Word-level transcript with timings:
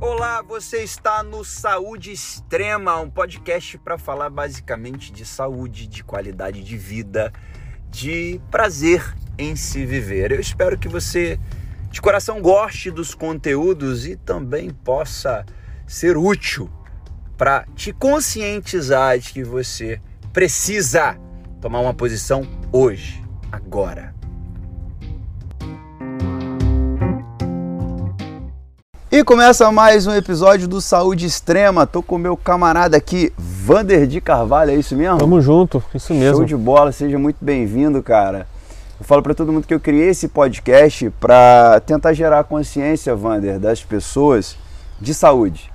Olá, 0.00 0.42
você 0.42 0.84
está 0.84 1.24
no 1.24 1.44
Saúde 1.44 2.12
Extrema, 2.12 3.00
um 3.00 3.10
podcast 3.10 3.76
para 3.78 3.98
falar 3.98 4.30
basicamente 4.30 5.10
de 5.12 5.26
saúde, 5.26 5.88
de 5.88 6.04
qualidade 6.04 6.62
de 6.62 6.78
vida, 6.78 7.32
de 7.90 8.40
prazer 8.48 9.02
em 9.36 9.56
se 9.56 9.84
viver. 9.84 10.30
Eu 10.30 10.38
espero 10.38 10.78
que 10.78 10.86
você, 10.86 11.36
de 11.90 12.00
coração, 12.00 12.40
goste 12.40 12.92
dos 12.92 13.12
conteúdos 13.12 14.06
e 14.06 14.14
também 14.14 14.70
possa 14.70 15.44
ser 15.84 16.16
útil 16.16 16.70
para 17.36 17.66
te 17.74 17.92
conscientizar 17.92 19.18
de 19.18 19.32
que 19.32 19.42
você 19.42 20.00
precisa 20.32 21.18
tomar 21.60 21.80
uma 21.80 21.92
posição 21.92 22.46
hoje, 22.72 23.20
agora. 23.50 24.17
E 29.18 29.24
começa 29.24 29.72
mais 29.72 30.06
um 30.06 30.14
episódio 30.14 30.68
do 30.68 30.80
Saúde 30.80 31.26
Extrema. 31.26 31.84
Tô 31.84 32.00
com 32.04 32.16
meu 32.16 32.36
camarada 32.36 32.96
aqui, 32.96 33.32
Vander 33.36 34.06
de 34.06 34.20
Carvalho, 34.20 34.70
é 34.70 34.76
isso 34.76 34.94
mesmo? 34.94 35.18
Tamo 35.18 35.40
junto, 35.40 35.82
isso 35.92 36.14
mesmo. 36.14 36.36
Show 36.36 36.44
de 36.44 36.56
bola, 36.56 36.92
seja 36.92 37.18
muito 37.18 37.38
bem-vindo, 37.40 38.00
cara. 38.00 38.46
Eu 38.96 39.04
falo 39.04 39.20
para 39.20 39.34
todo 39.34 39.52
mundo 39.52 39.66
que 39.66 39.74
eu 39.74 39.80
criei 39.80 40.10
esse 40.10 40.28
podcast 40.28 41.10
para 41.18 41.80
tentar 41.84 42.12
gerar 42.12 42.44
consciência, 42.44 43.12
Vander, 43.16 43.58
das 43.58 43.82
pessoas 43.82 44.56
de 45.00 45.12
saúde. 45.12 45.68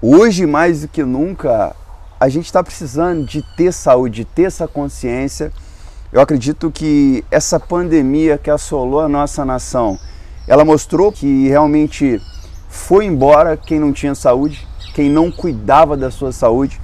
Hoje, 0.00 0.46
mais 0.46 0.82
do 0.82 0.86
que 0.86 1.02
nunca, 1.02 1.74
a 2.20 2.28
gente 2.28 2.46
está 2.46 2.62
precisando 2.62 3.26
de 3.26 3.42
ter 3.56 3.72
saúde, 3.72 4.18
de 4.18 4.24
ter 4.24 4.44
essa 4.44 4.68
consciência. 4.68 5.50
Eu 6.12 6.20
acredito 6.20 6.70
que 6.70 7.24
essa 7.28 7.58
pandemia 7.58 8.38
que 8.38 8.48
assolou 8.48 9.00
a 9.00 9.08
nossa 9.08 9.44
nação, 9.44 9.98
ela 10.46 10.64
mostrou 10.64 11.10
que 11.10 11.48
realmente 11.48 12.22
foi 12.78 13.04
embora 13.04 13.56
quem 13.56 13.78
não 13.78 13.92
tinha 13.92 14.14
saúde, 14.14 14.66
quem 14.94 15.10
não 15.10 15.30
cuidava 15.30 15.96
da 15.96 16.10
sua 16.10 16.32
saúde. 16.32 16.80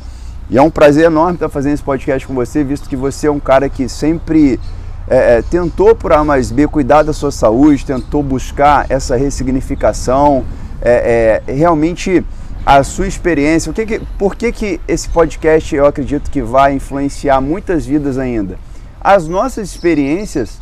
E 0.51 0.59
é 0.59 0.63
um 0.63 0.71
prazer 0.71 1.07
enorme 1.07 1.35
estar 1.35 1.49
fazendo 1.49 1.73
esse 1.73 1.83
podcast 1.83 2.27
com 2.27 2.35
você, 2.35 2.63
visto 2.63 2.89
que 2.89 2.97
você 2.97 3.29
é 3.29 3.31
um 3.31 3.41
cara 3.41 3.69
que 3.69 3.89
sempre 3.89 4.61
é, 5.09 5.37
é, 5.37 5.43
tentou, 5.43 5.95
por 5.95 6.13
A 6.13 6.23
mais 6.23 6.51
B, 6.51 6.67
cuidar 6.69 7.03
da 7.03 7.13
sua 7.13 7.31
saúde, 7.31 7.87
tentou 7.87 8.23
buscar 8.23 8.87
essa 8.91 9.17
ressignificação, 9.17 10.45
é, 10.83 11.43
é 11.47 11.53
realmente 11.53 12.25
a 12.67 12.83
sua 12.83 13.07
experiência. 13.07 13.71
O 13.71 13.75
que 13.75 13.87
que, 13.87 14.01
por 14.19 14.35
que, 14.35 14.53
que 14.53 14.81
esse 14.87 15.09
podcast 15.09 15.75
eu 15.75 15.87
acredito 15.87 16.31
que 16.31 16.43
vai 16.43 16.75
influenciar 16.75 17.41
muitas 17.41 17.87
vidas 17.87 18.19
ainda? 18.19 18.59
As 19.01 19.27
nossas 19.27 19.71
experiências 19.71 20.59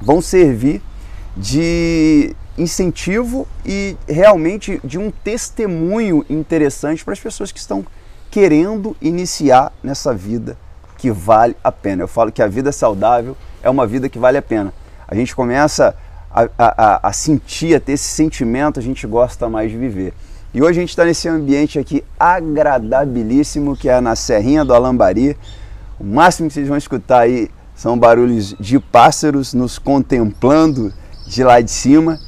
vão 0.00 0.20
servir 0.20 0.80
de 1.36 2.36
incentivo 2.58 3.46
e 3.64 3.96
realmente 4.08 4.80
de 4.84 4.98
um 4.98 5.10
testemunho 5.10 6.24
interessante 6.28 7.04
para 7.04 7.14
as 7.14 7.20
pessoas 7.20 7.52
que 7.52 7.58
estão 7.58 7.86
querendo 8.30 8.96
iniciar 9.00 9.72
nessa 9.82 10.12
vida 10.12 10.56
que 10.98 11.10
vale 11.10 11.56
a 11.62 11.70
pena. 11.70 12.02
Eu 12.02 12.08
falo 12.08 12.32
que 12.32 12.42
a 12.42 12.48
vida 12.48 12.72
saudável 12.72 13.36
é 13.62 13.70
uma 13.70 13.86
vida 13.86 14.08
que 14.08 14.18
vale 14.18 14.36
a 14.36 14.42
pena. 14.42 14.72
A 15.06 15.14
gente 15.14 15.34
começa 15.34 15.96
a, 16.30 16.48
a, 16.58 17.08
a 17.08 17.12
sentir, 17.12 17.74
a 17.74 17.80
ter 17.80 17.92
esse 17.92 18.08
sentimento, 18.08 18.78
a 18.78 18.82
gente 18.82 19.06
gosta 19.06 19.48
mais 19.48 19.70
de 19.70 19.78
viver. 19.78 20.12
E 20.52 20.60
hoje 20.60 20.78
a 20.78 20.82
gente 20.82 20.90
está 20.90 21.04
nesse 21.04 21.28
ambiente 21.28 21.78
aqui 21.78 22.04
agradabilíssimo, 22.18 23.76
que 23.76 23.88
é 23.88 24.00
na 24.00 24.16
Serrinha 24.16 24.64
do 24.64 24.74
Alambari. 24.74 25.36
O 25.98 26.04
máximo 26.04 26.48
que 26.48 26.54
vocês 26.54 26.68
vão 26.68 26.76
escutar 26.76 27.20
aí 27.20 27.50
são 27.74 27.98
barulhos 27.98 28.54
de 28.58 28.80
pássaros 28.80 29.54
nos 29.54 29.78
contemplando 29.78 30.92
de 31.26 31.44
lá 31.44 31.60
de 31.60 31.70
cima. 31.70 32.18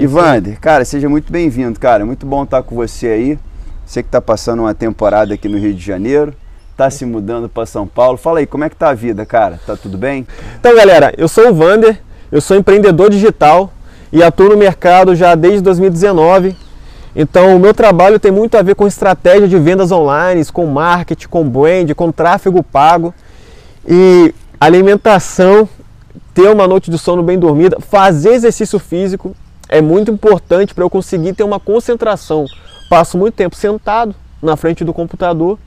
Ivander, 0.00 0.58
cara, 0.60 0.84
seja 0.84 1.08
muito 1.08 1.32
bem-vindo, 1.32 1.78
cara. 1.78 2.04
Muito 2.04 2.26
bom 2.26 2.44
estar 2.44 2.62
com 2.62 2.74
você 2.74 3.06
aí. 3.08 3.38
Você 3.86 4.02
que 4.02 4.08
está 4.08 4.20
passando 4.20 4.60
uma 4.60 4.74
temporada 4.74 5.34
aqui 5.34 5.48
no 5.48 5.58
Rio 5.58 5.74
de 5.74 5.84
Janeiro, 5.84 6.34
está 6.72 6.90
se 6.90 7.04
mudando 7.04 7.48
para 7.48 7.66
São 7.66 7.86
Paulo. 7.86 8.16
Fala 8.16 8.38
aí, 8.38 8.46
como 8.46 8.64
é 8.64 8.70
que 8.70 8.76
tá 8.76 8.90
a 8.90 8.94
vida, 8.94 9.24
cara? 9.26 9.60
Tá 9.66 9.76
tudo 9.76 9.98
bem? 9.98 10.26
Então, 10.58 10.74
galera, 10.74 11.12
eu 11.16 11.28
sou 11.28 11.50
o 11.50 11.54
Vander, 11.54 12.00
eu 12.32 12.40
sou 12.40 12.56
empreendedor 12.56 13.10
digital 13.10 13.72
e 14.12 14.22
atuo 14.22 14.48
no 14.48 14.56
mercado 14.56 15.14
já 15.14 15.34
desde 15.34 15.60
2019. 15.60 16.56
Então, 17.14 17.54
o 17.54 17.60
meu 17.60 17.72
trabalho 17.72 18.18
tem 18.18 18.32
muito 18.32 18.56
a 18.56 18.62
ver 18.62 18.74
com 18.74 18.86
estratégia 18.86 19.46
de 19.46 19.58
vendas 19.58 19.92
online, 19.92 20.44
com 20.46 20.66
marketing, 20.66 21.28
com 21.28 21.48
brand, 21.48 21.92
com 21.94 22.10
tráfego 22.10 22.62
pago 22.62 23.14
e 23.86 24.34
alimentação, 24.58 25.68
ter 26.32 26.48
uma 26.48 26.66
noite 26.66 26.90
de 26.90 26.98
sono 26.98 27.22
bem 27.22 27.38
dormida, 27.38 27.78
fazer 27.80 28.30
exercício 28.30 28.78
físico 28.78 29.36
é 29.68 29.80
muito 29.80 30.10
importante 30.10 30.74
para 30.74 30.84
eu 30.84 30.90
conseguir 30.90 31.34
ter 31.34 31.44
uma 31.44 31.60
concentração. 31.60 32.46
Passo 32.88 33.16
muito 33.16 33.34
tempo 33.34 33.56
sentado 33.56 34.14
na 34.42 34.56
frente 34.56 34.84
do 34.84 34.92
computador, 34.92 35.58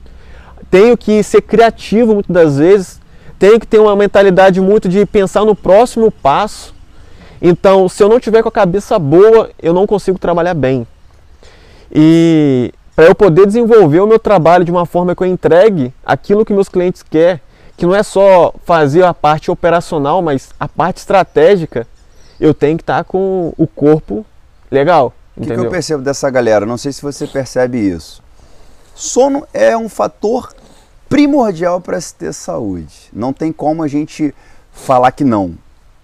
tenho 0.70 0.96
que 0.96 1.22
ser 1.22 1.42
criativo 1.42 2.14
muitas 2.14 2.32
das 2.32 2.58
vezes, 2.58 3.00
tenho 3.38 3.58
que 3.58 3.66
ter 3.66 3.78
uma 3.78 3.96
mentalidade 3.96 4.60
muito 4.60 4.88
de 4.88 5.04
pensar 5.06 5.44
no 5.44 5.54
próximo 5.54 6.10
passo. 6.10 6.74
Então, 7.40 7.88
se 7.88 8.02
eu 8.02 8.08
não 8.08 8.18
tiver 8.18 8.42
com 8.42 8.48
a 8.48 8.52
cabeça 8.52 8.98
boa, 8.98 9.50
eu 9.60 9.72
não 9.72 9.86
consigo 9.86 10.18
trabalhar 10.18 10.54
bem. 10.54 10.86
E 11.92 12.72
para 12.94 13.06
eu 13.06 13.14
poder 13.14 13.46
desenvolver 13.46 14.00
o 14.00 14.06
meu 14.06 14.18
trabalho 14.18 14.64
de 14.64 14.70
uma 14.70 14.84
forma 14.84 15.14
que 15.14 15.22
eu 15.22 15.26
entregue 15.26 15.94
aquilo 16.04 16.44
que 16.44 16.52
meus 16.52 16.68
clientes 16.68 17.02
querem, 17.02 17.40
que 17.76 17.86
não 17.86 17.94
é 17.94 18.02
só 18.02 18.52
fazer 18.64 19.04
a 19.04 19.14
parte 19.14 19.52
operacional, 19.52 20.20
mas 20.20 20.50
a 20.58 20.66
parte 20.66 20.96
estratégica, 20.96 21.86
eu 22.40 22.54
tenho 22.54 22.76
que 22.76 22.82
estar 22.82 22.98
tá 22.98 23.04
com 23.04 23.52
o 23.56 23.66
corpo 23.66 24.24
legal. 24.70 25.12
O 25.36 25.40
que, 25.40 25.46
que, 25.46 25.52
eu 25.52 25.70
percebo 25.70 26.02
dessa 26.02 26.28
galera? 26.30 26.66
Não 26.66 26.76
sei 26.76 26.92
se 26.92 27.00
você 27.00 27.26
percebe 27.26 27.78
isso. 27.78 28.22
Sono 28.94 29.46
é 29.54 29.76
um 29.76 29.88
fator 29.88 30.52
primordial 31.08 31.80
para 31.80 32.00
se 32.00 32.14
ter 32.14 32.32
saúde. 32.32 33.08
Não 33.12 33.32
tem 33.32 33.52
como 33.52 33.82
a 33.82 33.88
gente 33.88 34.34
falar 34.72 35.12
que 35.12 35.22
não. 35.22 35.54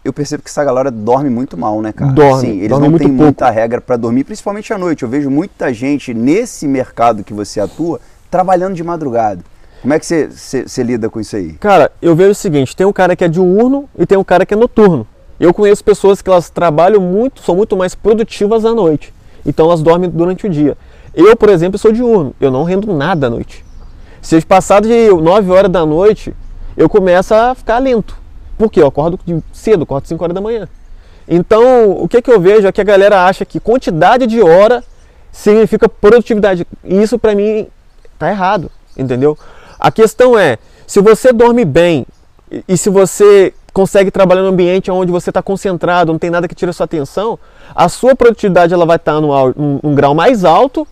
Eu 0.05 0.13
percebo 0.13 0.43
que 0.43 0.51
essa 0.51 0.63
galera 0.63 0.91
dorme 0.91 1.31
muito 1.31 1.57
mal, 1.57 1.81
né, 1.81 1.93
cara? 1.93 2.13
Dorme. 2.13 2.41
Sim, 2.41 2.59
eles 2.59 2.69
dorme 2.69 2.89
não 2.89 2.99
têm 2.99 3.09
pouco. 3.09 3.23
muita 3.23 3.51
regra 3.51 3.81
para 3.81 3.97
dormir, 3.97 4.23
principalmente 4.23 4.73
à 4.73 4.79
noite. 4.79 5.03
Eu 5.03 5.09
vejo 5.09 5.31
muita 5.31 5.73
gente 5.73 6.13
nesse 6.13 6.69
mercado 6.69 7.25
que 7.25 7.33
você 7.33 7.59
atua 7.59 8.01
trabalhando 8.31 8.75
de 8.75 8.85
madrugada. 8.85 9.43
Como 9.81 9.93
é 9.93 9.99
que 9.99 10.07
você 10.07 10.83
lida 10.83 11.11
com 11.11 11.21
isso 11.21 11.37
aí? 11.37 11.55
Cara, 11.55 11.91
eu 12.01 12.15
vejo 12.15 12.31
o 12.31 12.35
seguinte: 12.35 12.77
tem 12.77 12.87
um 12.87 12.93
cara 12.93 13.17
que 13.17 13.25
é 13.25 13.29
diurno 13.29 13.89
e 13.99 14.07
tem 14.07 14.17
um 14.17 14.25
cara 14.25 14.47
que 14.47 14.55
é 14.55 14.57
noturno. 14.57 15.07
Eu 15.39 15.53
conheço 15.53 15.85
pessoas 15.85 16.23
que 16.23 16.31
elas 16.31 16.49
trabalham 16.51 17.01
muito, 17.01 17.43
são 17.43 17.57
muito 17.57 17.77
mais 17.77 17.95
produtivas 17.95 18.65
à 18.65 18.73
noite. 18.73 19.13
Então 19.45 19.67
elas 19.67 19.83
dormem 19.83 20.09
durante 20.09 20.47
o 20.47 20.51
dia. 20.51 20.77
Eu, 21.15 21.37
por 21.37 21.49
exemplo, 21.49 21.79
sou 21.79 21.93
diurno. 21.93 22.35
Eu 22.41 22.51
não 22.51 22.65
rendo 22.65 22.93
nada 22.93 23.27
à 23.27 23.31
noite. 23.31 23.65
Se 24.21 24.41
passado 24.41 24.89
de 24.89 25.09
9 25.11 25.51
horas 25.51 25.71
da 25.71 25.85
noite, 25.85 26.35
eu 26.77 26.89
começo 26.89 27.35
a 27.35 27.55
ficar 27.55 27.79
lento. 27.79 28.17
Por 28.57 28.71
quê? 28.71 28.81
Eu 28.81 28.87
acordo 28.87 29.19
cedo, 29.53 29.83
acordo 29.83 30.07
5 30.07 30.23
horas 30.23 30.35
da 30.35 30.41
manhã. 30.41 30.69
Então, 31.29 31.91
o 31.91 32.09
que, 32.09 32.23
que 32.23 32.31
eu 32.31 32.41
vejo 32.41 32.67
é 32.67 32.73
que 32.73 32.81
a 32.81 32.85
galera 32.85 33.27
acha 33.27 33.45
que 33.45 33.59
quantidade 33.59 34.27
de 34.27 34.41
hora 34.41 34.83
significa 35.33 35.89
produtividade. 35.89 36.67
E 36.85 37.03
isso 37.03 37.19
para 37.19 37.35
mim 37.35 37.67
tá 38.19 38.31
errado, 38.31 38.71
entendeu? 38.97 39.37
A 39.79 39.91
questão 39.91 40.39
é, 40.39 40.59
se 40.87 41.01
você 41.01 41.33
dorme 41.33 41.65
bem 41.65 42.07
e 42.69 42.77
se 42.77 42.89
você 42.89 43.53
consegue 43.75 44.09
trabalhar 44.11 44.43
no 44.43 44.49
ambiente 44.49 44.89
onde 44.91 45.11
você 45.11 45.31
está 45.31 45.43
concentrado, 45.43 46.13
não 46.13 46.19
tem 46.19 46.31
nada 46.31 46.47
que 46.47 46.55
tire 46.55 46.71
a 46.71 46.73
sua 46.73 46.85
atenção, 46.85 47.37
a 47.75 47.89
sua 47.89 48.15
produtividade 48.15 48.73
ela 48.73 48.87
vai 48.87 48.97
estar 48.97 49.15
tá 49.15 49.21
num, 49.21 49.81
num 49.83 49.95
grau 49.95 50.15
mais 50.15 50.45
alto, 50.45 50.87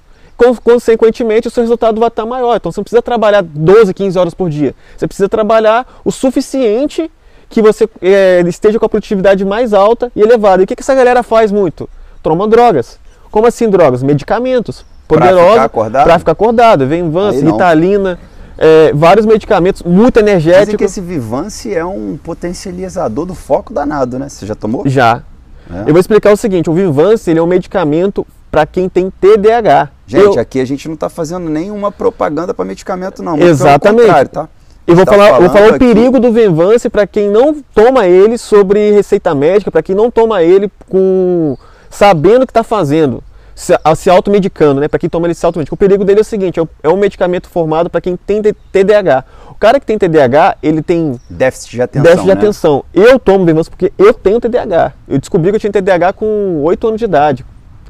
consequentemente 0.64 1.46
o 1.46 1.50
seu 1.50 1.62
resultado 1.62 2.00
vai 2.00 2.08
estar 2.08 2.24
tá 2.24 2.28
maior. 2.28 2.56
Então 2.56 2.72
você 2.72 2.80
não 2.80 2.84
precisa 2.84 3.00
trabalhar 3.00 3.42
12, 3.42 3.94
15 3.94 4.18
horas 4.18 4.34
por 4.34 4.50
dia. 4.50 4.74
Você 4.96 5.06
precisa 5.06 5.28
trabalhar 5.28 5.86
o 6.04 6.10
suficiente 6.10 7.08
que 7.48 7.62
você 7.62 7.88
é, 8.00 8.42
esteja 8.48 8.80
com 8.80 8.86
a 8.86 8.88
produtividade 8.88 9.44
mais 9.44 9.72
alta 9.72 10.10
e 10.16 10.20
elevada. 10.20 10.62
E 10.62 10.64
o 10.64 10.66
que, 10.66 10.74
que 10.74 10.82
essa 10.82 10.94
galera 10.94 11.22
faz 11.22 11.52
muito? 11.52 11.88
Toma 12.20 12.48
drogas. 12.48 12.98
Como 13.30 13.46
assim 13.46 13.70
drogas? 13.70 14.02
Medicamentos 14.02 14.84
poderosos 15.06 15.38
para 15.38 15.52
ficar 15.52 15.64
acordado. 15.64 16.18
Ficar 16.18 16.32
acordado. 16.32 16.86
Vem 16.88 17.08
Vance, 17.08 17.44
Ritalina 17.44 18.18
é, 18.58 18.92
vários 18.92 19.26
medicamentos, 19.26 19.82
muito 19.82 20.18
energéticos. 20.18 20.66
Dizem 20.66 20.76
que 20.76 20.84
esse 20.84 21.00
Vivance 21.00 21.74
é 21.74 21.84
um 21.84 22.18
potencializador 22.22 23.26
do 23.26 23.34
foco 23.34 23.72
danado, 23.72 24.18
né? 24.18 24.28
Você 24.28 24.46
já 24.46 24.54
tomou? 24.54 24.82
Já. 24.86 25.22
É. 25.70 25.82
Eu 25.82 25.92
vou 25.92 25.98
explicar 25.98 26.32
o 26.32 26.36
seguinte, 26.36 26.68
o 26.68 26.74
Vivance 26.74 27.30
ele 27.30 27.38
é 27.38 27.42
um 27.42 27.46
medicamento 27.46 28.26
para 28.50 28.66
quem 28.66 28.88
tem 28.88 29.10
TDAH. 29.10 29.90
Gente, 30.06 30.36
eu... 30.36 30.40
aqui 30.40 30.60
a 30.60 30.64
gente 30.64 30.86
não 30.86 30.94
está 30.94 31.08
fazendo 31.08 31.48
nenhuma 31.48 31.90
propaganda 31.90 32.52
para 32.52 32.64
medicamento 32.64 33.22
não, 33.22 33.38
Exatamente. 33.38 34.28
tá? 34.28 34.48
Eu 34.86 34.96
vou 34.96 35.06
tá 35.06 35.12
falar, 35.12 35.38
vou 35.38 35.48
falar 35.48 35.74
o 35.74 35.78
perigo 35.78 36.18
do 36.18 36.32
Venvance 36.32 36.90
para 36.90 37.06
quem 37.06 37.30
não 37.30 37.62
toma 37.74 38.06
ele 38.06 38.36
sobre 38.36 38.90
receita 38.90 39.34
médica, 39.34 39.70
para 39.70 39.82
quem 39.82 39.94
não 39.94 40.10
toma 40.10 40.42
ele 40.42 40.70
com 40.88 41.56
sabendo 41.88 42.42
o 42.42 42.46
que 42.46 42.50
está 42.50 42.64
fazendo 42.64 43.22
se, 43.54 43.74
se 43.96 44.10
automedicando, 44.10 44.80
né? 44.80 44.88
Para 44.88 44.98
quem 44.98 45.08
toma 45.10 45.26
ele 45.26 45.34
se 45.34 45.44
automedica. 45.44 45.74
O 45.74 45.76
perigo 45.76 46.04
dele 46.04 46.20
é 46.20 46.22
o 46.22 46.24
seguinte: 46.24 46.58
é, 46.60 46.66
é 46.82 46.88
um 46.88 46.96
medicamento 46.96 47.48
formado 47.48 47.90
para 47.90 48.00
quem 48.00 48.16
tem 48.16 48.40
TDAH. 48.42 49.24
O 49.50 49.54
cara 49.54 49.78
que 49.78 49.86
tem 49.86 49.96
TDAH, 49.98 50.56
ele 50.62 50.82
tem 50.82 51.20
déficit 51.30 51.70
de 51.76 51.82
atenção. 51.82 52.02
Déficit 52.02 52.22
de 52.28 52.34
né? 52.34 52.40
atenção. 52.40 52.84
Eu 52.92 53.18
tomo 53.18 53.44
Venvanse 53.44 53.70
porque 53.70 53.92
eu 53.96 54.12
tenho 54.12 54.40
TDAH. 54.40 54.92
Eu 55.08 55.18
descobri 55.18 55.50
que 55.50 55.56
eu 55.56 55.60
tinha 55.60 55.72
TDAH 55.72 56.14
com 56.14 56.60
8 56.64 56.88
anos 56.88 56.98
de 56.98 57.04
idade. 57.04 57.44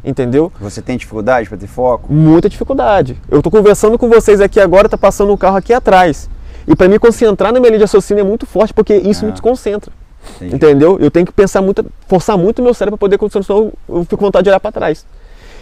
entendeu? 0.05 0.53
Você 0.61 0.83
tem 0.83 0.97
dificuldade 0.97 1.49
para 1.49 1.57
ter 1.57 1.67
foco? 1.69 2.13
Muita 2.13 2.49
dificuldade. 2.49 3.17
Eu 3.31 3.41
tô 3.41 3.51
conversando 3.51 3.97
com 3.99 4.09
vocês 4.09 4.41
aqui 4.41 4.59
agora, 4.61 4.89
tá 4.89 4.99
passando 4.99 5.33
um 5.33 5.37
carro 5.37 5.57
aqui 5.57 5.73
atrás. 5.73 6.29
E 6.67 6.77
para 6.77 6.89
me 6.89 6.99
concentrar 6.99 7.53
na 7.53 7.59
minha 7.61 7.71
linha 7.71 7.79
de 7.79 7.85
raciocínio 7.85 8.21
é 8.21 8.25
muito 8.25 8.45
forte, 8.47 8.75
porque 8.75 8.95
isso 8.95 9.25
Ah. 9.25 9.27
me 9.27 9.33
desconcentra. 9.33 9.93
Entendi. 10.37 10.55
Entendeu? 10.55 10.99
Eu 11.01 11.11
tenho 11.11 11.27
que 11.27 11.33
pensar 11.33 11.61
muito, 11.63 11.85
forçar 12.07 12.37
muito 12.39 12.61
o 12.61 12.63
meu 12.63 12.75
cérebro 12.75 12.97
para 12.97 13.07
poder 13.07 13.19
concentrar, 13.19 13.45
senão 13.45 13.73
eu 13.89 13.97
eu 13.99 14.03
fico 14.05 14.19
com 14.19 14.27
vontade 14.27 14.45
de 14.45 14.51
olhar 14.51 14.61
para 14.61 14.71
trás. 14.71 15.05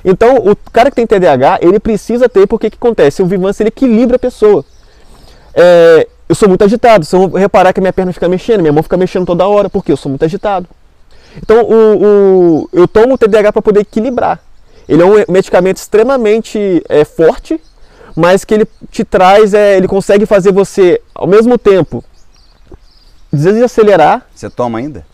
Então, 0.05 0.37
o 0.37 0.57
cara 0.73 0.91
que 0.91 0.97
tem 0.97 1.07
TDAH, 1.07 1.59
ele 1.61 1.79
precisa 1.79 2.29
ter, 2.29 2.47
porque 2.47 2.69
o 2.69 2.71
que 2.71 2.77
acontece? 2.77 3.23
O 3.23 3.27
Vivance, 3.27 3.63
ele 3.63 3.69
equilibra 3.69 4.17
a 4.17 4.19
pessoa. 4.19 4.65
É, 5.55 6.07
eu 6.29 6.35
sou 6.35 6.49
muito 6.49 6.63
agitado, 6.65 7.05
se 7.05 7.15
eu 7.15 7.27
reparar 7.29 7.73
que 7.73 7.81
minha 7.81 7.93
perna 7.93 8.13
fica 8.13 8.29
mexendo, 8.29 8.61
minha 8.61 8.73
mão 8.73 8.83
fica 8.83 8.97
mexendo 8.97 9.27
toda 9.27 9.47
hora, 9.47 9.69
porque 9.69 9.93
eu 9.93 9.97
sou 9.97 10.09
muito 10.09 10.25
agitado. 10.25 10.67
Então, 11.37 11.63
o, 11.65 12.03
o- 12.63 12.69
eu 12.73 12.89
tomo 12.89 13.15
o 13.15 13.19
TDAH 13.19 13.53
para 13.53 13.63
poder 13.63 13.81
equilibrar. 13.81 14.41
Ele 14.89 15.03
é 15.03 15.05
um 15.05 15.25
medicamento 15.33 15.77
extremamente 15.77 16.83
é, 16.89 17.05
forte, 17.05 17.61
mas 18.17 18.45
que 18.45 18.55
ele 18.55 18.67
te 18.91 19.05
traz, 19.05 19.55
é, 19.55 19.77
ele 19.77 19.87
consegue 19.87 20.27
fazer 20.27 20.51
você, 20.53 21.01
ao 21.15 21.27
mesmo 21.27 21.57
tempo, 21.59 22.03
desacelerar. 23.33 24.27
Você 24.35 24.51
toma 24.51 24.79
ainda? 24.79 25.05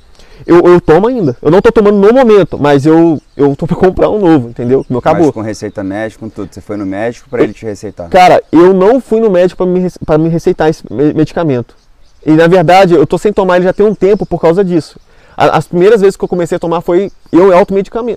Eu, 0.46 0.60
eu 0.66 0.80
tomo 0.80 1.06
ainda. 1.06 1.36
Eu 1.40 1.50
não 1.50 1.58
estou 1.58 1.70
tomando 1.72 1.96
no 1.98 2.12
momento, 2.12 2.58
mas 2.58 2.84
eu, 2.84 3.20
eu 3.36 3.54
tô 3.54 3.66
para 3.68 3.76
comprar 3.76 4.10
um 4.10 4.18
novo, 4.18 4.48
entendeu? 4.48 4.84
Meu 4.90 4.98
acabou. 4.98 5.26
Mas 5.26 5.34
com 5.34 5.40
receita 5.40 5.84
médica, 5.84 6.20
com 6.20 6.28
tudo. 6.28 6.52
Você 6.52 6.60
foi 6.60 6.76
no 6.76 6.84
médico 6.86 7.28
para 7.30 7.42
ele 7.42 7.52
te 7.52 7.64
receitar. 7.64 8.08
Cara, 8.08 8.42
eu 8.50 8.74
não 8.74 9.00
fui 9.00 9.20
no 9.20 9.30
médico 9.30 9.58
para 9.58 9.66
me, 9.66 9.88
pra 10.04 10.18
me 10.18 10.28
receitar 10.28 10.68
esse 10.68 10.82
me- 10.92 11.14
medicamento. 11.14 11.74
E 12.24 12.32
na 12.32 12.46
verdade, 12.48 12.94
eu 12.94 13.06
tô 13.06 13.16
sem 13.18 13.32
tomar 13.32 13.56
ele 13.56 13.64
já 13.66 13.72
tem 13.72 13.86
um 13.86 13.94
tempo 13.94 14.26
por 14.26 14.40
causa 14.40 14.64
disso. 14.64 14.98
As 15.36 15.68
primeiras 15.68 16.00
vezes 16.00 16.16
que 16.16 16.24
eu 16.24 16.28
comecei 16.28 16.56
a 16.56 16.58
tomar 16.58 16.80
foi 16.80 17.12
eu 17.30 17.52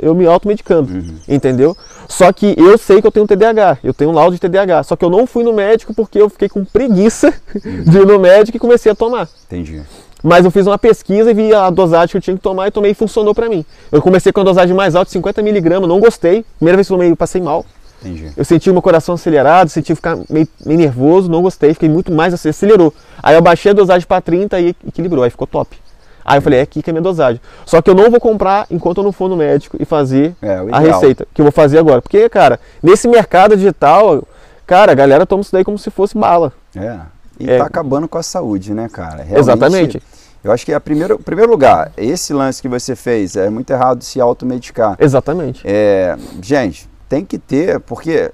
eu 0.02 0.16
me 0.16 0.26
automedicando, 0.26 0.90
entendeu? 1.28 1.76
Só 2.08 2.32
que 2.32 2.56
eu 2.58 2.78
sei 2.78 3.02
que 3.02 3.08
eu 3.08 3.12
tenho 3.12 3.28
TDAH, 3.28 3.80
eu 3.84 3.94
tenho 3.94 4.10
um 4.10 4.14
laudo 4.14 4.32
de 4.36 4.40
TDAH, 4.40 4.84
só 4.84 4.96
que 4.96 5.04
eu 5.04 5.10
não 5.10 5.28
fui 5.28 5.44
no 5.44 5.52
médico 5.52 5.94
porque 5.94 6.20
eu 6.22 6.30
fiquei 6.30 6.48
com 6.48 6.64
preguiça 6.64 7.34
de 7.86 7.98
ir 7.98 8.06
no 8.08 8.18
médico 8.20 8.56
e 8.56 8.60
comecei 8.60 8.90
a 8.90 8.96
tomar. 8.96 9.28
Entendi. 9.48 9.82
Mas 10.24 10.44
eu 10.46 10.52
fiz 10.52 10.68
uma 10.68 10.78
pesquisa 10.78 11.32
e 11.32 11.34
vi 11.34 11.54
a 11.54 11.70
dosagem 11.70 12.10
que 12.10 12.18
eu 12.18 12.22
tinha 12.22 12.36
que 12.36 12.42
tomar 12.44 12.68
e 12.68 12.72
tomei 12.72 12.92
e 12.92 12.94
funcionou 12.94 13.34
pra 13.34 13.48
mim. 13.48 13.64
Eu 13.92 14.02
comecei 14.02 14.32
com 14.32 14.42
a 14.42 14.44
dosagem 14.44 14.76
mais 14.76 14.96
alta, 14.96 15.10
50 15.12 15.42
miligramas, 15.42 15.88
não 15.88 16.00
gostei. 16.00 16.46
Primeira 16.58 16.76
vez 16.76 16.88
que 16.88 16.94
eu 16.94 16.98
tomei, 16.98 17.12
eu 17.12 17.16
passei 17.16 17.42
mal. 17.42 17.66
Entendi. 18.02 18.32
Eu 18.36 18.46
senti 18.46 18.72
meu 18.72 18.82
coração 18.82 19.16
acelerado, 19.16 19.70
senti 19.70 19.94
ficar 19.96 20.18
meio, 20.30 20.48
meio 20.66 20.80
nervoso, 20.80 21.30
não 21.30 21.42
gostei, 21.42 21.74
fiquei 21.74 21.90
muito 21.90 22.12
mais 22.12 22.34
assim, 22.34 22.50
acelerou. 22.50 22.94
Aí 23.22 23.36
eu 23.36 23.42
baixei 23.42 23.72
a 23.72 23.74
dosagem 23.74 24.08
para 24.08 24.22
30 24.22 24.60
e 24.60 24.76
equilibrou, 24.88 25.24
aí 25.24 25.30
ficou 25.30 25.48
top. 25.48 25.78
Aí 26.24 26.38
eu 26.38 26.42
falei, 26.42 26.60
é 26.60 26.62
aqui 26.62 26.82
que 26.84 26.90
é 26.90 26.92
a 26.92 26.94
minha 26.94 27.02
dosagem. 27.02 27.42
Só 27.66 27.82
que 27.82 27.90
eu 27.90 27.96
não 27.96 28.10
vou 28.12 28.20
comprar 28.20 28.68
enquanto 28.70 28.98
eu 29.00 29.04
não 29.04 29.12
for 29.12 29.28
no 29.30 29.36
médico 29.36 29.78
e 29.80 29.86
fazer 29.86 30.36
É, 30.42 30.62
o 30.62 30.74
a 30.74 30.80
receita, 30.80 31.26
que 31.34 31.42
eu 31.42 31.46
vou 31.46 31.52
fazer 31.52 31.78
agora. 31.80 32.02
Porque, 32.02 32.30
cara, 32.30 32.60
nesse 32.84 33.08
mercado 33.08 33.56
digital, 33.56 34.24
cara, 34.68 34.92
a 34.92 34.96
galera 34.96 35.26
toma 35.26 35.42
isso 35.42 35.52
daí 35.52 35.64
como 35.64 35.78
se 35.80 35.90
fosse 35.90 36.18
bala. 36.18 36.54
É. 36.76 36.98
E 37.40 37.50
É. 37.50 37.58
tá 37.58 37.66
acabando 37.66 38.08
com 38.08 38.18
a 38.18 38.24
saúde, 38.24 38.74
né, 38.74 38.88
cara? 38.92 39.24
Realmente, 39.24 39.40
Exatamente. 39.40 40.04
Eu 40.44 40.52
acho 40.52 40.66
que, 40.66 40.74
a 40.74 40.80
primeiro, 40.80 41.16
em 41.16 41.24
primeiro 41.24 41.52
lugar, 41.52 41.92
esse 41.98 42.34
lance 42.34 42.62
que 42.62 42.70
você 42.70 42.96
fez 42.96 43.36
é 43.36 43.50
muito 43.50 43.70
errado 43.72 44.04
se 44.04 44.22
automedicar. 44.22 44.96
Exatamente. 45.00 45.62
É, 45.66 46.18
gente, 46.42 46.90
tem 47.10 47.26
que 47.26 47.38
ter, 47.38 47.80
porque, 47.82 48.32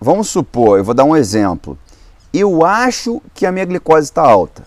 vamos 0.00 0.28
supor, 0.28 0.78
eu 0.78 0.84
vou 0.84 0.94
dar 0.94 1.04
um 1.04 1.14
exemplo. 1.16 1.76
Eu 2.32 2.64
acho 2.64 3.20
que 3.34 3.44
a 3.44 3.52
minha 3.52 3.66
glicose 3.66 4.04
está 4.04 4.22
alta. 4.22 4.62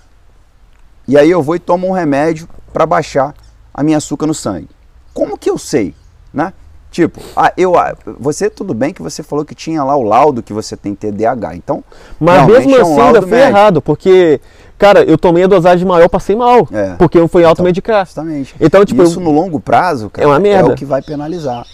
E 1.08 1.18
aí 1.18 1.30
eu 1.30 1.42
vou 1.42 1.56
e 1.56 1.60
tomo 1.60 1.88
um 1.88 1.92
remédio 1.92 2.48
para 2.72 2.86
baixar 2.86 3.34
a 3.74 3.84
minha 3.84 3.98
açúcar 3.98 4.28
no 4.28 4.34
sangue. 4.34 4.70
Como 5.14 5.38
que 5.38 5.50
eu 5.50 5.58
sei, 5.58 5.96
né? 6.34 6.54
Tipo, 6.92 7.20
ah, 7.36 7.52
eu, 7.58 7.78
ah, 7.78 7.94
você 8.18 8.50
tudo 8.50 8.74
bem 8.74 8.94
que 8.94 9.02
você 9.02 9.22
falou 9.22 9.44
que 9.44 9.54
tinha 9.54 9.84
lá 9.84 9.98
o 9.98 10.02
laudo 10.02 10.42
que 10.42 10.54
você 10.54 10.78
tem 10.78 10.96
TDAH. 10.96 11.56
Então, 11.56 11.84
Mas 12.20 12.48
mesmo 12.48 12.74
é 12.74 12.78
um 12.78 12.94
assim 12.94 13.02
ainda 13.02 13.22
foi 13.22 13.32
médico. 13.32 13.50
errado, 13.50 13.82
porque, 13.82 14.40
cara, 14.78 15.04
eu 15.04 15.18
tomei 15.18 15.44
a 15.44 15.48
dosagem 15.48 15.86
maior, 15.88 16.08
passei 16.10 16.36
mal. 16.36 16.68
É. 16.72 16.94
Porque 16.96 17.18
eu 17.18 17.28
fui 17.28 17.44
automedicar. 17.44 18.06
Justamente. 18.06 18.56
Então, 18.60 18.84
tipo, 18.86 19.04
Isso 19.04 19.20
no 19.20 19.32
longo 19.32 19.60
prazo, 19.60 20.10
cara, 20.10 20.26
É 20.28 20.30
uma 20.30 20.40
merda. 20.40 20.72
o 20.72 20.76
que 20.76 20.86
vai 20.86 21.02
penalizar. 21.02 21.66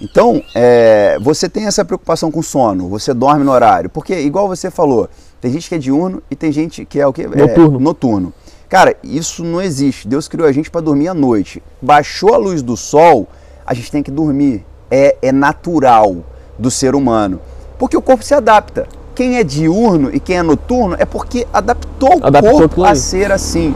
Então, 0.00 0.42
é, 0.54 1.18
você 1.20 1.48
tem 1.48 1.66
essa 1.66 1.84
preocupação 1.84 2.30
com 2.30 2.42
sono, 2.42 2.88
você 2.88 3.12
dorme 3.14 3.44
no 3.44 3.50
horário. 3.50 3.88
Porque, 3.90 4.14
igual 4.20 4.46
você 4.46 4.70
falou, 4.70 5.08
tem 5.40 5.50
gente 5.50 5.68
que 5.68 5.74
é 5.74 5.78
diurno 5.78 6.22
e 6.30 6.36
tem 6.36 6.52
gente 6.52 6.84
que 6.84 7.00
é 7.00 7.06
o 7.06 7.12
quê? 7.12 7.22
É, 7.22 7.36
Noturno. 7.36 7.80
noturno. 7.80 8.32
Cara, 8.68 8.94
isso 9.02 9.42
não 9.42 9.62
existe. 9.62 10.06
Deus 10.06 10.28
criou 10.28 10.46
a 10.46 10.52
gente 10.52 10.70
para 10.70 10.82
dormir 10.82 11.08
à 11.08 11.14
noite. 11.14 11.62
Baixou 11.80 12.34
a 12.34 12.36
luz 12.36 12.60
do 12.60 12.76
sol, 12.76 13.26
a 13.66 13.72
gente 13.72 13.90
tem 13.90 14.02
que 14.02 14.10
dormir. 14.10 14.64
É, 14.90 15.16
é 15.22 15.32
natural 15.32 16.16
do 16.58 16.70
ser 16.70 16.94
humano. 16.94 17.40
Porque 17.78 17.96
o 17.96 18.02
corpo 18.02 18.22
se 18.22 18.34
adapta. 18.34 18.86
Quem 19.18 19.36
é 19.36 19.42
diurno 19.42 20.14
e 20.14 20.20
quem 20.20 20.36
é 20.36 20.42
noturno 20.44 20.94
é 20.96 21.04
porque 21.04 21.44
adaptou 21.52 22.20
o 22.20 22.24
Adaptou 22.24 22.52
corpo 22.52 22.84
aquilo 22.84 22.86
a 22.86 22.94
ser 22.94 23.32
assim. 23.32 23.74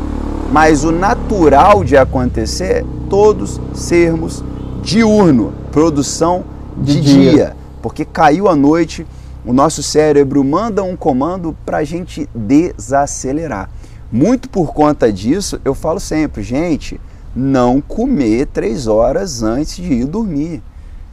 Mas 0.53 0.85
o 0.85 0.93
natural 0.93 1.83
de 1.83 1.97
acontecer 1.97 2.65
é 2.65 2.85
todos 3.11 3.61
sermos 3.75 4.45
diurno, 4.85 5.53
produção 5.73 6.45
de, 6.77 6.95
De 6.95 7.01
dia. 7.01 7.31
dia. 7.33 7.57
Porque 7.83 8.05
caiu 8.05 8.47
a 8.47 8.55
noite, 8.55 9.05
o 9.45 9.53
nosso 9.53 9.83
cérebro 9.83 10.45
manda 10.45 10.85
um 10.85 10.95
comando 10.95 11.57
para 11.67 11.79
a 11.79 11.85
gente 11.85 12.29
desacelerar. 12.33 13.69
Muito 14.13 14.49
por 14.49 14.73
conta 14.73 15.13
disso, 15.13 15.61
eu 15.65 15.75
falo 15.75 15.99
sempre, 15.99 16.45
gente, 16.45 17.01
não 17.35 17.81
comer 17.81 18.47
três 18.47 18.87
horas 18.87 19.43
antes 19.43 19.75
de 19.75 19.93
ir 19.93 20.05
dormir. 20.05 20.63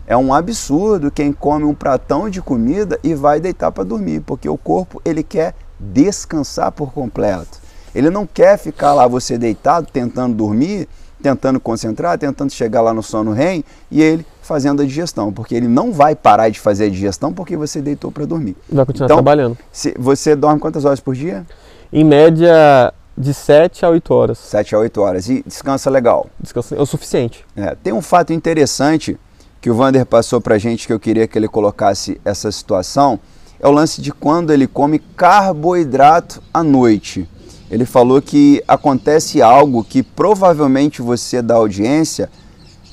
É 0.09 0.17
um 0.17 0.33
absurdo 0.33 1.11
quem 1.11 1.31
come 1.31 1.65
um 1.65 1.73
pratão 1.75 2.31
de 2.31 2.41
comida 2.41 2.99
e 3.03 3.13
vai 3.13 3.39
deitar 3.39 3.71
para 3.71 3.83
dormir, 3.83 4.21
porque 4.21 4.49
o 4.49 4.57
corpo 4.57 4.99
ele 5.05 5.21
quer 5.21 5.53
descansar 5.79 6.71
por 6.71 6.91
completo. 6.91 7.59
Ele 7.93 8.09
não 8.09 8.25
quer 8.25 8.57
ficar 8.57 8.95
lá 8.95 9.05
você 9.05 9.37
deitado 9.37 9.85
tentando 9.93 10.33
dormir, 10.35 10.89
tentando 11.21 11.59
concentrar, 11.59 12.17
tentando 12.17 12.51
chegar 12.51 12.81
lá 12.81 12.91
no 12.91 13.03
sono 13.03 13.33
REM 13.33 13.63
e 13.91 14.01
ele 14.01 14.25
fazendo 14.41 14.81
a 14.81 14.85
digestão, 14.85 15.31
porque 15.31 15.53
ele 15.53 15.67
não 15.67 15.91
vai 15.91 16.15
parar 16.15 16.49
de 16.49 16.59
fazer 16.59 16.85
a 16.85 16.89
digestão 16.89 17.31
porque 17.31 17.55
você 17.55 17.79
deitou 17.79 18.11
para 18.11 18.25
dormir. 18.25 18.57
Vai 18.67 18.87
continuar 18.87 19.05
Então, 19.05 19.17
trabalhando. 19.17 19.59
Se 19.71 19.93
você 19.95 20.35
dorme 20.35 20.59
quantas 20.59 20.85
horas 20.85 20.99
por 20.99 21.13
dia? 21.13 21.45
Em 21.93 22.03
média, 22.03 22.91
de 23.15 23.31
7 23.31 23.85
a 23.85 23.89
8 23.89 24.11
horas. 24.11 24.39
7 24.39 24.73
a 24.73 24.79
8 24.79 25.01
horas 25.01 25.29
e 25.29 25.43
descansa 25.45 25.87
legal. 25.91 26.25
Descanso 26.39 26.73
é 26.73 26.81
o 26.81 26.85
suficiente. 26.87 27.45
É, 27.55 27.75
tem 27.75 27.93
um 27.93 28.01
fato 28.01 28.33
interessante 28.33 29.15
que 29.61 29.69
o 29.69 29.75
Vander 29.75 30.05
passou 30.05 30.39
pra 30.39 30.57
gente 30.57 30.87
que 30.87 30.93
eu 30.93 30.99
queria 30.99 31.27
que 31.27 31.37
ele 31.37 31.47
colocasse 31.47 32.19
essa 32.23 32.51
situação, 32.51 33.19
é 33.59 33.67
o 33.67 33.71
lance 33.71 34.01
de 34.01 34.11
quando 34.11 34.53
ele 34.53 34.67
come 34.67 34.99
carboidrato 34.99 36.41
à 36.53 36.63
noite. 36.63 37.27
Ele 37.69 37.85
falou 37.85 38.21
que 38.21 38.63
acontece 38.67 39.41
algo 39.41 39.83
que 39.83 40.01
provavelmente 40.01 41.01
você 41.01 41.41
da 41.41 41.55
audiência 41.55 42.29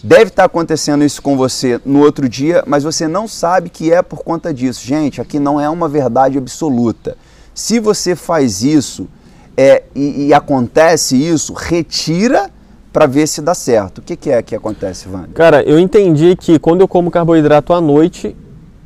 deve 0.03 0.29
estar 0.29 0.45
acontecendo 0.45 1.05
isso 1.05 1.23
com 1.23 1.37
você 1.37 1.81
no 1.85 2.01
outro 2.01 2.29
dia, 2.29 2.63
mas 2.67 2.85
você 2.85 3.09
não 3.09 3.27
sabe 3.27 3.71
que 3.71 3.93
é 3.93 4.03
por 4.03 4.23
conta 4.23 4.53
disso. 4.53 4.85
Gente, 4.85 5.21
aqui 5.21 5.39
não 5.39 5.61
é 5.61 5.69
uma 5.69 5.89
verdade 5.89 6.37
absoluta. 6.37 7.17
Se 7.55 7.81
você 7.81 8.15
faz 8.15 8.63
isso 8.63 9.09
é, 9.57 9.85
e, 9.95 10.27
e 10.27 10.35
acontece 10.35 11.17
isso, 11.17 11.55
retira 11.55 12.51
para 12.97 13.05
ver 13.05 13.29
se 13.29 13.43
dá 13.43 13.53
certo. 13.53 13.99
O 13.99 14.01
que, 14.01 14.17
que 14.17 14.31
é 14.31 14.41
que 14.41 14.55
acontece, 14.55 15.07
Wander? 15.07 15.29
Cara, 15.35 15.63
eu 15.65 15.79
entendi 15.79 16.35
que 16.35 16.59
quando 16.59 16.81
eu 16.81 16.89
como 16.89 17.11
carboidrato 17.11 17.75
à 17.75 17.79
noite, 17.79 18.35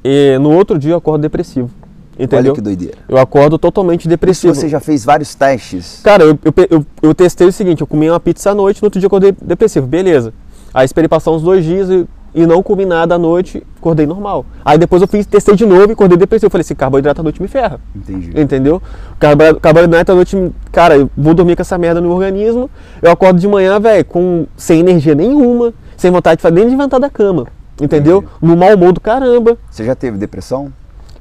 eh, 0.02 0.37
no 0.40 0.50
outro 0.52 0.76
dia 0.76 0.95
eu 0.95 0.97
acordo 0.97 1.23
depressivo. 1.23 1.71
Entendeu? 2.19 2.50
Olha 2.50 2.55
que 2.55 2.61
doideira. 2.61 2.99
Eu 3.09 3.19
acordo 3.19 3.57
totalmente 3.57 4.00
Isso 4.00 4.09
depressivo. 4.09 4.52
você 4.52 4.69
já 4.69 4.81
fez 4.81 5.05
vários 5.05 5.37
testes. 5.37 6.00
Cara, 6.02 6.25
eu, 6.25 6.37
eu, 6.45 6.52
eu, 6.69 6.87
eu 7.00 7.14
testei 7.14 7.47
o 7.47 7.52
seguinte, 7.52 7.83
eu 7.83 7.87
comi 7.87 8.11
uma 8.11 8.19
pizza 8.19 8.50
à 8.50 8.55
noite, 8.55 8.83
no 8.83 8.87
outro 8.87 8.99
dia 8.99 9.07
eu 9.07 9.09
acordei 9.09 9.33
depressivo, 9.40 9.87
beleza. 9.87 10.35
Aí 10.75 10.85
esperei 10.85 11.07
passar 11.07 11.31
uns 11.31 11.43
dois 11.43 11.64
dias 11.64 11.88
e, 11.88 12.05
e 12.35 12.47
não 12.47 12.63
comi 12.63 12.85
nada 12.85 13.15
à 13.15 13.19
noite, 13.19 13.63
acordei 13.79 14.07
normal. 14.07 14.45
Aí 14.65 14.79
depois 14.79 15.03
eu 15.03 15.09
fiz, 15.09 15.27
testei 15.27 15.55
de 15.57 15.67
novo 15.67 15.89
e 15.89 15.93
acordei 15.93 16.17
depressivo. 16.17 16.47
Eu 16.47 16.51
falei 16.51 16.63
assim, 16.63 16.75
carboidrato 16.75 17.21
à 17.21 17.25
noite 17.25 17.41
me 17.43 17.49
ferra. 17.49 17.81
Entendi. 17.95 18.33
Entendeu? 18.41 18.81
Carbo- 19.19 19.61
Carboidrato 19.61 20.13
à 20.13 20.15
noite, 20.15 20.53
cara, 20.71 20.97
eu 20.97 21.11
vou 21.17 21.35
dormir 21.35 21.57
com 21.57 21.63
essa 21.63 21.77
merda 21.79 22.01
no 22.01 22.11
organismo. 22.13 22.71
Eu 23.03 23.11
acordo 23.11 23.41
de 23.41 23.49
manhã, 23.49 23.79
velho, 23.81 24.05
com 24.05 24.47
sem 24.57 24.81
energia 24.81 25.15
nenhuma, 25.15 25.73
sem 25.97 26.11
vontade 26.11 26.37
de 26.37 26.43
fazer 26.43 26.55
nem 26.55 26.65
de 26.67 26.71
levantar 26.71 26.99
da 26.99 27.11
cama. 27.11 27.47
Entendeu? 27.81 28.19
Entendi. 28.19 28.33
No 28.43 28.57
mau 28.57 28.75
humor 28.75 28.93
do 28.93 29.01
caramba. 29.01 29.57
Você 29.71 29.85
já 29.85 29.95
teve 29.95 30.19
depressão? 30.19 30.73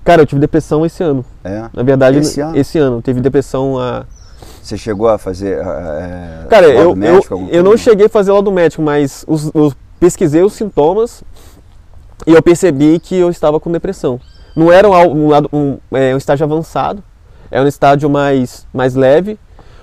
Cara, 0.03 0.21
eu 0.21 0.25
tive 0.25 0.41
depressão 0.41 0.85
esse 0.85 1.01
ano. 1.03 1.23
É. 1.43 1.65
Na 1.73 1.83
verdade, 1.83 2.17
Esse 2.19 2.41
ano? 2.41 2.57
esse 2.57 2.77
ano. 2.77 3.01
Teve 3.01 3.21
depressão 3.21 3.77
a. 3.79 4.03
Você 4.61 4.77
chegou 4.77 5.07
a 5.07 5.17
fazer. 5.17 5.57
É, 5.59 6.45
Cara, 6.49 6.67
eu, 6.67 6.95
médico, 6.95 7.33
eu, 7.33 7.47
eu 7.59 7.63
não 7.63 7.75
cheguei 7.77 8.05
a 8.07 8.09
fazer 8.09 8.31
lá 8.31 8.41
do 8.41 8.51
médico, 8.51 8.81
mas 8.81 9.23
os, 9.27 9.49
os- 9.53 9.75
pesquisei 9.99 10.43
os 10.43 10.53
sintomas 10.53 11.23
e 12.25 12.33
eu 12.33 12.41
percebi 12.41 12.99
que 12.99 13.15
eu 13.15 13.29
estava 13.29 13.59
com 13.59 13.71
depressão. 13.71 14.19
Não 14.55 14.71
era 14.71 14.89
um, 14.89 15.29
um, 15.29 15.47
um, 15.53 15.77
é, 15.91 16.13
um 16.13 16.17
estágio 16.17 16.45
avançado, 16.45 17.03
é 17.51 17.61
um 17.61 17.67
estágio 17.67 18.09
mais, 18.09 18.65
mais 18.73 18.95
leve, 18.95 19.39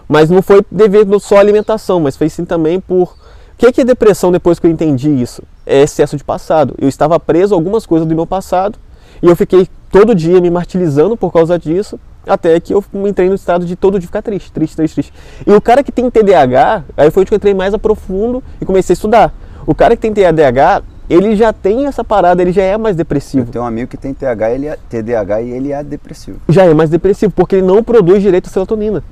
mas 0.09 0.31
não 0.31 0.43
foi 0.43 0.65
devido 0.71 1.19
só 1.19 1.37
à 1.37 1.41
alimentação, 1.41 2.01
mas 2.01 2.17
foi 2.17 2.29
sim 2.29 2.45
também 2.45 2.81
por 2.81 3.17
que, 3.59 3.73
que 3.73 3.81
é 3.81 3.85
depressão 3.85 4.31
depois 4.31 4.59
que 4.59 4.67
eu 4.67 4.71
entendi 4.71 5.11
isso? 5.11 5.43
É 5.65 5.83
excesso 5.83 6.17
de 6.17 6.23
passado. 6.23 6.75
Eu 6.79 6.89
estava 6.89 7.19
preso 7.19 7.55
a 7.55 7.57
algumas 7.57 7.87
coisas 7.87 8.07
do 8.07 8.15
meu 8.15 8.27
passado 8.27 8.79
e 9.23 9.27
eu 9.27 9.35
fiquei 9.35 9.67
todo 9.91 10.15
dia 10.15 10.41
me 10.41 10.51
martirizando 10.51 11.17
por 11.17 11.33
causa 11.33 11.59
disso, 11.59 11.99
até 12.27 12.61
que 12.61 12.75
eu 12.75 12.85
entrei 13.07 13.29
no 13.29 13.35
estado 13.35 13.65
de 13.65 13.75
todo 13.75 13.99
dia 13.99 14.07
ficar 14.07 14.21
triste, 14.21 14.53
triste, 14.53 14.77
triste, 14.77 14.95
triste. 14.95 15.13
E 15.47 15.53
o 15.53 15.61
cara 15.61 15.83
que 15.83 15.91
tem 15.91 16.11
TDAH, 16.11 16.85
aí 16.97 17.11
foi 17.11 17.23
onde 17.23 17.33
eu 17.33 17.37
entrei 17.37 17.55
mais 17.55 17.73
a 17.73 17.79
profundo 17.79 18.43
e 18.61 18.65
comecei 18.65 18.93
a 18.93 18.95
estudar. 18.95 19.35
O 19.67 19.75
cara 19.75 19.97
que 19.97 20.03
tem 20.03 20.13
TDAH, 20.13 20.83
ele 21.09 21.35
já 21.37 21.53
tem 21.53 21.87
essa 21.87 22.05
parada, 22.05 22.41
ele 22.41 22.53
já 22.53 22.63
é 22.63 22.77
mais 22.77 22.95
depressivo. 22.95 23.49
Eu 23.49 23.53
tenho 23.53 23.65
um 23.65 23.67
amigo 23.67 23.89
que 23.89 23.97
tem 23.97 24.15
TH, 24.15 24.51
ele 24.51 24.67
é, 24.67 24.79
TDAH 24.89 25.43
e 25.43 25.51
ele 25.51 25.73
é 25.73 25.83
depressivo. 25.83 26.39
Já 26.49 26.65
é 26.65 26.73
mais 26.73 26.91
depressivo, 26.91 27.33
porque 27.35 27.57
ele 27.57 27.67
não 27.67 27.83
produz 27.83 28.23
direito 28.23 28.47
a 28.47 28.51
serotonina. 28.51 29.03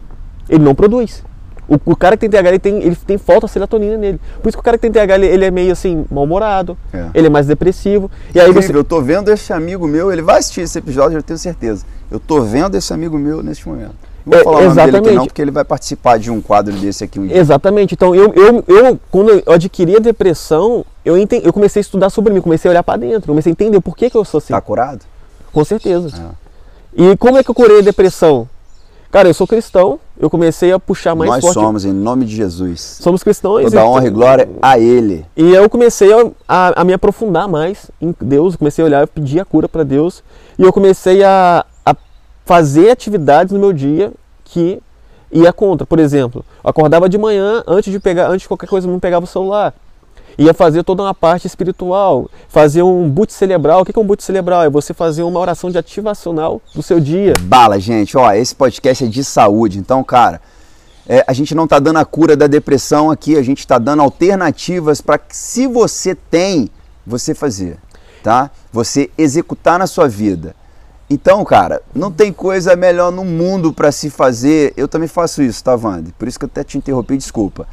Ele 0.48 0.62
não 0.62 0.74
produz. 0.74 1.24
O, 1.68 1.92
o, 1.92 1.96
cara 1.96 2.16
que 2.16 2.20
tem 2.20 2.30
TH, 2.30 2.48
ele 2.48 2.58
tem, 2.58 2.82
ele 2.82 2.96
tem 2.96 3.16
falta 3.16 3.46
de 3.46 3.52
serotonina 3.52 3.96
nele. 3.96 4.20
Por 4.42 4.48
isso 4.48 4.56
que 4.56 4.60
o 4.60 4.64
cara 4.64 4.76
que 4.76 4.82
tem 4.82 4.92
TH, 4.92 5.14
ele, 5.14 5.26
ele 5.26 5.44
é 5.46 5.50
meio 5.50 5.72
assim, 5.72 6.04
mal-humorado, 6.10 6.76
é. 6.92 7.06
ele 7.14 7.28
é 7.28 7.30
mais 7.30 7.46
depressivo. 7.46 8.10
E 8.34 8.40
aí 8.40 8.52
você... 8.52 8.74
Eu 8.74 8.84
tô 8.84 9.00
vendo 9.00 9.30
esse 9.30 9.52
amigo 9.52 9.86
meu, 9.88 10.12
ele 10.12 10.22
vai 10.22 10.38
assistir 10.38 10.60
esse 10.60 10.78
episódio, 10.78 11.16
eu 11.16 11.22
tenho 11.22 11.38
certeza. 11.38 11.86
Eu 12.10 12.20
tô 12.20 12.42
vendo 12.42 12.76
esse 12.76 12.92
amigo 12.92 13.18
meu 13.18 13.42
neste 13.42 13.66
momento. 13.66 13.94
Não 14.24 14.32
vou 14.32 14.40
é, 14.40 14.44
falar 14.44 14.58
o 14.58 14.62
nome 14.62 14.74
dele 14.74 14.96
aqui 14.96 15.10
não, 15.12 15.26
porque 15.26 15.42
ele 15.42 15.50
vai 15.50 15.64
participar 15.64 16.18
de 16.18 16.30
um 16.30 16.40
quadro 16.40 16.72
desse 16.74 17.04
aqui 17.04 17.20
um 17.20 17.26
dia. 17.26 17.36
Exatamente. 17.36 17.94
Então, 17.94 18.14
eu, 18.14 18.32
eu, 18.34 18.64
eu 18.66 19.00
quando 19.10 19.30
eu 19.30 19.52
adquiri 19.52 19.96
a 19.96 20.00
depressão, 20.00 20.84
eu, 21.04 21.18
entendi, 21.18 21.46
eu 21.46 21.52
comecei 21.52 21.80
a 21.80 21.82
estudar 21.82 22.10
sobre 22.10 22.32
mim, 22.32 22.40
comecei 22.40 22.68
a 22.68 22.72
olhar 22.72 22.82
para 22.82 22.98
dentro, 22.98 23.28
comecei 23.28 23.50
a 23.50 23.52
entender 23.52 23.80
por 23.80 23.96
que, 23.96 24.08
que 24.08 24.16
eu 24.16 24.24
sou 24.24 24.38
assim. 24.38 24.52
Tá 24.52 24.60
curado? 24.60 25.00
Com 25.52 25.64
certeza. 25.64 26.08
É. 26.16 26.44
E 27.02 27.16
como 27.16 27.36
é 27.36 27.44
que 27.44 27.50
eu 27.50 27.54
curei 27.54 27.78
a 27.80 27.82
depressão? 27.82 28.48
Cara, 29.14 29.28
eu 29.28 29.34
sou 29.34 29.46
cristão, 29.46 30.00
eu 30.18 30.28
comecei 30.28 30.72
a 30.72 30.78
puxar 30.78 31.14
mais 31.14 31.30
Nós 31.30 31.40
forte. 31.40 31.54
Nós 31.54 31.64
somos, 31.64 31.84
em 31.84 31.92
nome 31.92 32.24
de 32.24 32.34
Jesus. 32.34 32.98
Somos 33.00 33.22
cristãos. 33.22 33.62
Toda 33.62 33.84
honra 33.84 34.08
e 34.08 34.10
glória 34.10 34.48
a 34.60 34.76
Ele. 34.76 35.24
E 35.36 35.54
eu 35.54 35.70
comecei 35.70 36.12
a, 36.12 36.30
a, 36.48 36.80
a 36.80 36.84
me 36.84 36.92
aprofundar 36.92 37.46
mais 37.46 37.90
em 38.00 38.12
Deus, 38.20 38.56
comecei 38.56 38.82
a 38.82 38.86
olhar, 38.86 39.00
eu 39.02 39.06
pedi 39.06 39.38
a 39.38 39.44
cura 39.44 39.68
para 39.68 39.84
Deus. 39.84 40.20
E 40.58 40.62
eu 40.62 40.72
comecei 40.72 41.22
a 41.22 41.64
fazer 42.44 42.90
atividades 42.90 43.52
no 43.52 43.58
meu 43.58 43.72
dia 43.72 44.12
que 44.44 44.80
ia 45.30 45.52
contra. 45.52 45.86
Por 45.86 45.98
exemplo, 45.98 46.44
acordava 46.62 47.08
de 47.08 47.18
manhã, 47.18 47.62
antes 47.66 47.92
de 47.92 47.98
pegar, 47.98 48.28
antes 48.28 48.42
de 48.42 48.48
qualquer 48.48 48.68
coisa, 48.68 48.86
não 48.86 49.00
pegava 49.00 49.24
o 49.24 49.28
celular 49.28 49.74
ia 50.38 50.52
fazer 50.52 50.82
toda 50.82 51.02
uma 51.02 51.14
parte 51.14 51.46
espiritual, 51.46 52.28
fazer 52.48 52.82
um 52.82 53.08
boot 53.08 53.32
cerebral. 53.32 53.82
O 53.82 53.84
que 53.84 53.96
é 53.96 54.00
um 54.00 54.06
boot 54.06 54.22
cerebral? 54.22 54.62
É 54.62 54.70
você 54.70 54.92
fazer 54.92 55.22
uma 55.22 55.38
oração 55.38 55.70
de 55.70 55.78
ativacional 55.78 56.60
do 56.74 56.82
seu 56.82 57.00
dia. 57.00 57.34
Bala, 57.42 57.78
gente. 57.78 58.16
Ó, 58.16 58.32
esse 58.32 58.54
podcast 58.54 59.04
é 59.04 59.06
de 59.06 59.22
saúde. 59.24 59.78
Então, 59.78 60.02
cara, 60.02 60.40
é, 61.08 61.24
a 61.26 61.32
gente 61.32 61.54
não 61.54 61.64
está 61.64 61.78
dando 61.78 61.98
a 61.98 62.04
cura 62.04 62.36
da 62.36 62.46
depressão 62.46 63.10
aqui, 63.10 63.36
a 63.36 63.42
gente 63.42 63.60
está 63.60 63.78
dando 63.78 64.02
alternativas 64.02 65.00
para 65.00 65.18
que, 65.18 65.36
se 65.36 65.66
você 65.66 66.14
tem, 66.14 66.68
você 67.06 67.34
fazer, 67.34 67.78
tá? 68.22 68.50
Você 68.72 69.10
executar 69.16 69.78
na 69.78 69.86
sua 69.86 70.08
vida. 70.08 70.56
Então, 71.08 71.44
cara, 71.44 71.82
não 71.94 72.10
tem 72.10 72.32
coisa 72.32 72.74
melhor 72.74 73.12
no 73.12 73.24
mundo 73.24 73.72
para 73.72 73.92
se 73.92 74.08
fazer. 74.08 74.72
Eu 74.76 74.88
também 74.88 75.08
faço 75.08 75.42
isso, 75.42 75.62
tá, 75.62 75.74
Wanda? 75.74 76.10
Por 76.18 76.26
isso 76.26 76.38
que 76.38 76.44
eu 76.44 76.50
até 76.50 76.64
te 76.64 76.78
interrompi, 76.78 77.16
desculpa 77.16 77.66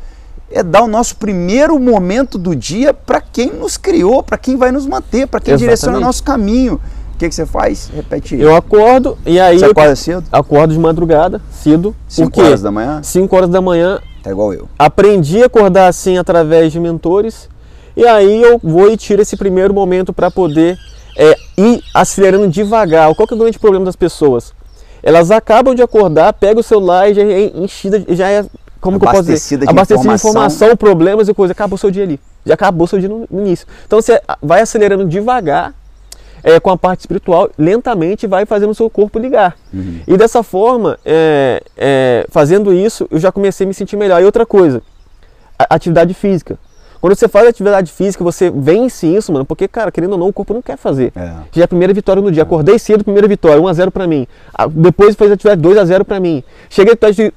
é 0.52 0.62
dar 0.62 0.84
o 0.84 0.88
nosso 0.88 1.16
primeiro 1.16 1.80
momento 1.80 2.38
do 2.38 2.56
dia 2.56 2.94
para 2.94 3.22
quem 3.22 3.52
nos 3.52 3.78
criou, 3.78 4.22
para 4.22 4.38
quem 4.38 4.58
vai 4.58 4.72
nos 4.72 4.86
manter, 4.86 5.28
para 5.28 5.40
quem 5.40 5.54
Exatamente. 5.54 5.60
direciona 5.60 5.98
o 5.98 6.02
nosso 6.02 6.24
caminho. 6.24 6.80
O 7.14 7.18
que, 7.18 7.30
que 7.30 7.36
você 7.36 7.46
faz? 7.46 7.90
Repete 7.94 8.36
aí. 8.36 8.42
Eu 8.42 8.56
acordo 8.56 9.18
e 9.26 9.40
aí. 9.40 9.60
Você 9.60 9.66
acorda 9.66 9.96
cedo? 9.96 10.24
Acordo 10.32 10.74
de 10.74 10.80
madrugada, 10.80 11.42
cedo. 11.52 11.96
5 12.08 12.42
horas 12.42 12.62
da 12.62 12.72
manhã? 12.72 13.02
5 13.04 13.36
horas 13.36 13.50
da 13.50 13.62
manhã. 13.62 14.00
Tá 14.24 14.32
igual 14.32 14.54
eu. 14.54 14.68
Aprendi 14.78 15.42
a 15.42 15.46
acordar 15.46 15.88
assim 15.88 16.18
através 16.18 16.72
de 16.72 16.80
mentores. 16.80 17.50
E 17.96 18.06
aí 18.06 18.42
eu 18.42 18.60
vou 18.64 18.92
e 18.92 18.98
tiro 18.98 19.22
esse 19.22 19.38
primeiro 19.38 19.74
momento 19.74 20.14
para 20.14 20.32
poder 20.32 20.78
é, 21.22 21.38
ir 21.56 21.84
acelerando 21.94 22.48
devagar. 22.48 23.14
Qual 23.14 23.28
que 23.28 23.34
é 23.34 23.38
o 23.38 23.40
grande 23.40 23.60
problema 23.60 23.86
das 23.86 23.96
pessoas? 23.96 24.54
Elas 25.04 25.30
acabam 25.30 25.76
de 25.76 25.82
acordar, 25.84 26.34
pegam 26.34 26.62
o 26.62 26.64
celular 26.64 27.10
e 27.10 27.14
já 27.14 27.22
é 27.22 27.52
enchida, 27.56 28.04
já 28.10 28.30
é 28.30 28.46
como 28.80 29.00
que 29.00 29.06
eu 29.06 29.12
posso 29.12 29.24
dizer? 29.24 29.70
Abastecida 29.70 30.10
de 30.10 30.16
informação, 30.16 30.76
problemas 30.76 31.30
e 31.30 31.34
coisa. 31.36 31.52
Acabou 31.52 31.78
seu 31.78 31.92
dia 31.92 32.02
ali. 32.02 32.20
Já 32.44 32.56
acabou 32.56 32.88
seu 32.88 32.98
dia 32.98 33.08
no 33.08 33.28
início. 33.32 33.68
Então 33.86 34.02
você 34.02 34.20
vai 34.42 34.62
acelerando 34.62 35.08
devagar 35.08 35.76
é, 36.44 36.60
com 36.60 36.72
a 36.72 36.78
parte 36.78 37.02
espiritual, 37.02 37.52
lentamente 37.56 38.26
vai 38.26 38.48
fazendo 38.48 38.72
o 38.72 38.76
seu 38.76 38.90
corpo 38.90 39.20
ligar. 39.20 39.56
Uhum. 39.72 40.02
E 40.08 40.18
dessa 40.18 40.42
forma, 40.42 40.98
é, 41.06 41.62
é, 41.78 42.26
fazendo 42.30 42.74
isso, 42.74 43.08
eu 43.12 43.20
já 43.20 43.32
comecei 43.32 43.66
a 43.66 43.68
me 43.68 43.76
sentir 43.76 43.96
melhor. 43.96 44.20
E 44.20 44.26
outra 44.26 44.48
coisa, 44.48 44.82
atividade 45.70 46.16
física. 46.16 46.58
Quando 47.02 47.16
você 47.16 47.28
faz 47.28 47.48
atividade 47.48 47.92
física, 47.92 48.24
você 48.24 48.52
vence 48.52 49.08
isso, 49.08 49.34
mano, 49.34 49.44
porque, 49.44 49.68
cara, 49.68 49.92
querendo 49.92 50.12
ou 50.12 50.20
não, 50.20 50.28
o 50.28 50.34
corpo 50.34 50.54
não 50.54 50.62
quer 50.62 50.78
fazer. 50.78 51.12
É. 51.16 51.34
Já 51.52 51.62
é 51.62 51.66
a 51.66 51.68
primeira 51.68 51.92
vitória 51.92 52.22
no 52.22 52.32
dia. 52.32 52.44
Acordei 52.44 52.78
cedo, 52.78 53.04
primeira 53.04 53.28
vitória, 53.28 53.60
1x0 53.60 53.90
pra 53.90 54.06
mim. 54.06 54.28
Depois 54.70 55.16
fez 55.16 55.32
atividade 55.32 55.60
2x0 55.64 56.04
pra 56.04 56.20
mim. 56.20 56.44
Cheguei 56.70 56.94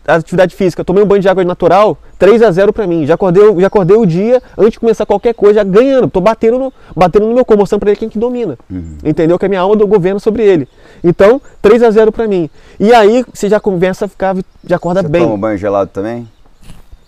a 0.07 0.15
atividade 0.17 0.55
física, 0.55 0.85
tomei 0.85 1.03
um 1.03 1.07
banho 1.07 1.23
de 1.23 1.31
água 1.31 1.43
natural, 1.45 1.97
3x0 2.21 2.73
pra 2.73 2.87
mim. 2.87 3.07
Já 3.07 3.15
acordei, 3.15 3.43
já 3.59 3.67
acordei 3.67 3.97
o 3.97 4.05
dia, 4.05 4.43
antes 4.59 4.73
de 4.73 4.81
começar 4.81 5.07
qualquer 5.07 5.33
coisa, 5.33 5.55
já 5.55 5.65
ganhando. 5.65 6.11
Tô 6.11 6.21
batendo 6.21 6.59
no, 6.59 6.73
batendo 6.95 7.27
no 7.27 7.35
meu 7.35 7.45
corpo, 7.45 7.63
mostrando 7.63 7.81
pra 7.81 7.91
ele 7.91 7.99
quem 7.99 8.11
que 8.11 8.19
domina. 8.19 8.59
Uhum. 8.71 8.99
Entendeu? 9.03 9.39
Que 9.39 9.47
é 9.47 9.49
a 9.49 9.49
minha 9.49 9.63
alma 9.63 9.77
do 9.77 9.87
governo 9.87 10.21
sobre 10.21 10.43
ele. 10.43 10.69
Então, 11.03 11.41
3x0 11.63 12.13
pra 12.13 12.29
mim. 12.29 12.51
E 12.79 12.93
aí, 12.93 13.25
você 13.33 13.49
já 13.49 13.59
começa 13.59 14.05
a 14.05 14.09
ficar, 14.09 14.37
já 14.63 14.77
acorda 14.77 15.01
você 15.01 15.09
bem. 15.09 15.23
Toma 15.23 15.35
um 15.35 15.41
banho 15.41 15.57
gelado 15.57 15.89
também? 15.91 16.29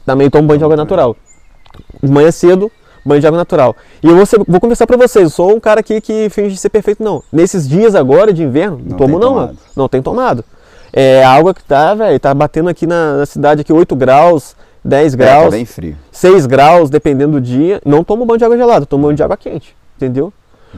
Também 0.06 0.30
tomo 0.30 0.48
banho 0.48 0.58
de 0.58 0.64
água 0.64 0.76
natural 0.76 1.14
de 2.02 2.11
manhã 2.11 2.30
cedo, 2.30 2.71
banho 3.04 3.21
de 3.21 3.26
água 3.26 3.38
natural. 3.38 3.76
E 4.02 4.09
eu 4.09 4.16
vou, 4.16 4.26
ser, 4.26 4.40
vou 4.47 4.61
conversar 4.61 4.87
para 4.87 4.97
vocês, 4.97 5.25
eu 5.25 5.30
sou 5.30 5.54
um 5.54 5.61
cara 5.61 5.80
aqui 5.80 6.00
que 6.00 6.28
finge 6.30 6.56
ser 6.56 6.71
perfeito, 6.71 7.02
não. 7.02 7.23
Nesses 7.33 7.68
dias 7.68 7.95
agora 7.95 8.33
de 8.33 8.42
inverno, 8.42 8.80
não, 8.85 8.97
tomo 8.97 9.18
não, 9.18 9.28
tomado. 9.28 9.59
não 9.76 9.88
tem 9.88 10.02
tomado. 10.02 10.45
É, 10.92 11.23
a 11.25 11.30
água 11.30 11.54
que 11.54 11.62
tá, 11.62 11.95
velho, 11.95 12.18
tá 12.18 12.33
batendo 12.35 12.68
aqui 12.68 12.87
na, 12.87 13.18
na, 13.18 13.26
cidade 13.26 13.61
aqui 13.61 13.73
8 13.73 13.95
graus, 13.95 14.56
10 14.85 15.14
é, 15.14 15.16
graus, 15.16 15.45
tá 15.45 15.50
bem 15.50 15.64
frio. 15.64 15.97
6 16.11 16.47
graus, 16.47 16.90
dependendo 16.90 17.33
do 17.33 17.40
dia. 17.40 17.80
Não 17.85 18.02
tomo 18.02 18.25
banho 18.25 18.38
de 18.38 18.45
água 18.45 18.56
gelada, 18.56 18.87
tomo 18.87 19.04
banho 19.04 19.16
de 19.16 19.23
água 19.23 19.37
quente, 19.37 19.76
entendeu? 19.97 20.33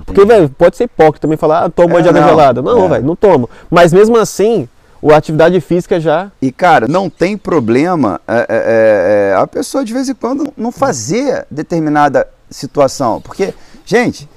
Porque, 0.04 0.24
velho, 0.24 0.48
pode 0.50 0.76
ser 0.76 0.84
hipócrita 0.84 1.22
também 1.22 1.36
falar, 1.36 1.64
ah, 1.64 1.70
tomo 1.70 1.90
é, 1.90 1.92
banho 1.92 2.02
de 2.02 2.08
água 2.08 2.20
não, 2.20 2.28
gelada. 2.28 2.62
Não, 2.62 2.84
é. 2.84 2.88
velho, 2.88 3.04
não 3.06 3.16
tomo. 3.16 3.48
Mas 3.70 3.92
mesmo 3.92 4.16
assim, 4.16 4.68
a 5.02 5.16
atividade 5.16 5.60
física 5.60 6.00
já. 6.00 6.30
E 6.42 6.50
cara, 6.50 6.88
não 6.88 7.08
tem 7.08 7.36
problema 7.36 8.20
é, 8.26 8.34
é, 8.34 8.44
é, 8.48 9.30
é, 9.30 9.34
a 9.34 9.46
pessoa 9.46 9.84
de 9.84 9.92
vez 9.92 10.08
em 10.08 10.14
quando 10.14 10.52
não 10.56 10.72
fazer 10.72 11.46
determinada 11.50 12.28
situação. 12.50 13.20
Porque, 13.20 13.54
gente, 13.84 14.28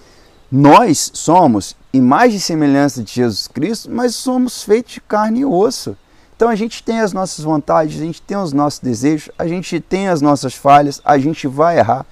nós 0.52 1.12
somos 1.14 1.76
imagem 1.94 2.38
e 2.38 2.42
semelhança 2.42 3.04
de 3.04 3.14
Jesus 3.14 3.48
Cristo, 3.48 3.90
mas 3.92 4.16
somos 4.16 4.64
feitos 4.64 4.94
de 4.94 5.02
carne 5.02 5.42
e 5.42 5.46
osso. 5.46 5.98
Então 6.36 6.50
a 6.50 6.56
gente 6.56 6.84
tem 6.84 7.00
as 7.00 7.14
nossas 7.14 7.44
vontades, 7.44 8.00
a 8.00 8.04
gente 8.04 8.22
tem 8.22 8.38
os 8.38 8.52
nossos 8.52 8.80
desejos, 8.80 9.30
a 9.38 9.48
gente 9.48 9.80
tem 9.80 10.10
as 10.10 10.22
nossas 10.22 10.54
falhas, 10.54 11.02
a 11.06 11.18
gente 11.18 11.48
vai 11.48 11.78
errar. 11.78 12.06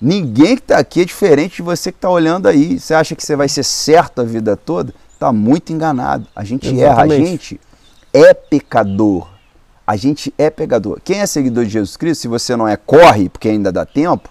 Ninguém 0.00 0.56
que 0.56 0.62
está 0.62 0.78
aqui 0.78 1.00
é 1.00 1.04
diferente 1.04 1.56
de 1.56 1.62
você 1.62 1.90
que 1.90 1.96
está 1.96 2.10
olhando 2.10 2.46
aí. 2.46 2.78
Você 2.78 2.92
acha 2.92 3.14
que 3.14 3.24
você 3.24 3.34
vai 3.34 3.48
ser 3.48 3.62
certo 3.62 4.20
a 4.20 4.24
vida 4.24 4.54
toda? 4.54 4.94
Está 5.12 5.32
muito 5.32 5.72
enganado. 5.72 6.26
A 6.36 6.44
gente 6.44 6.66
Exatamente. 6.68 6.84
erra, 6.84 7.02
a 7.02 7.08
gente 7.08 7.60
é 8.14 8.32
pecador. 8.32 9.28
A 9.84 9.96
gente 9.96 10.32
é 10.38 10.48
pecador. 10.48 11.00
Quem 11.04 11.20
é 11.20 11.26
seguidor 11.26 11.64
de 11.64 11.70
Jesus 11.70 11.96
Cristo, 11.96 12.22
se 12.22 12.28
você 12.28 12.54
não 12.56 12.66
é, 12.66 12.76
corre, 12.76 13.28
porque 13.28 13.48
ainda 13.48 13.72
dá 13.72 13.84
tempo. 13.84 14.30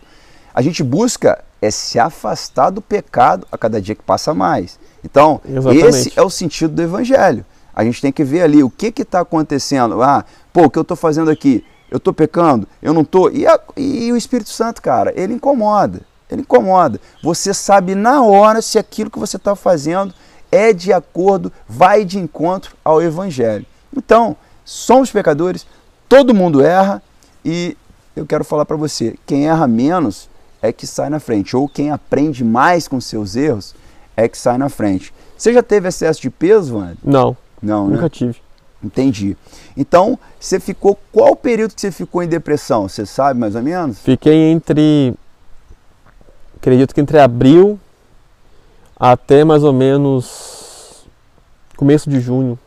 A 0.55 0.61
gente 0.61 0.81
busca 0.81 1.43
é 1.61 1.69
se 1.69 1.99
afastar 1.99 2.71
do 2.71 2.81
pecado 2.81 3.47
a 3.51 3.57
cada 3.57 3.81
dia 3.81 3.95
que 3.95 4.03
passa 4.03 4.33
mais. 4.33 4.79
Então, 5.03 5.39
Exatamente. 5.47 5.85
esse 5.85 6.13
é 6.15 6.21
o 6.21 6.29
sentido 6.29 6.73
do 6.73 6.81
evangelho. 6.81 7.45
A 7.73 7.83
gente 7.83 8.01
tem 8.01 8.11
que 8.11 8.23
ver 8.23 8.41
ali 8.41 8.63
o 8.63 8.69
que 8.69 8.93
está 9.01 9.21
acontecendo. 9.21 10.01
Ah, 10.01 10.25
pô, 10.51 10.63
o 10.63 10.69
que 10.69 10.77
eu 10.77 10.81
estou 10.81 10.97
fazendo 10.97 11.29
aqui? 11.29 11.63
Eu 11.89 11.97
estou 11.97 12.13
pecando? 12.13 12.67
Eu 12.81 12.93
não 12.93 13.01
estou? 13.01 13.31
E, 13.31 13.45
e 13.77 14.11
o 14.11 14.17
Espírito 14.17 14.49
Santo, 14.49 14.81
cara, 14.81 15.13
ele 15.15 15.33
incomoda. 15.33 16.01
Ele 16.29 16.41
incomoda. 16.41 16.99
Você 17.23 17.53
sabe 17.53 17.95
na 17.95 18.21
hora 18.21 18.61
se 18.61 18.77
aquilo 18.77 19.09
que 19.09 19.19
você 19.19 19.37
está 19.37 19.55
fazendo 19.55 20.13
é 20.51 20.73
de 20.73 20.91
acordo, 20.91 21.51
vai 21.67 22.03
de 22.03 22.19
encontro 22.19 22.75
ao 22.83 23.01
Evangelho. 23.01 23.65
Então, 23.95 24.35
somos 24.65 25.11
pecadores, 25.11 25.65
todo 26.07 26.33
mundo 26.33 26.61
erra 26.61 27.01
e 27.43 27.77
eu 28.15 28.25
quero 28.25 28.43
falar 28.43 28.65
para 28.65 28.77
você, 28.77 29.15
quem 29.25 29.47
erra 29.47 29.67
menos 29.67 30.29
é 30.61 30.71
que 30.71 30.87
sai 30.87 31.09
na 31.09 31.19
frente, 31.19 31.55
ou 31.55 31.67
quem 31.67 31.91
aprende 31.91 32.43
mais 32.43 32.87
com 32.87 33.01
seus 33.01 33.35
erros 33.35 33.75
é 34.15 34.27
que 34.27 34.37
sai 34.37 34.57
na 34.57 34.69
frente. 34.69 35.13
Você 35.37 35.51
já 35.51 35.61
teve 35.61 35.89
excesso 35.89 36.21
de 36.21 36.29
peso, 36.29 36.77
Wander? 36.77 36.97
Não. 37.03 37.35
Não, 37.61 37.87
nunca 37.87 38.03
né? 38.03 38.09
tive. 38.09 38.35
Entendi. 38.83 39.37
Então, 39.75 40.19
você 40.39 40.59
ficou. 40.59 40.99
Qual 41.11 41.31
o 41.31 41.35
período 41.35 41.73
que 41.73 41.81
você 41.81 41.91
ficou 41.91 42.21
em 42.21 42.27
depressão? 42.27 42.87
Você 42.87 43.05
sabe 43.05 43.39
mais 43.39 43.55
ou 43.55 43.61
menos? 43.61 43.99
Fiquei 43.99 44.51
entre. 44.51 45.13
Acredito 46.57 46.93
que 46.93 46.99
entre 46.99 47.19
abril 47.19 47.79
até 48.97 49.43
mais 49.43 49.63
ou 49.63 49.73
menos 49.73 51.05
começo 51.75 52.09
de 52.09 52.19
junho. 52.21 52.57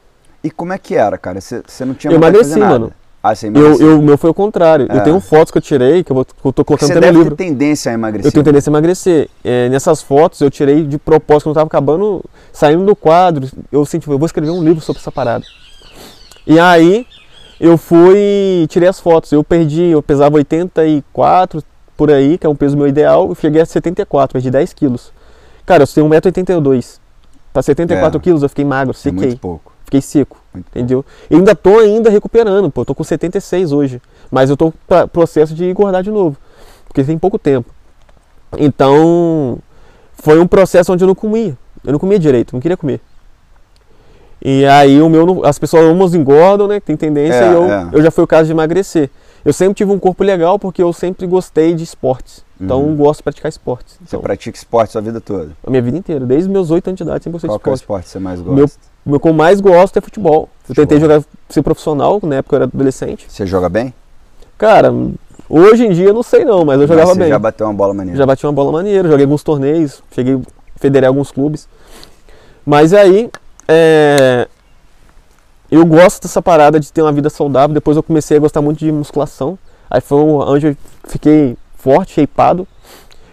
E 0.47 0.51
como 0.53 0.73
é 0.73 0.79
que 0.79 0.95
era, 0.95 1.19
cara? 1.19 1.41
Você 1.41 1.61
não 1.85 1.93
tinha 1.93 2.13
Eu 2.13 2.17
emagreci, 2.19 2.57
mano. 2.57 2.93
Ah, 3.21 3.35
você 3.35 3.49
Eu, 3.49 3.81
eu, 3.81 3.99
o 3.99 4.03
meu 4.03 4.17
foi 4.17 4.31
o 4.31 4.35
contrário. 4.35 4.87
É. 4.89 4.99
Eu 4.99 5.03
tenho 5.03 5.19
fotos 5.19 5.51
que 5.51 5.59
eu 5.59 5.63
tirei, 5.63 6.05
que 6.05 6.13
eu, 6.13 6.15
vou, 6.15 6.25
que 6.25 6.33
eu 6.45 6.53
tô 6.53 6.65
colocando 6.65 6.87
Você 6.93 6.97
até 6.97 7.11
no 7.11 7.19
livro. 7.19 7.35
ter 7.35 7.45
tendência 7.45 7.91
a 7.91 7.95
emagrecer. 7.95 8.29
Eu 8.29 8.33
tenho 8.33 8.45
tendência 8.45 8.71
a 8.71 8.73
emagrecer. 8.73 9.29
É, 9.43 9.69
nessas 9.69 10.01
fotos 10.03 10.41
eu 10.41 10.49
tirei 10.49 10.85
de 10.85 10.99
propósito, 10.99 11.47
quando 11.49 11.57
eu 11.57 11.61
tava 11.61 11.67
acabando, 11.67 12.25
saindo 12.53 12.85
do 12.85 12.95
quadro, 12.95 13.49
eu 13.73 13.85
senti, 13.85 14.09
eu 14.09 14.17
vou 14.17 14.27
escrever 14.27 14.51
um 14.51 14.63
livro 14.63 14.81
sobre 14.81 15.01
essa 15.01 15.11
parada. 15.11 15.45
E 16.47 16.61
aí 16.61 17.05
eu 17.59 17.77
fui, 17.77 18.67
tirei 18.69 18.89
as 18.89 19.01
fotos. 19.01 19.33
Eu 19.33 19.43
perdi, 19.43 19.83
eu 19.83 20.01
pesava 20.05 20.37
84 20.37 21.65
por 21.97 22.13
aí, 22.13 22.39
que 22.39 22.47
é 22.47 22.49
um 22.49 22.55
peso 22.55 22.77
meu 22.77 22.87
ideal, 22.87 23.29
eu 23.29 23.35
cheguei 23.35 23.61
a 23.61 23.67
74, 23.67 24.35
perdi 24.35 24.53
10 24.53 24.73
quilos. 24.73 25.11
Cara, 25.65 25.83
eu 25.83 25.87
tenho 25.89 26.07
1,82m. 26.09 26.99
Pra 27.53 27.61
74 27.63 28.19
É. 28.19 28.21
quilos 28.23 28.45
eu 28.45 28.49
fiquei 28.49 28.65
magro, 28.65 28.93
É 28.93 28.95
sequei. 28.95 29.29
muito 29.29 29.41
pouco. 29.41 29.73
Fiquei 29.87 30.01
seco, 30.01 30.37
entendeu? 30.53 31.05
E 31.31 31.37
ainda 31.37 31.55
tô 31.55 31.79
ainda 31.79 32.11
recuperando, 32.11 32.69
pô, 32.71 32.81
eu 32.81 32.85
tô 32.85 32.95
com 32.95 33.05
76 33.05 33.71
hoje, 33.71 34.03
mas 34.31 34.51
eu 34.51 34.57
tô 34.57 34.73
pra 34.87 35.07
processo 35.07 35.55
de 35.55 35.65
engordar 35.65 36.03
de 36.03 36.11
novo, 36.11 36.37
porque 36.89 37.05
tem 37.05 37.17
pouco 37.17 37.39
tempo. 37.39 37.71
Então, 38.59 39.59
foi 40.15 40.41
um 40.41 40.47
processo 40.47 40.93
onde 40.93 41.05
eu 41.05 41.07
não 41.07 41.15
comia, 41.15 41.57
eu 41.85 41.93
não 41.93 42.01
comia 42.01 42.19
direito, 42.19 42.53
não 42.53 42.61
queria 42.61 42.77
comer. 42.77 43.01
E 44.43 44.67
aí 44.67 45.01
o 45.01 45.09
meu, 45.09 45.47
as 45.47 45.57
pessoas 45.57 45.85
umas 45.91 46.15
engordam, 46.15 46.67
né, 46.67 46.81
que 46.81 46.87
tem 46.87 46.97
tendência, 46.97 47.45
É, 47.45 47.51
e 47.51 47.55
eu, 47.55 47.65
é. 47.65 47.89
eu 47.93 48.03
já 48.03 48.11
fui 48.11 48.25
o 48.25 48.27
caso 48.27 48.47
de 48.47 48.53
emagrecer. 48.53 49.09
Eu 49.45 49.53
sempre 49.53 49.75
tive 49.75 49.93
um 49.93 49.99
corpo 50.01 50.25
legal 50.25 50.59
porque 50.59 50.83
eu 50.83 50.93
sempre 50.93 51.29
gostei 51.29 51.75
de 51.75 51.85
esportes, 51.85 52.45
então 52.61 52.83
Uhum. 52.83 52.91
eu 52.91 52.97
gosto 52.97 53.19
de 53.19 53.25
praticar 53.25 53.49
esportes. 53.49 53.95
Você 53.95 54.01
Então, 54.05 54.21
pratica 54.21 54.57
esporte 54.57 54.93
sua 54.93 55.01
vida 55.03 55.21
toda. 55.21 55.51
a 55.67 55.71
minha 55.71 55.83
vida 55.83 55.97
inteira, 55.99 56.25
desde 56.25 56.49
meus 56.49 56.71
8 56.71 56.89
anos 56.89 56.97
de 56.99 57.03
idade, 57.05 57.25
sempre 57.25 57.33
gostei 57.35 57.49
Qual 57.49 57.59
de 57.59 57.63
que 57.65 57.69
é 57.69 57.73
o 57.73 57.75
esporte. 57.75 57.83
esporte 57.83 58.05
que 58.05 58.11
você 58.11 58.19
mais 58.19 58.41
Meu- 58.41 58.55
gosta? 58.57 58.79
O 59.07 59.21
que 59.21 59.29
eu 59.29 59.33
mais 59.33 59.61
gosto 59.61 59.97
é 59.99 60.01
futebol. 60.01 60.49
Eu 60.69 60.75
tentei 60.75 60.99
Futebol. 60.99 61.17
jogar, 61.21 61.25
ser 61.49 61.63
profissional, 61.63 62.19
na 62.23 62.37
época 62.37 62.57
eu 62.57 62.59
era 62.59 62.65
adolescente. 62.65 63.27
Você 63.29 63.47
joga 63.47 63.69
bem? 63.69 63.95
Cara, 64.59 64.93
hoje 65.49 65.87
em 65.87 65.91
dia 65.93 66.07
eu 66.07 66.15
não 66.15 66.23
sei 66.25 66.45
não, 66.45 66.65
mas 66.65 66.81
eu 66.81 66.87
jogava 66.89 67.09
Mas 67.09 67.15
você 67.17 67.21
bem. 67.21 67.29
já 67.29 67.39
bateu 67.39 67.67
uma 67.67 67.75
bola 67.75 67.95
maneira. 67.95 68.19
Já 68.19 68.27
bati 68.27 68.45
uma 68.47 68.53
bola 68.53 68.73
maneira, 68.73 69.09
joguei 69.09 69.25
alguns 69.25 69.43
torneios, 69.45 70.03
cheguei 70.13 70.35
a 70.35 70.41
federar 70.81 71.09
alguns 71.09 71.31
clubes. 71.31 71.69
Mas 72.65 72.93
aí, 72.93 73.31
é, 73.69 74.49
eu 75.71 75.85
gosto 75.87 76.23
dessa 76.23 76.41
parada 76.43 76.81
de 76.81 76.93
ter 76.93 77.03
uma 77.03 77.13
vida 77.13 77.29
saudável. 77.31 77.75
Depois 77.75 77.97
eu 77.97 78.03
comecei 78.03 78.37
a 78.37 78.41
gostar 78.41 78.61
muito 78.63 78.79
de 78.79 78.91
musculação. 78.91 79.59
Aí 79.91 80.01
foi 80.01 80.19
onde 80.19 80.67
eu 80.69 80.77
fiquei 81.07 81.57
forte, 81.87 82.15
shapeado. 82.15 82.67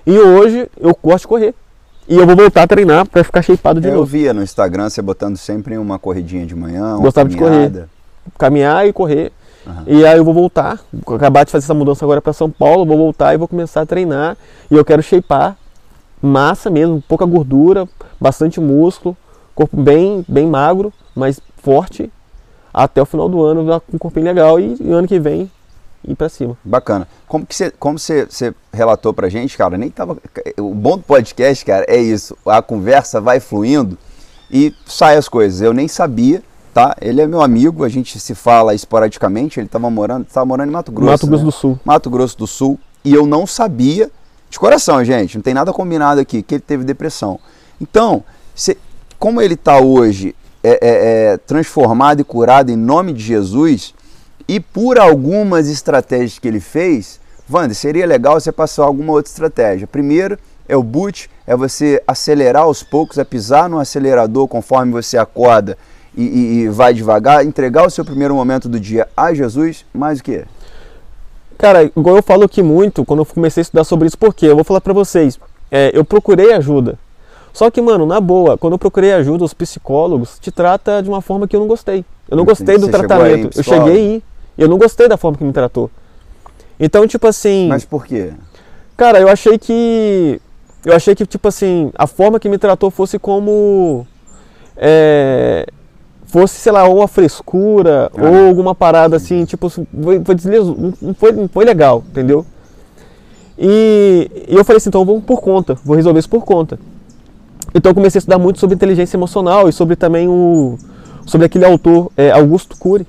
E 0.06 0.16
hoje 0.16 0.70
eu 0.80 0.96
gosto 1.02 1.24
de 1.24 1.28
correr. 1.28 1.56
E 2.08 2.16
eu 2.16 2.28
vou 2.28 2.36
voltar 2.36 2.64
a 2.64 2.68
treinar 2.68 3.08
pra 3.08 3.24
ficar 3.24 3.42
shapeado 3.42 3.82
de 3.82 3.88
Eu 3.88 3.96
novo. 3.96 4.06
via 4.06 4.32
no 4.32 4.44
Instagram 4.44 4.90
você 4.90 5.02
botando 5.02 5.38
sempre 5.38 5.76
uma 5.76 5.98
corridinha 5.98 6.46
de 6.46 6.54
manhã, 6.56 6.96
uma 6.96 7.00
Gostava 7.00 7.28
de 7.28 7.36
correr. 7.36 7.50
caminhada. 7.50 7.90
Caminhar 8.38 8.88
e 8.88 8.94
correr. 8.94 9.32
Aham. 9.66 9.84
E 9.88 10.06
aí 10.06 10.18
eu 10.18 10.24
vou 10.24 10.34
voltar, 10.36 10.80
vou 10.92 11.16
acabar 11.16 11.46
de 11.46 11.52
fazer 11.52 11.66
essa 11.66 11.74
mudança 11.74 12.06
agora 12.06 12.22
para 12.22 12.34
São 12.34 12.50
Paulo, 12.52 12.86
vou 12.86 12.98
voltar 12.98 13.34
e 13.34 13.38
vou 13.38 13.48
começar 13.48 13.82
a 13.82 13.86
treinar. 13.88 14.38
E 14.70 14.76
eu 14.76 14.86
quero 14.86 15.02
shapear 15.02 15.56
massa 16.22 16.70
mesmo, 16.70 17.02
pouca 17.08 17.26
gordura, 17.26 17.88
bastante 18.22 18.60
músculo, 18.60 19.18
corpo 19.56 19.76
bem, 19.82 20.24
bem 20.28 20.46
magro, 20.46 20.94
mas 21.16 21.40
forte, 21.58 22.12
até 22.74 23.02
o 23.02 23.06
final 23.06 23.28
do 23.28 23.42
ano 23.42 23.66
com 23.90 23.96
um 23.96 23.98
corpinho 24.00 24.26
legal 24.26 24.60
e, 24.60 24.76
e 24.80 24.92
ano 24.92 25.08
que 25.08 25.20
vem 25.20 25.50
ir 26.06 26.16
para 26.16 26.30
cima. 26.30 26.58
Bacana. 26.64 27.08
Como 27.28 27.46
que 27.46 27.56
você, 27.56 27.72
como 27.72 27.98
você, 27.98 28.26
você 28.26 28.54
relatou 28.72 29.14
pra 29.14 29.30
gente, 29.30 29.58
cara, 29.58 29.78
nem 29.78 29.90
tava. 29.90 30.18
O 30.60 30.74
bom 30.74 30.98
do 30.98 31.04
podcast, 31.04 31.64
cara, 31.66 31.86
é 31.88 31.98
isso. 31.98 32.38
A 32.46 32.62
conversa 32.62 33.22
vai 33.22 33.40
fluindo 33.40 33.98
e 34.52 34.74
sai 34.86 35.18
as 35.18 35.28
coisas. 35.28 35.62
Eu 35.62 35.74
nem 35.74 35.88
sabia, 35.88 36.44
tá? 36.74 36.96
Ele 37.02 37.22
é 37.22 37.28
meu 37.28 37.42
amigo, 37.42 37.84
a 37.84 37.90
gente 37.90 38.20
se 38.20 38.36
fala 38.36 38.74
esporadicamente. 38.74 39.60
Ele 39.60 39.68
tava 39.68 39.90
morando, 39.90 40.26
tava 40.26 40.46
morando 40.46 40.70
em 40.70 40.74
Mato 40.74 40.92
Grosso. 40.92 41.12
Mato 41.12 41.28
Grosso 41.28 41.44
né? 41.44 41.50
do 41.50 41.52
Sul. 41.52 41.80
Mato 41.86 42.10
Grosso 42.10 42.38
do 42.38 42.48
Sul. 42.48 42.80
E 43.06 43.14
eu 43.14 43.26
não 43.26 43.46
sabia, 43.46 44.10
de 44.50 44.58
coração, 44.60 45.04
gente, 45.04 45.36
não 45.36 45.42
tem 45.42 45.54
nada 45.54 45.74
combinado 45.74 46.22
aqui, 46.22 46.42
que 46.42 46.56
ele 46.56 46.62
teve 46.66 46.84
depressão. 46.84 47.40
Então, 47.82 48.24
cê- 48.56 48.78
como 49.20 49.42
ele 49.42 49.56
está 49.56 49.80
hoje 49.80 50.34
é, 50.64 50.70
é, 50.72 50.78
é, 51.34 51.38
transformado 51.38 52.22
e 52.22 52.24
curado 52.24 52.70
em 52.72 52.76
nome 52.78 53.12
de 53.12 53.22
Jesus, 53.22 53.94
e 54.48 54.60
por 54.60 55.00
algumas 55.00 55.68
estratégias 55.68 56.40
que 56.40 56.48
ele 56.48 56.60
fez, 56.60 57.20
Wander, 57.52 57.76
seria 57.76 58.06
legal 58.06 58.40
você 58.40 58.52
passar 58.52 58.84
alguma 58.86 59.14
outra 59.14 59.30
estratégia. 59.30 59.88
Primeiro 59.88 60.38
é 60.68 60.76
o 60.78 60.84
boot, 60.84 61.30
é 61.46 61.56
você 61.56 62.02
acelerar 62.08 62.64
aos 62.64 62.84
poucos, 62.84 63.18
é 63.18 63.24
pisar 63.24 63.70
no 63.70 63.80
acelerador 63.80 64.48
conforme 64.48 64.92
você 64.92 65.18
acorda 65.18 65.78
e, 66.16 66.24
e- 66.24 66.60
e 66.62 66.70
vai 66.70 66.94
devagar, 66.94 67.46
entregar 67.46 67.86
o 67.86 67.90
seu 67.90 68.06
primeiro 68.06 68.34
momento 68.36 68.70
do 68.70 68.80
dia 68.80 69.08
a 69.16 69.34
Jesus, 69.34 69.86
mais 69.94 70.20
o 70.20 70.24
que? 70.24 70.44
Cara, 71.58 71.84
igual 71.84 72.16
eu 72.18 72.24
falo 72.24 72.44
aqui 72.44 72.62
muito, 72.62 73.06
quando 73.06 73.20
eu 73.22 73.26
comecei 73.26 73.62
a 73.62 73.64
estudar 73.64 73.84
sobre 73.84 74.08
isso, 74.08 74.18
porque 74.18 74.46
eu 74.46 74.56
vou 74.56 74.64
falar 74.64 74.82
pra 74.82 74.94
vocês, 74.94 75.40
é, 75.72 75.92
eu 75.94 76.04
procurei 76.04 76.54
ajuda. 76.54 76.98
Só 77.54 77.70
que, 77.70 77.82
mano, 77.82 78.06
na 78.06 78.20
boa, 78.20 78.58
quando 78.58 78.74
eu 78.74 78.80
procurei 78.80 79.14
ajuda, 79.14 79.44
os 79.44 79.54
psicólogos 79.54 80.40
te 80.40 80.52
trata 80.52 81.02
de 81.04 81.10
uma 81.10 81.22
forma 81.22 81.48
que 81.48 81.56
eu 81.56 81.60
não 81.60 81.68
gostei. 81.68 82.04
Eu 82.30 82.36
não 82.36 82.46
gostei 82.46 82.78
do 82.78 82.88
Você 82.88 82.92
tratamento. 82.92 83.58
Eu 83.58 83.64
cheguei 83.64 83.96
aí 83.96 84.24
eu 84.58 84.68
não 84.68 84.78
gostei 84.78 85.08
da 85.08 85.18
forma 85.18 85.38
que 85.38 85.44
me 85.44 85.54
tratou. 85.54 85.90
Então, 86.80 87.08
tipo 87.08 87.28
assim, 87.28 87.68
Mas 87.68 87.86
por 87.86 88.06
quê? 88.06 88.32
cara, 88.98 89.20
eu 89.20 89.28
achei 89.30 89.58
que. 89.58 90.40
Eu 90.86 90.94
achei 90.96 91.16
que, 91.16 91.26
tipo 91.26 91.48
assim, 91.48 91.92
a 91.98 92.06
forma 92.08 92.40
que 92.40 92.50
me 92.50 92.58
tratou 92.58 92.92
fosse 92.92 93.18
como. 93.18 94.06
é, 94.76 95.66
fosse, 96.26 96.56
sei 96.60 96.72
lá, 96.72 96.84
ou 96.86 96.98
uma 96.98 97.08
frescura, 97.08 98.12
Ah. 98.18 98.22
ou 98.28 98.48
alguma 98.48 98.74
parada 98.74 99.16
assim, 99.16 99.46
tipo, 99.46 99.70
foi, 99.70 99.86
foi 100.26 100.34
desleso, 100.36 100.76
não- 100.78 100.94
não 101.00 101.14
foi, 101.14 101.32
não 101.32 101.48
foi 101.48 101.64
legal, 101.64 102.04
entendeu? 102.10 102.44
E, 103.58 104.32
e 104.48 104.56
eu 104.56 104.66
falei 104.66 104.78
assim, 104.78 104.90
então 104.90 105.06
vamos 105.06 105.24
por 105.24 105.40
conta, 105.42 105.78
vou 105.86 105.96
resolver 105.96 106.20
isso 106.20 106.30
por 106.30 106.44
conta. 106.44 106.80
Então 107.74 107.92
eu 107.92 107.96
comecei 107.96 108.18
a 108.18 108.22
estudar 108.22 108.40
muito 108.40 108.60
sobre 108.60 108.76
inteligência 108.76 109.16
emocional 109.16 109.70
e 109.70 109.72
sobre 109.74 109.96
também 109.96 110.28
o. 110.28 110.78
sobre 111.26 111.46
aquele 111.46 111.66
autor, 111.66 112.12
é, 112.18 112.32
Augusto 112.32 112.76
Cury, 112.78 113.06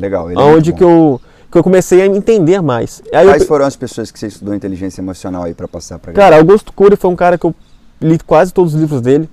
Legal. 0.00 0.30
ele 0.30 0.40
é 0.40 0.42
onde 0.42 0.70
muito 0.70 0.78
que 0.78 0.84
eu, 0.84 1.20
que 1.50 1.58
eu 1.58 1.62
comecei 1.62 2.00
a 2.02 2.06
entender 2.06 2.60
mais. 2.60 3.02
Aí 3.12 3.24
eu 3.26 3.30
Quais 3.32 3.42
pe- 3.42 3.48
foram 3.48 3.64
as 3.66 3.76
pessoas 3.76 4.10
que 4.10 4.18
você 4.18 4.26
estudou 4.28 4.54
inteligência 4.54 5.00
emocional 5.00 5.44
aí 5.44 5.54
pra 5.54 5.68
passar 5.68 5.98
pra 5.98 6.12
Cara, 6.12 6.36
Augusto 6.36 6.72
Cury 6.72 6.96
foi 6.96 7.10
um 7.10 7.16
cara 7.16 7.36
que 7.38 7.44
eu 7.46 7.54
li 8.00 8.18
quase 8.18 8.52
todos 8.52 8.74
os 8.74 8.80
livros 8.80 9.00
dele. 9.00 9.28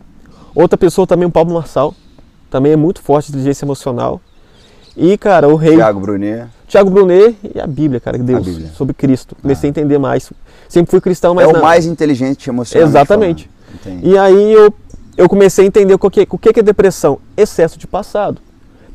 Outra 0.54 0.78
pessoa 0.78 1.06
também, 1.08 1.28
o 1.28 1.32
Pablo 1.32 1.54
Marçal, 1.54 1.94
também 2.50 2.72
é 2.72 2.76
muito 2.76 3.02
forte 3.02 3.28
de 3.28 3.38
inteligência 3.38 3.64
emocional. 3.66 4.20
E, 4.96 5.16
cara, 5.18 5.48
o 5.48 5.56
rei 5.56 5.76
Tiago 5.76 6.00
Brunet? 6.00 6.48
Tiago 6.68 6.90
Brunet 6.90 7.38
e 7.56 7.60
a 7.60 7.68
Bíblia, 7.68 8.00
cara, 8.00 8.18
Deus, 8.18 8.44
Bíblia. 8.46 8.70
sobre 8.76 8.94
Cristo. 8.96 9.36
Comecei 9.42 9.68
Ah. 9.68 9.70
a 9.70 9.72
entender 9.72 9.98
mais. 10.00 10.32
Sempre 10.68 10.90
fui 10.90 11.00
cristão, 11.00 11.36
mas 11.36 11.46
é 11.46 11.48
o 11.48 11.54
não. 11.54 11.62
mais 11.62 11.86
inteligente 11.86 12.50
emocionalmente 12.50 12.92
Exatamente. 12.98 13.50
E 14.02 14.18
aí 14.18 14.54
eu, 14.54 14.74
eu 15.16 15.30
comecei 15.30 15.64
a 15.66 15.68
entender 15.68 15.94
o 15.94 16.00
que, 16.00 16.28
o 16.30 16.38
que 16.38 16.52
que 16.52 16.60
é 16.60 16.64
depressão. 16.64 17.20
Excesso 17.38 17.78
de 17.78 17.86
passado. 17.86 18.42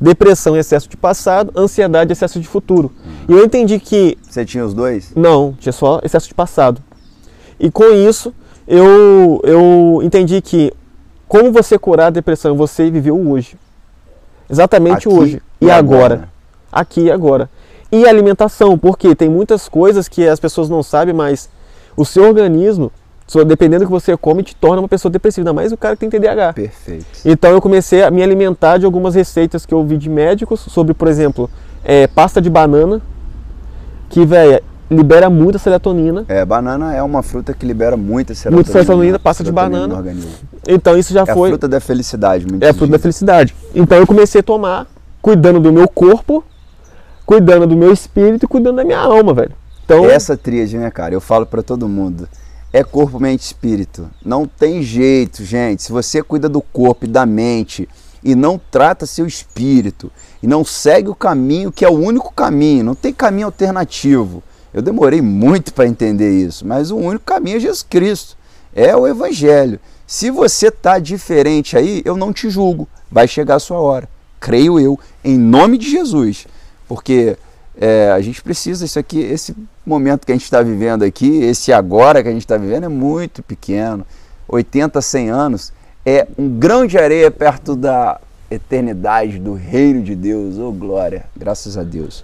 Depressão, 0.03 0.57
excesso 0.57 0.89
de 0.89 0.97
passado. 0.97 1.53
Ansiedade, 1.55 2.11
excesso 2.11 2.37
de 2.37 2.47
futuro. 2.47 2.91
E 3.27 3.31
eu 3.31 3.45
entendi 3.45 3.79
que 3.79 4.17
Você 4.29 4.43
tinha 4.43 4.65
os 4.65 4.73
dois? 4.73 5.13
não, 5.15 5.53
tinha 5.57 5.71
só 5.71 6.01
excesso 6.03 6.27
de 6.27 6.33
passado. 6.33 6.81
E 7.57 7.71
com 7.71 7.85
isso, 7.85 8.33
eu, 8.67 9.39
eu 9.45 10.01
entendi 10.03 10.41
que 10.41 10.73
como 11.25 11.53
você 11.53 11.79
curar 11.79 12.07
a 12.07 12.09
depressão, 12.09 12.57
você 12.57 12.91
viveu 12.91 13.17
hoje. 13.17 13.55
Exatamente 14.49 15.07
Aqui 15.07 15.09
hoje. 15.09 15.41
E, 15.61 15.71
agora. 15.71 16.29
Aqui 16.69 17.03
e 17.03 17.11
agora. 17.11 17.49
E 17.89 18.05
alimentação, 18.05 18.77
porque 18.77 19.15
tem 19.15 19.29
muitas 19.29 19.69
coisas 19.69 20.09
que 20.09 20.27
as 20.27 20.39
pessoas 20.39 20.69
não 20.69 20.83
sabem, 20.83 21.13
mas 21.13 21.49
o 21.95 22.03
seu 22.03 22.25
organismo, 22.27 22.91
dependendo 23.43 23.83
do 23.83 23.87
que 23.87 23.91
você 23.91 24.15
come, 24.17 24.43
te 24.43 24.55
torna 24.55 24.81
uma 24.81 24.87
pessoa 24.87 25.11
depressiva, 25.11 25.41
ainda 25.41 25.53
mais 25.53 25.71
o 25.71 25.77
cara 25.77 25.95
que 25.95 26.07
tem 26.07 26.09
TDAH. 26.09 26.53
Perfeito. 26.53 27.05
Então 27.25 27.51
eu 27.51 27.61
comecei 27.61 28.03
a 28.03 28.11
me 28.11 28.21
alimentar 28.21 28.77
de 28.77 28.85
algumas 28.85 29.15
receitas 29.15 29.65
que 29.65 29.73
eu 29.73 29.83
vi 29.83 29.97
de 29.97 30.09
médicos 30.09 30.59
sobre, 30.59 30.93
por 30.93 31.07
exemplo, 31.07 31.49
é, 31.83 32.05
pasta 32.07 32.41
de 32.41 32.49
banana, 32.49 33.01
que, 34.09 34.25
velho, 34.25 34.61
libera 34.91 35.29
muita 35.29 35.57
serotonina. 35.57 36.25
É, 36.27 36.45
banana 36.45 36.93
é 36.93 37.01
uma 37.01 37.23
fruta 37.23 37.53
que 37.53 37.65
libera 37.65 37.97
muita 37.97 38.35
serotonina. 38.35 38.55
Muita 38.57 38.71
serotonina, 38.71 39.19
pasta 39.19 39.43
de 39.43 39.51
banana. 39.51 40.03
Então 40.67 40.97
isso 40.97 41.13
já 41.13 41.21
É 41.21 41.31
a 41.31 41.33
foi. 41.33 41.49
fruta 41.49 41.67
da 41.67 41.79
felicidade, 41.79 42.45
muito 42.45 42.63
É 42.63 42.69
a 42.69 42.73
fruta 42.73 42.91
da 42.91 42.99
felicidade. 42.99 43.55
Então 43.73 43.97
eu 43.97 44.05
comecei 44.05 44.39
a 44.39 44.43
tomar, 44.43 44.87
cuidando 45.21 45.59
do 45.59 45.73
meu 45.73 45.87
corpo, 45.87 46.43
cuidando 47.25 47.65
do 47.65 47.75
meu 47.75 47.91
espírito 47.91 48.45
e 48.45 48.47
cuidando 48.47 48.75
da 48.77 48.83
minha 48.83 48.99
alma, 48.99 49.33
velho. 49.33 49.51
Então, 49.85 50.05
Essa 50.05 50.37
tríade, 50.37 50.77
né, 50.77 50.89
cara? 50.89 51.13
Eu 51.13 51.19
falo 51.21 51.45
pra 51.45 51.61
todo 51.61 51.87
mundo. 51.89 52.27
É 52.75 52.83
corpo, 52.83 53.19
mente 53.19 53.41
espírito. 53.41 54.09
Não 54.25 54.47
tem 54.47 54.81
jeito, 54.81 55.45
gente. 55.45 55.83
Se 55.83 55.91
você 55.91 56.23
cuida 56.23 56.49
do 56.49 56.59
corpo 56.59 57.05
e 57.05 57.07
da 57.07 57.23
mente 57.23 57.87
e 58.23 58.33
não 58.33 58.59
trata 58.71 59.05
seu 59.05 59.27
espírito 59.27 60.11
e 60.41 60.47
não 60.47 60.65
segue 60.65 61.07
o 61.07 61.13
caminho 61.13 61.71
que 61.71 61.85
é 61.85 61.89
o 61.89 61.93
único 61.93 62.33
caminho, 62.33 62.83
não 62.83 62.95
tem 62.95 63.13
caminho 63.13 63.45
alternativo. 63.45 64.41
Eu 64.73 64.81
demorei 64.81 65.21
muito 65.21 65.71
para 65.71 65.85
entender 65.85 66.31
isso, 66.31 66.65
mas 66.65 66.89
o 66.89 66.97
único 66.97 67.23
caminho 67.23 67.57
é 67.57 67.59
Jesus 67.59 67.83
Cristo. 67.83 68.35
É 68.73 68.95
o 68.95 69.05
evangelho. 69.05 69.79
Se 70.07 70.31
você 70.31 70.71
tá 70.71 70.97
diferente 70.97 71.77
aí, 71.77 72.01
eu 72.03 72.17
não 72.17 72.33
te 72.33 72.49
julgo. 72.49 72.87
Vai 73.11 73.27
chegar 73.27 73.55
a 73.55 73.59
sua 73.59 73.77
hora. 73.77 74.09
Creio 74.39 74.79
eu, 74.79 74.99
em 75.23 75.37
nome 75.37 75.77
de 75.77 75.91
Jesus. 75.91 76.47
Porque 76.87 77.37
É, 77.75 78.11
a 78.11 78.21
gente 78.21 78.41
precisa, 78.41 78.85
isso 78.85 78.99
aqui, 78.99 79.19
esse 79.19 79.55
momento 79.85 80.25
que 80.25 80.31
a 80.31 80.35
gente 80.35 80.43
está 80.43 80.61
vivendo 80.61 81.03
aqui, 81.03 81.43
esse 81.43 81.73
agora 81.73 82.21
que 82.21 82.29
a 82.29 82.31
gente 82.31 82.43
está 82.43 82.57
vivendo 82.57 82.83
é 82.83 82.89
muito 82.89 83.41
pequeno. 83.41 84.05
80, 84.47 85.01
100 85.01 85.29
anos 85.29 85.73
é 86.05 86.27
um 86.37 86.49
grão 86.49 86.85
de 86.85 86.97
areia 86.97 87.31
perto 87.31 87.75
da 87.75 88.19
eternidade, 88.51 89.39
do 89.39 89.53
reino 89.53 90.01
de 90.03 90.15
Deus. 90.15 90.57
Oh, 90.57 90.71
glória, 90.71 91.25
graças 91.35 91.77
a 91.77 91.83
Deus. 91.83 92.23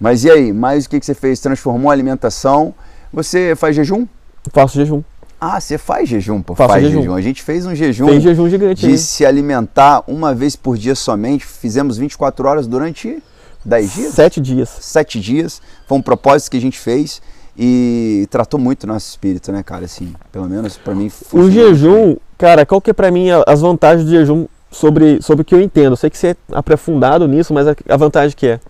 Mas 0.00 0.24
e 0.24 0.30
aí, 0.30 0.52
mais 0.52 0.86
o 0.86 0.90
que, 0.90 1.00
que 1.00 1.06
você 1.06 1.14
fez? 1.14 1.40
Transformou 1.40 1.90
a 1.90 1.92
alimentação? 1.92 2.74
Você 3.12 3.54
faz 3.56 3.74
jejum? 3.74 4.06
Faço 4.52 4.76
jejum. 4.76 5.02
Ah, 5.40 5.60
você 5.60 5.76
faz 5.78 6.08
jejum, 6.08 6.40
pô. 6.42 6.54
Faço 6.54 6.70
faz 6.70 6.84
jejum. 6.84 7.00
jejum. 7.02 7.14
A 7.14 7.20
gente 7.20 7.42
fez 7.42 7.66
um 7.66 7.74
jejum 7.74 8.06
Fez 8.06 8.22
jejum 8.22 8.48
gigante 8.48 8.80
de 8.80 8.92
aí. 8.92 8.98
se 8.98 9.24
alimentar 9.24 10.02
uma 10.06 10.34
vez 10.34 10.56
por 10.56 10.76
dia 10.76 10.94
somente. 10.94 11.44
Fizemos 11.44 11.96
24 11.96 12.48
horas 12.48 12.66
durante 12.66 13.22
10 13.68 13.94
dias? 13.94 14.14
Sete 14.14 14.40
dias. 14.40 14.68
Sete 14.80 15.20
dias. 15.20 15.60
Foi 15.86 15.98
um 15.98 16.02
propósito 16.02 16.50
que 16.50 16.56
a 16.56 16.60
gente 16.60 16.78
fez 16.78 17.20
e 17.56 18.26
tratou 18.30 18.58
muito 18.58 18.84
o 18.84 18.86
nosso 18.86 19.08
espírito, 19.10 19.50
né, 19.52 19.62
cara? 19.62 19.84
Assim, 19.84 20.14
pelo 20.32 20.48
menos 20.48 20.76
pra 20.76 20.94
mim. 20.94 21.06
O 21.06 21.10
funcionou. 21.10 21.50
jejum, 21.50 22.16
cara, 22.36 22.64
qual 22.64 22.80
que 22.80 22.90
é 22.90 22.92
pra 22.94 23.10
mim 23.10 23.28
as 23.46 23.60
vantagens 23.60 24.04
do 24.04 24.10
jejum 24.10 24.46
sobre, 24.70 25.20
sobre 25.22 25.42
o 25.42 25.44
que 25.44 25.54
eu 25.54 25.60
entendo? 25.60 25.92
Eu 25.92 25.96
sei 25.96 26.08
que 26.10 26.16
você 26.18 26.28
é 26.28 26.36
aprofundado 26.52 27.26
nisso, 27.28 27.52
mas 27.52 27.66
a, 27.68 27.74
a 27.88 27.96
vantagem 27.96 28.36
que 28.36 28.46
é. 28.46 28.60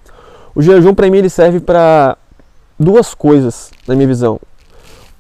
O 0.54 0.62
jejum 0.62 0.94
pra 0.94 1.08
mim 1.10 1.18
ele 1.18 1.30
serve 1.30 1.60
pra 1.60 2.16
duas 2.78 3.14
coisas, 3.14 3.70
na 3.86 3.94
minha 3.94 4.08
visão. 4.08 4.40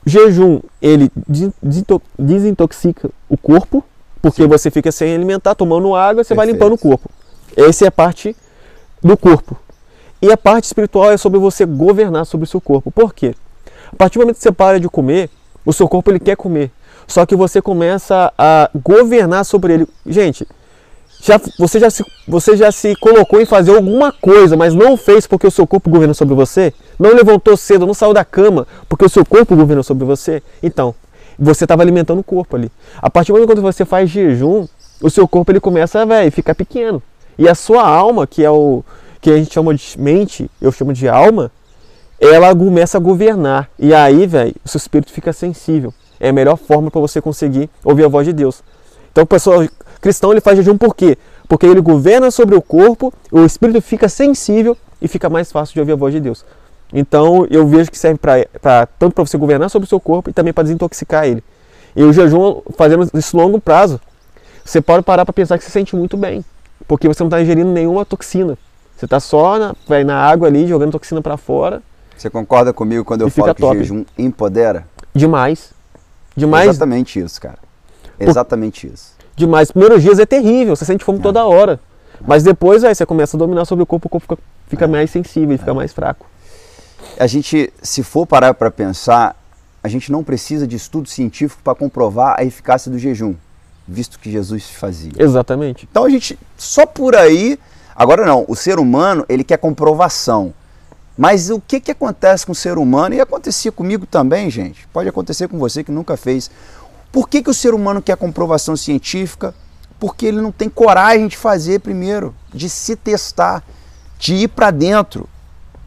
O 0.06 0.10
jejum, 0.10 0.60
ele 0.80 1.10
desin- 1.28 1.52
desinto- 1.62 2.02
desintoxica 2.18 3.10
o 3.28 3.36
corpo, 3.36 3.84
porque 4.22 4.46
você 4.46 4.70
fica 4.70 4.90
sem 4.90 5.14
alimentar, 5.14 5.54
tomando 5.54 5.94
água, 5.94 6.24
você 6.24 6.34
vai 6.34 6.46
Perfeito. 6.46 6.64
limpando 6.64 6.78
o 6.78 6.80
corpo. 6.80 7.10
Essa 7.56 7.84
é 7.84 7.88
a 7.88 7.92
parte 7.92 8.34
do 9.02 9.16
corpo. 9.16 9.56
E 10.20 10.32
a 10.32 10.36
parte 10.36 10.64
espiritual 10.64 11.12
é 11.12 11.16
sobre 11.16 11.38
você 11.38 11.64
governar 11.64 12.24
sobre 12.24 12.44
o 12.44 12.48
seu 12.48 12.60
corpo. 12.60 12.90
Por 12.90 13.14
quê? 13.14 13.34
A 13.92 13.96
partir 13.96 14.18
do 14.18 14.22
momento 14.22 14.36
que 14.36 14.42
você 14.42 14.52
para 14.52 14.80
de 14.80 14.88
comer, 14.88 15.30
o 15.64 15.72
seu 15.72 15.88
corpo 15.88 16.10
ele 16.10 16.18
quer 16.18 16.36
comer. 16.36 16.70
Só 17.06 17.24
que 17.24 17.36
você 17.36 17.62
começa 17.62 18.32
a 18.36 18.70
governar 18.74 19.44
sobre 19.44 19.72
ele. 19.72 19.88
Gente, 20.04 20.46
já, 21.22 21.40
você, 21.58 21.80
já 21.80 21.90
se, 21.90 22.04
você 22.26 22.56
já 22.56 22.70
se 22.70 22.94
colocou 22.96 23.40
em 23.40 23.46
fazer 23.46 23.74
alguma 23.74 24.12
coisa, 24.12 24.56
mas 24.56 24.74
não 24.74 24.96
fez 24.96 25.26
porque 25.26 25.46
o 25.46 25.50
seu 25.50 25.66
corpo 25.66 25.88
governa 25.90 26.14
sobre 26.14 26.34
você? 26.34 26.72
Não 26.98 27.14
levantou 27.14 27.56
cedo, 27.56 27.86
não 27.86 27.94
saiu 27.94 28.12
da 28.12 28.24
cama 28.24 28.66
porque 28.88 29.04
o 29.04 29.08
seu 29.08 29.24
corpo 29.24 29.56
governa 29.56 29.82
sobre 29.82 30.04
você? 30.04 30.42
Então, 30.62 30.94
você 31.38 31.64
estava 31.64 31.82
alimentando 31.82 32.20
o 32.20 32.24
corpo 32.24 32.56
ali. 32.56 32.70
A 33.00 33.08
partir 33.08 33.32
do 33.32 33.34
momento 33.34 33.54
que 33.54 33.60
você 33.60 33.84
faz 33.84 34.10
jejum, 34.10 34.66
o 35.00 35.08
seu 35.08 35.26
corpo 35.26 35.50
ele 35.52 35.60
começa 35.60 36.02
a 36.02 36.30
ficar 36.30 36.54
pequeno. 36.54 37.02
E 37.38 37.48
a 37.48 37.54
sua 37.54 37.86
alma, 37.86 38.26
que 38.26 38.44
é 38.44 38.50
o 38.50 38.84
que 39.20 39.30
a 39.30 39.36
gente 39.36 39.52
chama 39.52 39.74
de 39.74 39.94
mente, 39.98 40.50
eu 40.60 40.70
chamo 40.70 40.92
de 40.92 41.08
alma, 41.08 41.50
ela 42.20 42.54
começa 42.54 42.98
a 42.98 43.00
governar. 43.00 43.68
E 43.78 43.94
aí, 43.94 44.26
velho, 44.26 44.54
o 44.64 44.68
seu 44.68 44.78
espírito 44.78 45.12
fica 45.12 45.32
sensível. 45.32 45.92
É 46.20 46.30
a 46.30 46.32
melhor 46.32 46.56
forma 46.56 46.90
para 46.90 47.00
você 47.00 47.20
conseguir 47.20 47.70
ouvir 47.84 48.04
a 48.04 48.08
voz 48.08 48.26
de 48.26 48.32
Deus. 48.32 48.62
Então, 49.12 49.24
o 49.24 49.26
pessoal 49.26 49.66
cristão 50.00 50.30
ele 50.30 50.40
faz 50.40 50.56
jejum 50.56 50.76
por 50.76 50.94
quê? 50.94 51.18
Porque 51.48 51.66
ele 51.66 51.80
governa 51.80 52.30
sobre 52.30 52.54
o 52.54 52.62
corpo, 52.62 53.12
o 53.32 53.44
espírito 53.44 53.80
fica 53.80 54.08
sensível 54.08 54.76
e 55.00 55.08
fica 55.08 55.28
mais 55.28 55.50
fácil 55.50 55.74
de 55.74 55.80
ouvir 55.80 55.92
a 55.92 55.96
voz 55.96 56.12
de 56.12 56.20
Deus. 56.20 56.44
Então, 56.92 57.46
eu 57.50 57.66
vejo 57.66 57.90
que 57.90 57.98
serve 57.98 58.18
pra, 58.18 58.44
pra, 58.60 58.86
tanto 58.86 59.14
para 59.14 59.24
você 59.24 59.36
governar 59.36 59.68
sobre 59.68 59.86
o 59.86 59.88
seu 59.88 60.00
corpo 60.00 60.30
e 60.30 60.32
também 60.32 60.52
para 60.52 60.64
desintoxicar 60.64 61.26
ele. 61.26 61.42
E 61.94 62.02
o 62.02 62.12
jejum, 62.12 62.62
fazendo 62.76 63.08
isso 63.14 63.36
longo 63.36 63.60
prazo, 63.60 64.00
você 64.64 64.80
pode 64.80 65.04
parar 65.04 65.24
para 65.24 65.32
pensar 65.32 65.58
que 65.58 65.64
se 65.64 65.70
sente 65.70 65.96
muito 65.96 66.16
bem, 66.16 66.44
porque 66.86 67.08
você 67.08 67.22
não 67.22 67.28
está 67.28 67.40
ingerindo 67.40 67.70
nenhuma 67.70 68.04
toxina. 68.04 68.56
Você 68.98 69.04
está 69.04 69.20
só 69.20 69.56
na, 69.60 69.76
vai 69.86 70.02
na 70.02 70.16
água 70.16 70.48
ali, 70.48 70.66
jogando 70.66 70.90
toxina 70.90 71.22
para 71.22 71.36
fora. 71.36 71.80
Você 72.16 72.28
concorda 72.28 72.72
comigo 72.72 73.04
quando 73.04 73.20
eu 73.20 73.30
falo 73.30 73.54
que 73.54 73.60
top. 73.60 73.78
jejum 73.78 74.04
empodera? 74.18 74.88
Demais. 75.14 75.72
Demais, 76.36 76.68
Exatamente 76.68 77.20
isso, 77.20 77.40
cara. 77.40 77.58
Exatamente 78.18 78.88
isso. 78.88 79.12
demais. 79.36 79.70
Primeiros 79.70 80.02
dias 80.02 80.18
é 80.18 80.26
terrível, 80.26 80.74
você 80.74 80.84
sente 80.84 81.04
fome 81.04 81.20
toda 81.20 81.46
hora. 81.46 81.78
Mas 82.26 82.42
depois 82.42 82.82
aí 82.82 82.92
você 82.92 83.06
começa 83.06 83.36
a 83.36 83.38
dominar 83.38 83.64
sobre 83.66 83.84
o 83.84 83.86
corpo, 83.86 84.08
o 84.08 84.10
corpo 84.10 84.26
fica, 84.34 84.42
fica 84.66 84.88
mais 84.88 85.12
sensível, 85.12 85.56
fica 85.56 85.72
mais 85.72 85.92
fraco. 85.92 86.26
A 87.20 87.26
gente, 87.28 87.72
se 87.80 88.02
for 88.02 88.26
parar 88.26 88.52
para 88.54 88.68
pensar, 88.68 89.36
a 89.80 89.86
gente 89.86 90.10
não 90.10 90.24
precisa 90.24 90.66
de 90.66 90.74
estudo 90.74 91.08
científico 91.08 91.62
para 91.62 91.76
comprovar 91.76 92.34
a 92.36 92.44
eficácia 92.44 92.90
do 92.90 92.98
jejum, 92.98 93.36
visto 93.86 94.18
que 94.18 94.28
Jesus 94.28 94.68
fazia. 94.70 95.12
Exatamente. 95.16 95.86
Então 95.88 96.04
a 96.04 96.10
gente, 96.10 96.36
só 96.56 96.84
por 96.84 97.14
aí, 97.14 97.56
agora 97.98 98.24
não, 98.24 98.44
o 98.46 98.54
ser 98.54 98.78
humano, 98.78 99.26
ele 99.28 99.42
quer 99.42 99.58
comprovação. 99.58 100.54
Mas 101.18 101.50
o 101.50 101.60
que, 101.60 101.80
que 101.80 101.90
acontece 101.90 102.46
com 102.46 102.52
o 102.52 102.54
ser 102.54 102.78
humano, 102.78 103.12
e 103.14 103.20
acontecia 103.20 103.72
comigo 103.72 104.06
também, 104.06 104.48
gente, 104.48 104.86
pode 104.92 105.08
acontecer 105.08 105.48
com 105.48 105.58
você 105.58 105.82
que 105.82 105.90
nunca 105.90 106.16
fez. 106.16 106.48
Por 107.10 107.28
que, 107.28 107.42
que 107.42 107.50
o 107.50 107.54
ser 107.54 107.74
humano 107.74 108.00
quer 108.00 108.16
comprovação 108.16 108.76
científica? 108.76 109.52
Porque 109.98 110.26
ele 110.26 110.40
não 110.40 110.52
tem 110.52 110.68
coragem 110.68 111.26
de 111.26 111.36
fazer 111.36 111.80
primeiro, 111.80 112.32
de 112.54 112.68
se 112.68 112.94
testar, 112.94 113.64
de 114.16 114.34
ir 114.34 114.48
para 114.48 114.70
dentro. 114.70 115.28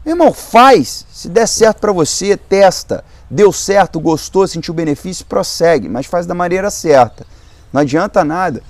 Meu 0.04 0.14
irmão, 0.14 0.34
faz. 0.34 1.06
Se 1.10 1.30
der 1.30 1.46
certo 1.46 1.78
para 1.78 1.92
você, 1.92 2.36
testa. 2.36 3.02
Deu 3.30 3.50
certo, 3.52 3.98
gostou, 3.98 4.46
sentiu 4.46 4.74
benefício, 4.74 5.24
prossegue, 5.24 5.88
mas 5.88 6.04
faz 6.04 6.26
da 6.26 6.34
maneira 6.34 6.70
certa. 6.70 7.24
Não 7.72 7.80
adianta 7.80 8.22
nada. 8.22 8.62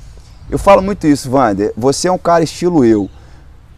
Eu 0.48 0.58
falo 0.58 0.80
muito 0.80 1.08
isso, 1.08 1.28
Wander. 1.28 1.72
Você 1.76 2.06
é 2.06 2.12
um 2.12 2.18
cara 2.18 2.44
estilo 2.44 2.84
eu. 2.84 3.10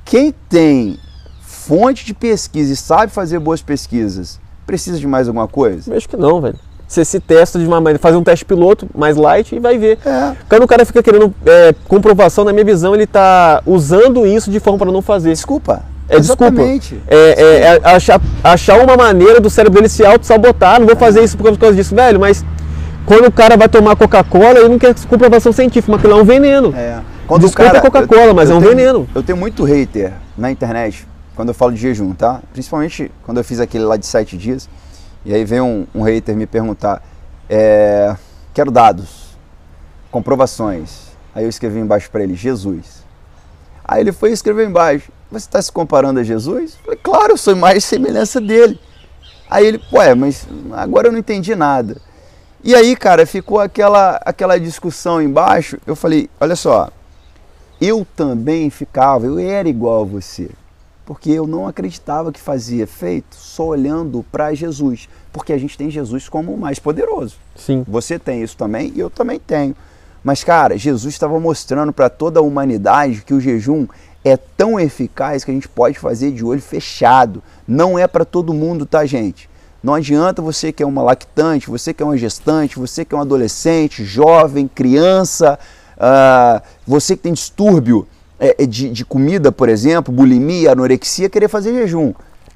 Quem 0.05 0.35
tem 0.49 0.99
fonte 1.41 2.05
de 2.05 2.13
pesquisa 2.15 2.73
e 2.73 2.77
sabe 2.77 3.11
fazer 3.13 3.39
boas 3.39 3.63
pesquisas, 3.63 4.39
precisa 4.67 4.99
de 4.99 5.07
mais 5.07 5.29
alguma 5.29 5.49
coisa? 5.49 5.91
Eu 5.93 5.97
acho 5.97 6.09
que 6.09 6.17
não, 6.17 6.41
velho. 6.41 6.59
Você 6.87 7.05
se 7.05 7.19
testa 7.19 7.59
de 7.59 7.67
uma 7.67 7.77
maneira, 7.81 7.99
faz 7.99 8.15
um 8.15 8.23
teste 8.23 8.45
piloto 8.45 8.87
mais 8.95 9.17
light 9.17 9.55
e 9.55 9.59
vai 9.59 9.79
ver. 9.79 9.99
É. 10.05 10.33
Quando 10.49 10.65
o 10.65 10.69
cara 10.69 10.85
fica 10.85 11.03
querendo 11.03 11.35
é, 11.47 11.75
comprovação, 11.89 12.45
na 12.45 12.53
minha 12.53 12.65
visão, 12.65 12.95
ele 12.95 13.07
tá 13.07 13.63
usando 13.67 14.27
isso 14.27 14.51
de 14.51 14.61
forma 14.61 14.79
para 14.79 14.93
não 14.93 15.01
fazer. 15.01 15.31
Desculpa. 15.31 15.83
É 16.07 16.21
desculpa. 16.21 16.45
Exatamente. 16.45 17.01
É, 17.09 17.17
é, 17.17 17.61
é 17.61 17.81
achar, 17.95 18.21
achar 18.45 18.79
uma 18.85 18.97
maneira 18.97 19.41
do 19.41 19.49
cérebro 19.49 19.77
dele 19.81 19.89
se 19.89 20.05
auto-sabotar. 20.05 20.79
Não 20.79 20.87
vou 20.87 20.95
fazer 20.97 21.25
isso 21.25 21.37
por 21.39 21.45
causa- 21.45 21.59
por 21.59 21.63
causa 21.63 21.77
disso, 21.77 21.95
velho, 21.95 22.21
mas 22.21 22.45
quando 23.07 23.27
o 23.27 23.33
cara 23.33 23.57
vai 23.57 23.69
tomar 23.69 23.97
Coca-Cola, 23.97 24.59
ele 24.59 24.69
não 24.69 24.79
quer 24.79 24.95
comprovação 25.09 25.51
científica, 25.53 25.91
mas 25.91 26.01
aquilo 26.01 26.19
é 26.19 26.23
um 26.23 26.25
veneno. 26.25 26.75
É. 26.77 26.99
Desculpa 27.39 27.79
a 27.79 27.81
Coca-Cola, 27.81 28.35
mas 28.35 28.51
é 28.51 28.55
um 28.55 28.61
tenho- 28.61 28.71
veneno. 28.77 29.09
Eu 29.15 29.23
tenho 29.23 29.39
muito 29.39 29.65
hater 29.65 30.13
na 30.37 30.51
internet 30.51 31.07
quando 31.35 31.49
eu 31.49 31.55
falo 31.55 31.73
de 31.73 31.79
jejum, 31.81 32.13
tá? 32.13 32.41
Principalmente 32.53 33.11
quando 33.25 33.39
eu 33.39 33.45
fiz 33.45 33.61
aquele 33.61 33.85
lá 33.85 33.97
de 33.97 34.07
sete 34.07 34.37
dias. 34.37 34.69
E 35.25 35.33
aí 35.35 35.45
vem 35.45 35.61
um, 35.61 35.87
um 35.95 36.03
hater 36.03 36.37
me 36.37 36.47
perguntar: 36.47 37.03
é, 37.49 38.15
quero 38.53 38.71
dados, 38.71 39.37
comprovações. 40.11 41.15
Aí 41.35 41.45
eu 41.45 41.49
escrevi 41.49 41.79
embaixo 41.81 42.11
para 42.11 42.23
ele: 42.23 42.35
Jesus. 42.35 43.03
Aí 43.85 44.01
ele 44.01 44.13
foi 44.13 44.31
e 44.31 44.33
escreveu 44.33 44.67
embaixo: 44.69 45.11
Você 45.31 45.47
está 45.47 45.61
se 45.61 45.73
comparando 45.73 46.21
a 46.21 46.23
Jesus? 46.23 46.75
Eu 46.75 46.85
falei: 46.85 47.01
Claro, 47.03 47.33
eu 47.33 47.37
sou 47.39 47.57
mais 47.57 47.85
semelhança 47.85 48.41
dele. 48.41 48.79
Aí 49.51 49.67
ele: 49.67 49.81
Ué, 49.93 50.15
mas 50.15 50.47
agora 50.73 51.09
eu 51.09 51.13
não 51.13 51.19
entendi 51.19 51.55
nada. 51.55 51.97
E 52.63 52.75
aí, 52.75 52.97
cara, 52.97 53.27
ficou 53.27 53.61
aquela, 53.61 54.21
aquela 54.25 54.59
discussão 54.59 55.21
embaixo. 55.23 55.79
Eu 55.87 55.97
falei: 55.97 56.31
Olha 56.41 56.57
só, 56.57 56.91
eu 57.85 58.07
também 58.17 58.71
ficava, 58.71 59.27
eu 59.27 59.39
era 59.39 59.69
igual 59.69 60.03
a 60.03 60.05
você, 60.05 60.51
porque 61.05 61.31
eu 61.31 61.47
não 61.47 61.67
acreditava 61.67 62.33
que 62.33 62.41
fazia 62.41 62.85
efeito 62.85 63.37
só 63.37 63.67
olhando 63.67 64.25
para 64.31 64.55
Jesus, 64.55 65.09
porque 65.33 65.53
a 65.53 65.59
gente 65.59 65.77
tem 65.77 65.91
Jesus 65.91 66.29
como 66.29 66.53
o 66.53 66.59
mais 66.59 66.79
poderoso. 66.79 67.37
Sim. 67.57 67.85
Você 67.87 68.19
tem 68.19 68.43
isso 68.43 68.57
também 68.57 68.93
e 68.95 69.01
eu 69.01 69.11
também 69.11 69.39
tenho. 69.39 69.75
Mas, 70.23 70.43
cara, 70.43 70.79
Jesus 70.79 71.13
estava 71.13 71.39
mostrando 71.39 71.93
para 71.93 72.09
toda 72.09 72.41
a 72.41 72.43
humanidade 72.43 73.23
que 73.23 73.35
o 73.35 73.41
jejum 73.41 73.87
é 74.25 74.39
tão 74.39 74.81
eficaz 74.81 75.45
que 75.45 75.51
a 75.51 75.55
gente 75.55 75.69
pode 75.69 75.99
fazer 75.99 76.33
de 76.33 76.43
olho 76.43 76.63
fechado. 76.63 77.43
Não 77.69 77.99
é 77.99 78.07
para 78.07 78.25
todo 78.25 78.55
mundo, 78.55 78.87
tá, 78.87 79.05
gente? 79.05 79.51
Não 79.83 79.93
adianta 79.93 80.41
você 80.41 80.73
que 80.73 80.83
é 80.83 80.87
uma 80.87 81.03
lactante, 81.03 81.69
você 81.69 81.93
que 81.93 82.03
é 82.03 82.07
uma 82.07 82.17
gestante, 82.17 82.79
você 82.79 83.05
que 83.05 83.15
é 83.15 83.19
um 83.19 83.21
adolescente, 83.21 84.03
jovem, 84.03 84.67
criança, 84.67 85.59
ah, 85.99 86.63
você 86.87 87.17
que 87.17 87.23
tem 87.23 87.33
distúrbio 87.33 88.07
é, 88.39 88.63
é, 88.63 88.67
de, 88.67 88.91
de 88.91 89.05
comida, 89.05 89.53
por 89.53 89.69
exemplo, 89.69 90.13
bulimia, 90.13 90.73
anorexia, 90.73 91.29
querer 91.29 91.49
fazer 91.49 91.73
jejum. 91.73 92.13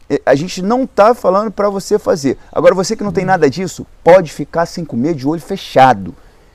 É, 0.09 0.21
A 0.27 0.35
gente 0.35 0.63
não 0.63 0.85
está 0.85 1.15
falando 1.15 1.51
para 1.51 1.69
você 1.69 1.99
fazer. 1.99 2.39
Agora, 2.53 2.75
você 2.75 2.97
que 2.97 3.05
não 3.05 3.13
tem 3.13 3.25
nada 3.25 3.49
disso, 3.49 3.87
pode 4.03 4.33
ficar 4.33 4.67
sem 4.67 4.85
comer 4.85 5.15
de 5.15 5.27
olho 5.27 5.41
fechado. 5.41 6.15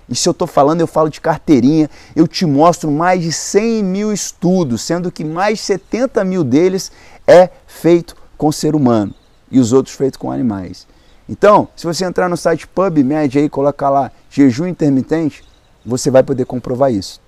E 0.10 0.16
se 0.16 0.28
eu 0.28 0.32
estou 0.32 0.48
falando, 0.48 0.82
eu 0.82 0.88
falo 0.88 1.10
de 1.10 1.22
carteirinha, 1.22 1.90
eu 2.16 2.28
te 2.28 2.46
mostro 2.46 2.92
mais 2.92 3.22
de 3.22 3.32
100 3.32 3.84
mil 3.84 4.12
estudos, 4.12 4.82
sendo 4.82 5.12
que 5.12 5.24
mais 5.24 5.60
de 5.60 5.66
70 5.66 6.24
mil 6.26 6.44
deles 6.44 6.92
é 7.26 7.50
feito 7.66 8.16
com 8.38 8.52
ser 8.52 8.76
humano 8.76 9.14
e 9.50 9.60
os 9.60 9.72
outros 9.72 9.96
feitos 9.96 10.18
com 10.18 10.32
animais. 10.32 10.86
Então, 11.30 11.70
se 11.76 11.86
você 11.86 12.04
entrar 12.04 12.28
no 12.28 12.36
site 12.36 12.68
PubMed 12.68 13.40
e 13.40 13.48
colocar 13.48 13.90
lá 13.90 14.12
jejum 14.30 14.68
intermitente, 14.68 15.44
você 15.86 16.10
vai 16.10 16.24
poder 16.24 16.46
comprovar 16.46 16.92
isso, 16.92 17.20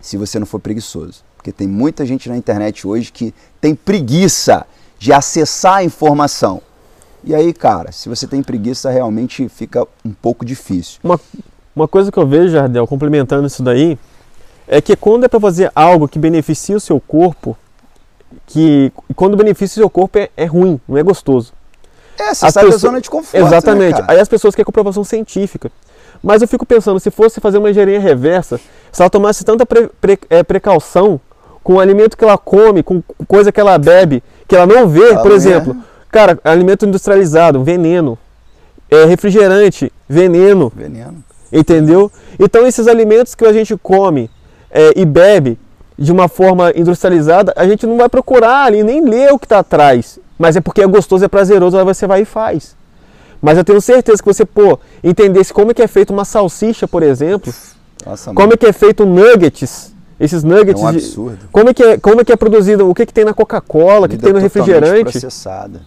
se 0.00 0.16
você 0.16 0.38
não 0.38 0.46
for 0.46 0.60
preguiçoso. 0.60 1.22
Porque 1.36 1.52
tem 1.52 1.68
muita 1.68 2.06
gente 2.06 2.28
na 2.28 2.36
internet 2.36 2.86
hoje 2.86 3.12
que 3.12 3.34
tem 3.60 3.74
preguiça 3.74 4.66
de 4.98 5.12
acessar 5.12 5.76
a 5.76 5.84
informação. 5.84 6.62
E 7.22 7.34
aí, 7.34 7.52
cara, 7.52 7.92
se 7.92 8.08
você 8.08 8.26
tem 8.26 8.42
preguiça, 8.42 8.90
realmente 8.90 9.48
fica 9.48 9.86
um 10.04 10.12
pouco 10.12 10.44
difícil. 10.44 11.00
Uma, 11.02 11.20
uma 11.74 11.88
coisa 11.88 12.12
que 12.12 12.18
eu 12.18 12.26
vejo, 12.26 12.50
Jardel, 12.50 12.86
complementando 12.86 13.46
isso 13.46 13.62
daí, 13.62 13.98
é 14.66 14.80
que 14.80 14.94
quando 14.96 15.24
é 15.24 15.28
para 15.28 15.40
fazer 15.40 15.70
algo 15.74 16.08
que 16.08 16.18
beneficie 16.18 16.74
o 16.74 16.80
seu 16.80 17.00
corpo, 17.00 17.56
que 18.46 18.92
quando 19.14 19.36
beneficia 19.36 19.80
o 19.80 19.84
seu 19.84 19.90
corpo 19.90 20.18
é, 20.18 20.30
é 20.36 20.44
ruim, 20.44 20.80
não 20.88 20.96
é 20.96 21.02
gostoso. 21.02 21.52
É, 22.18 22.28
você 22.28 22.50
sai 22.50 22.52
pessoas... 22.52 22.82
da 22.82 22.88
zona 22.88 23.00
de 23.00 23.10
conforto. 23.10 23.42
Né, 23.42 23.46
Exatamente. 23.46 24.00
Né, 24.00 24.06
Aí 24.08 24.20
as 24.20 24.28
pessoas 24.28 24.54
querem 24.54 24.64
comprovação 24.64 25.02
científica. 25.04 25.70
Mas 26.24 26.40
eu 26.40 26.48
fico 26.48 26.64
pensando, 26.64 26.98
se 26.98 27.10
fosse 27.10 27.38
fazer 27.38 27.58
uma 27.58 27.68
engenharia 27.68 28.00
reversa, 28.00 28.58
se 28.90 29.02
ela 29.02 29.10
tomasse 29.10 29.44
tanta 29.44 29.66
pre, 29.66 29.90
pre, 30.00 30.18
é, 30.30 30.42
precaução 30.42 31.20
com 31.62 31.74
o 31.74 31.80
alimento 31.80 32.16
que 32.16 32.24
ela 32.24 32.38
come, 32.38 32.82
com 32.82 33.02
coisa 33.28 33.52
que 33.52 33.60
ela 33.60 33.76
bebe, 33.76 34.22
que 34.48 34.56
ela 34.56 34.66
não 34.66 34.88
vê, 34.88 35.10
ela 35.10 35.20
por 35.20 35.30
exemplo, 35.30 35.72
é. 35.72 35.76
cara, 36.10 36.38
alimento 36.42 36.86
industrializado, 36.86 37.62
veneno, 37.62 38.16
é, 38.90 39.04
refrigerante, 39.04 39.92
veneno. 40.08 40.72
Veneno. 40.74 41.22
Entendeu? 41.52 42.10
Então 42.40 42.66
esses 42.66 42.88
alimentos 42.88 43.34
que 43.34 43.44
a 43.44 43.52
gente 43.52 43.76
come 43.76 44.30
é, 44.70 44.92
e 44.96 45.04
bebe 45.04 45.58
de 45.98 46.10
uma 46.10 46.26
forma 46.26 46.72
industrializada, 46.74 47.52
a 47.54 47.68
gente 47.68 47.86
não 47.86 47.98
vai 47.98 48.08
procurar 48.08 48.64
ali, 48.64 48.82
nem 48.82 49.04
ler 49.04 49.30
o 49.30 49.38
que 49.38 49.44
está 49.44 49.58
atrás. 49.58 50.18
Mas 50.38 50.56
é 50.56 50.62
porque 50.62 50.80
é 50.80 50.86
gostoso, 50.86 51.22
é 51.22 51.28
prazeroso, 51.28 51.76
aí 51.76 51.84
você 51.84 52.06
vai 52.06 52.22
e 52.22 52.24
faz. 52.24 52.74
Mas 53.44 53.58
eu 53.58 53.64
tenho 53.64 53.78
certeza 53.78 54.22
que 54.22 54.26
você, 54.26 54.46
pô, 54.46 54.78
entendesse 55.02 55.52
como 55.52 55.70
é 55.70 55.74
que 55.74 55.82
é 55.82 55.86
feito 55.86 56.14
uma 56.14 56.24
salsicha, 56.24 56.88
por 56.88 57.02
exemplo, 57.02 57.52
Nossa, 58.06 58.30
como 58.30 58.40
mano. 58.40 58.54
é 58.54 58.56
que 58.56 58.64
é 58.64 58.72
feito 58.72 59.04
nuggets, 59.04 59.94
esses 60.18 60.42
nuggets. 60.42 60.80
É 60.80 60.84
um 60.86 60.88
absurdo. 60.88 61.36
De, 61.36 61.48
como, 61.48 61.68
é 61.68 61.74
que 61.74 61.82
é, 61.82 61.98
como 61.98 62.22
é 62.22 62.24
que 62.24 62.32
é 62.32 62.36
produzido, 62.36 62.88
o 62.88 62.94
que, 62.94 63.04
que 63.04 63.12
tem 63.12 63.22
na 63.22 63.34
Coca-Cola, 63.34 64.06
o 64.06 64.08
que, 64.08 64.16
que 64.16 64.22
tem 64.22 64.32
no 64.32 64.38
refrigerante. 64.38 65.10
processada. 65.10 65.82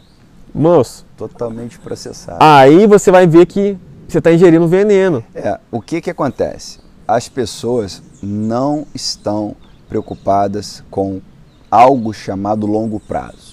Moço. 0.53 1.03
Totalmente 1.17 1.79
processada. 1.79 2.37
Aí 2.39 2.85
você 2.85 3.09
vai 3.09 3.25
ver 3.25 3.47
que 3.47 3.75
você 4.07 4.19
está 4.19 4.31
ingerindo 4.31 4.67
veneno. 4.67 5.23
É, 5.33 5.59
o 5.71 5.81
que 5.81 5.99
que 5.99 6.11
acontece? 6.11 6.79
As 7.07 7.27
pessoas 7.27 8.03
não 8.21 8.85
estão 8.93 9.55
preocupadas 9.89 10.83
com 10.91 11.21
algo 11.71 12.13
chamado 12.13 12.67
longo 12.67 12.99
prazo. 12.99 13.46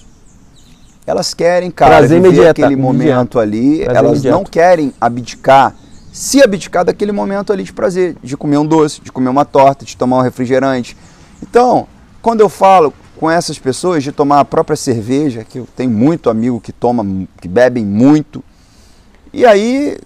Elas 1.06 1.34
querem, 1.34 1.70
cara, 1.70 1.98
Prazer 1.98 2.20
viver 2.20 2.34
imediata, 2.34 2.62
aquele 2.62 2.76
momento 2.80 3.38
ali, 3.38 3.84
prazer 3.84 3.96
elas 3.96 4.12
imediato. 4.12 4.38
não 4.38 4.44
querem 4.44 4.92
abdicar, 5.00 5.74
se 6.12 6.42
abdicar 6.42 6.84
daquele 6.84 7.12
momento 7.12 7.52
ali 7.52 7.62
de 7.62 7.72
prazer, 7.72 8.16
de 8.22 8.36
comer 8.36 8.56
um 8.56 8.64
doce, 8.64 9.00
de 9.02 9.12
comer 9.12 9.28
uma 9.28 9.44
torta, 9.44 9.84
de 9.84 9.96
tomar 9.96 10.18
um 10.18 10.22
refrigerante. 10.22 10.96
Então, 11.42 11.86
quando 12.22 12.40
eu 12.40 12.48
falo 12.48 12.94
com 13.18 13.30
essas 13.30 13.58
pessoas 13.58 14.02
de 14.02 14.12
tomar 14.12 14.40
a 14.40 14.44
própria 14.44 14.76
cerveja, 14.76 15.44
que 15.44 15.58
eu 15.58 15.68
tenho 15.76 15.90
muito 15.90 16.30
amigo 16.30 16.60
que 16.60 16.72
toma, 16.72 17.04
que 17.40 17.48
bebem 17.48 17.84
muito, 17.84 18.42
e 19.32 19.44
aí, 19.44 19.98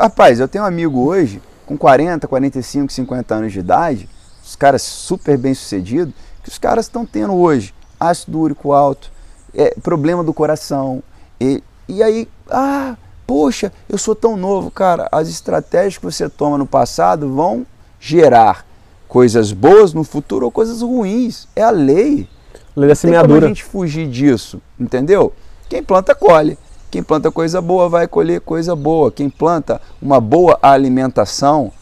rapaz, 0.00 0.40
eu 0.40 0.48
tenho 0.48 0.64
um 0.64 0.66
amigo 0.66 1.00
hoje 1.00 1.40
com 1.64 1.78
40, 1.78 2.26
45, 2.26 2.92
50 2.92 3.34
anos 3.34 3.52
de 3.52 3.60
idade, 3.60 4.08
os 4.44 4.56
caras 4.56 4.82
super 4.82 5.38
bem 5.38 5.54
sucedidos, 5.54 6.12
que 6.42 6.48
os 6.48 6.58
caras 6.58 6.86
estão 6.86 7.06
tendo 7.06 7.34
hoje 7.34 7.72
ácido 8.00 8.40
úrico 8.40 8.72
alto, 8.72 9.13
é, 9.54 9.74
problema 9.82 10.22
do 10.22 10.32
coração. 10.32 11.02
E, 11.40 11.62
e 11.88 12.02
aí, 12.02 12.28
ah, 12.50 12.96
poxa, 13.26 13.72
eu 13.88 13.98
sou 13.98 14.14
tão 14.14 14.36
novo, 14.36 14.70
cara. 14.70 15.08
As 15.10 15.28
estratégias 15.28 15.98
que 15.98 16.04
você 16.04 16.28
toma 16.28 16.58
no 16.58 16.66
passado 16.66 17.32
vão 17.32 17.66
gerar 18.00 18.66
coisas 19.08 19.52
boas 19.52 19.92
no 19.92 20.04
futuro 20.04 20.46
ou 20.46 20.52
coisas 20.52 20.82
ruins. 20.82 21.48
É 21.54 21.62
a 21.62 21.70
lei. 21.70 22.28
Lei 22.76 22.88
da 22.88 22.94
semeadura. 22.94 23.40
Como 23.40 23.44
a 23.46 23.48
gente 23.48 23.64
fugir 23.64 24.08
disso, 24.08 24.60
entendeu? 24.78 25.32
Quem 25.68 25.82
planta, 25.82 26.14
colhe. 26.14 26.58
Quem 26.90 27.02
planta 27.02 27.30
coisa 27.30 27.60
boa 27.60 27.88
vai 27.88 28.06
colher 28.06 28.40
coisa 28.40 28.76
boa. 28.76 29.10
Quem 29.10 29.28
planta 29.28 29.80
uma 30.00 30.20
boa 30.20 30.58
alimentação, 30.62 31.72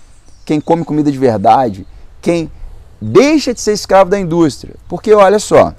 quem 0.45 0.61
come 0.61 0.85
comida 0.85 1.11
de 1.11 1.19
verdade, 1.19 1.87
quem 2.21 2.51
deixa 3.01 3.53
de 3.53 3.61
ser 3.61 3.73
escravo 3.73 4.11
da 4.11 4.19
indústria. 4.19 4.75
Porque 4.89 5.13
olha 5.13 5.39
só, 5.39 5.75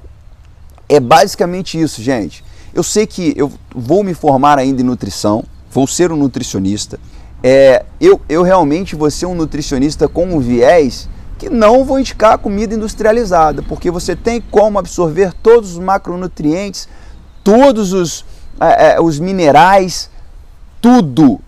é 0.96 1.00
basicamente 1.00 1.80
isso, 1.80 2.02
gente. 2.02 2.44
Eu 2.74 2.84
sei 2.84 3.08
que 3.08 3.34
eu 3.36 3.52
vou 3.74 4.04
me 4.04 4.14
formar 4.14 4.60
ainda 4.60 4.82
em 4.82 4.86
nutrição, 4.86 5.44
vou 5.72 5.88
ser 5.88 6.12
um 6.12 6.16
nutricionista. 6.16 7.00
É, 7.42 7.84
eu, 8.00 8.22
eu 8.30 8.44
realmente 8.44 8.96
vou 8.96 9.10
ser 9.10 9.26
um 9.26 9.36
nutricionista 9.36 10.08
com 10.08 10.26
um 10.26 10.40
viés 10.40 11.10
que 11.40 11.50
não 11.50 11.84
vou 11.84 12.00
indicar 12.00 12.38
comida 12.38 12.76
industrializada, 12.76 13.64
porque 13.64 13.90
você 13.90 14.16
tem 14.16 14.40
como 14.40 14.78
absorver 14.78 15.34
todos 15.34 15.72
os 15.72 15.80
macronutrientes, 15.80 16.88
todos 17.44 17.92
os, 17.92 18.24
é, 18.60 18.94
é, 18.94 19.02
os 19.02 19.20
minerais, 19.20 20.10
tudo. 20.80 21.40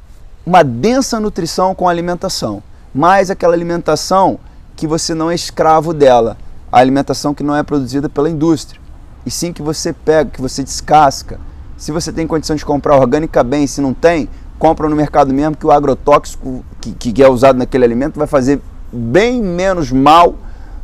Uma 0.43 0.63
densa 0.63 1.19
nutrição 1.19 1.73
com 1.73 1.87
alimentação, 1.87 2.61
mais 2.93 3.29
aquela 3.29 3.53
alimentação 3.53 4.39
que 4.75 4.87
você 4.87 5.13
não 5.13 5.31
é 5.31 5.35
escravo 5.35 5.93
dela, 5.93 6.37
a 6.71 6.79
alimentação 6.79 7.33
que 7.33 7.43
não 7.43 7.55
é 7.55 7.63
produzida 7.63 8.09
pela 8.09 8.29
indústria, 8.29 8.84
e 9.25 9.31
sim 9.31 9.51
que 9.51 9.61
você 9.61 9.91
pega, 9.91 10.29
que 10.29 10.41
você 10.41 10.63
descasca. 10.63 11.39
Se 11.77 11.91
você 11.91 12.11
tem 12.11 12.25
condição 12.27 12.55
de 12.55 12.65
comprar 12.65 12.95
orgânica 12.95 13.43
bem, 13.43 13.67
se 13.67 13.81
não 13.81 13.93
tem, 13.93 14.29
compra 14.57 14.87
no 14.87 14.95
mercado 14.95 15.33
mesmo, 15.33 15.57
que 15.57 15.65
o 15.65 15.71
agrotóxico 15.71 16.63
que, 16.79 16.93
que 16.93 17.23
é 17.23 17.27
usado 17.27 17.57
naquele 17.57 17.83
alimento 17.83 18.17
vai 18.17 18.27
fazer 18.27 18.61
bem 18.91 19.41
menos 19.41 19.91
mal 19.91 20.35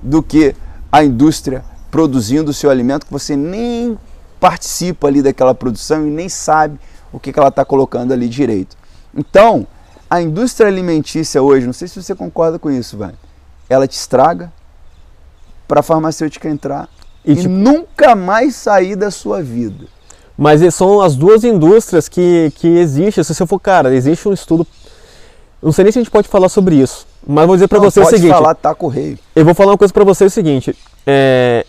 do 0.02 0.22
que 0.22 0.56
a 0.92 1.04
indústria 1.04 1.64
produzindo 1.90 2.52
o 2.52 2.54
seu 2.54 2.70
alimento, 2.70 3.06
que 3.06 3.12
você 3.12 3.36
nem 3.36 3.98
participa 4.40 5.08
ali 5.08 5.22
daquela 5.22 5.54
produção 5.54 6.08
e 6.08 6.10
nem 6.10 6.28
sabe 6.28 6.80
o 7.12 7.20
que, 7.20 7.32
que 7.32 7.40
ela 7.40 7.50
está 7.50 7.64
colocando 7.64 8.12
ali 8.12 8.28
direito. 8.28 8.76
Então, 9.16 9.68
a 10.10 10.22
indústria 10.22 10.68
alimentícia 10.68 11.42
hoje, 11.42 11.66
não 11.66 11.74
sei 11.74 11.88
se 11.88 12.02
você 12.02 12.16
concorda 12.16 12.58
com 12.58 12.72
isso, 12.72 12.98
velho 12.98 13.18
ela 13.72 13.88
te 13.88 13.94
estraga 13.94 14.52
para 15.66 15.80
a 15.80 15.84
farmacêutica 15.84 16.50
entrar 16.50 16.90
e, 17.26 17.34
e 17.34 17.36
tipo, 17.36 17.50
nunca 17.50 18.16
mais 18.16 18.56
sair 18.56 18.96
da 18.96 19.12
sua 19.12 19.42
vida. 19.42 19.86
Mas 20.38 20.62
são 20.74 21.02
as 21.02 21.16
duas 21.16 21.44
indústrias 21.44 22.10
que, 22.10 22.52
que 22.56 22.68
existem. 22.68 23.24
Se 23.24 23.34
você 23.34 23.46
for, 23.46 23.60
cara, 23.60 23.94
existe 23.94 24.28
um 24.28 24.34
estudo. 24.34 24.66
Não 25.62 25.72
sei 25.72 25.84
nem 25.84 25.92
se 25.92 26.00
a 26.00 26.02
gente 26.02 26.12
pode 26.12 26.28
falar 26.28 26.50
sobre 26.50 26.76
isso, 26.76 27.06
mas 27.26 27.46
vou 27.46 27.56
dizer 27.56 27.68
para 27.68 27.78
você 27.78 28.00
o 28.00 28.06
seguinte. 28.06 28.32
falar, 28.32 28.56
tá 28.56 28.74
correio. 28.74 29.20
Eu 29.36 29.46
vou 29.46 29.54
falar 29.54 29.72
uma 29.72 29.78
coisa 29.78 29.94
para 29.94 30.04
você 30.04 30.26
o 30.26 30.30
seguinte. 30.30 30.76
É, 31.06 31.64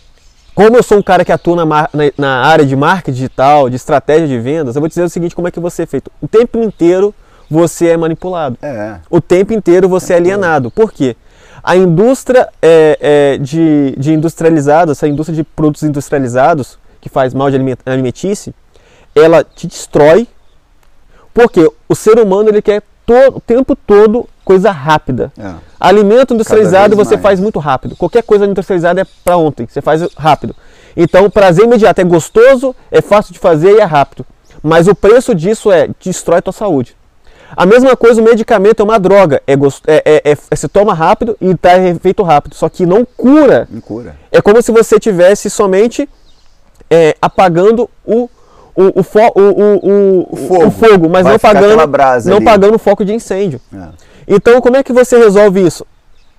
como 0.55 0.75
eu 0.75 0.81
sou 0.81 0.97
um 0.97 1.03
cara 1.03 1.23
que 1.23 1.31
atua 1.31 1.63
na, 1.63 1.65
na, 1.65 1.89
na, 2.17 2.45
área 2.45 2.65
de 2.65 2.75
marketing 2.75 3.15
digital, 3.15 3.69
de 3.69 3.75
estratégia 3.75 4.27
de 4.27 4.39
vendas, 4.39 4.75
eu 4.75 4.81
vou 4.81 4.89
te 4.89 4.93
dizer 4.93 5.03
o 5.03 5.09
seguinte: 5.09 5.35
como 5.35 5.47
é 5.47 5.51
que 5.51 5.59
você 5.59 5.83
é 5.83 5.85
feito? 5.85 6.11
O 6.19 6.27
tempo 6.27 6.57
inteiro 6.63 7.13
você 7.49 7.89
é 7.89 7.97
manipulado. 7.97 8.57
É. 8.61 8.95
O 9.09 9.21
tempo 9.21 9.53
inteiro 9.53 9.87
você 9.87 10.13
é 10.13 10.15
alienado. 10.15 10.71
Por 10.71 10.91
quê? 10.91 11.15
A 11.63 11.77
indústria 11.77 12.49
é, 12.61 12.97
é, 12.99 13.37
de, 13.37 13.95
de 13.97 14.13
industrializados, 14.13 14.97
essa 14.97 15.07
indústria 15.07 15.35
de 15.35 15.43
produtos 15.43 15.83
industrializados, 15.83 16.77
que 16.99 17.07
faz 17.07 17.33
mal 17.33 17.49
de 17.49 17.57
alimentício, 17.85 18.53
ela 19.15 19.43
te 19.43 19.67
destrói, 19.67 20.27
porque 21.33 21.71
o 21.87 21.95
ser 21.95 22.19
humano 22.19 22.49
ele 22.49 22.61
quer 22.61 22.81
todo, 23.05 23.37
o 23.37 23.39
tempo 23.39 23.75
todo 23.75 24.27
coisa 24.43 24.71
rápida. 24.71 25.31
É. 25.37 25.53
Alimento 25.79 26.33
industrializado 26.33 26.95
você 26.95 27.15
mais. 27.15 27.23
faz 27.23 27.39
muito 27.39 27.59
rápido. 27.59 27.95
Qualquer 27.95 28.23
coisa 28.23 28.45
industrializada 28.45 29.01
é 29.01 29.05
para 29.23 29.37
ontem, 29.37 29.65
você 29.67 29.81
faz 29.81 30.01
rápido. 30.17 30.55
Então, 30.95 31.29
prazer 31.29 31.65
imediato 31.65 32.01
é 32.01 32.03
gostoso, 32.03 32.75
é 32.91 33.01
fácil 33.01 33.33
de 33.33 33.39
fazer 33.39 33.77
e 33.77 33.79
é 33.79 33.83
rápido. 33.83 34.25
Mas 34.61 34.87
o 34.87 34.95
preço 34.95 35.33
disso 35.33 35.71
é 35.71 35.89
destrói 35.99 36.39
a 36.39 36.41
tua 36.41 36.53
saúde. 36.53 36.95
A 37.55 37.65
mesma 37.65 37.95
coisa, 37.95 38.21
o 38.21 38.23
medicamento 38.23 38.81
é 38.81 38.83
uma 38.83 38.99
droga. 38.99 39.41
É, 39.45 39.53
é, 39.53 40.31
é, 40.31 40.37
é 40.51 40.55
se 40.55 40.67
toma 40.67 40.93
rápido 40.93 41.37
e 41.39 41.51
está 41.51 41.77
efeito 41.77 42.23
rápido. 42.23 42.55
Só 42.55 42.67
que 42.69 42.85
não 42.85 43.05
cura. 43.05 43.67
Não 43.69 43.81
cura. 43.81 44.15
É 44.31 44.41
como 44.41 44.61
se 44.61 44.71
você 44.71 44.99
tivesse 44.99 45.49
somente 45.49 46.09
é, 46.89 47.15
apagando 47.21 47.89
o, 48.05 48.29
o, 48.75 48.99
o, 48.99 49.03
fo 49.03 49.19
o, 49.35 50.31
o, 50.31 50.35
fogo. 50.35 50.65
o 50.65 50.71
fogo, 50.71 51.09
mas 51.09 51.23
Vai 51.23 51.33
não 51.33 51.39
pagando, 51.39 52.25
não 52.25 52.43
pagando 52.43 52.79
foco 52.79 53.05
de 53.05 53.13
incêndio. 53.13 53.61
É. 53.73 53.87
Então, 54.27 54.59
como 54.61 54.77
é 54.77 54.83
que 54.83 54.93
você 54.93 55.17
resolve 55.17 55.65
isso? 55.65 55.85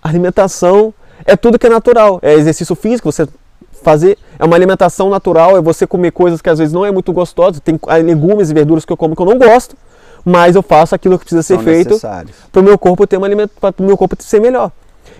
Alimentação 0.03 0.93
é 1.25 1.37
tudo 1.37 1.59
que 1.59 1.67
é 1.67 1.71
natural. 1.71 2.19
É 2.23 2.35
exercício 2.35 2.75
físico, 2.75 3.11
você 3.11 3.29
fazer. 3.83 4.19
É 4.39 4.45
uma 4.45 4.57
alimentação 4.57 5.11
natural, 5.11 5.57
é 5.57 5.61
você 5.61 5.87
comer 5.87 6.11
coisas 6.11 6.41
que 6.41 6.51
às 6.51 6.59
vezes 6.59 6.73
não 6.73 6.85
é 6.85 6.91
muito 6.91 7.13
gostosas. 7.13 7.61
Tem 7.61 7.79
legumes 8.03 8.51
e 8.51 8.55
verduras 8.55 8.85
que 8.85 8.93
eu 8.93 8.97
como 8.97 9.15
que 9.15 9.23
eu 9.23 9.27
não 9.27 9.39
gosto 9.39 9.77
mas 10.25 10.57
eu 10.57 10.63
faço 10.63 10.95
aquilo 10.95 11.19
que 11.19 11.25
precisa 11.25 11.43
ser 11.43 11.59
feito 11.59 12.01
para 12.51 12.61
o 12.61 12.65
meu 12.65 12.79
corpo 12.79 13.07
ter 13.07 13.19
um 13.19 13.25
alimento, 13.25 13.53
para 13.61 13.75
o 13.79 13.83
meu 13.83 13.97
corpo 13.97 14.17
ser 14.21 14.41
melhor. 14.41 14.71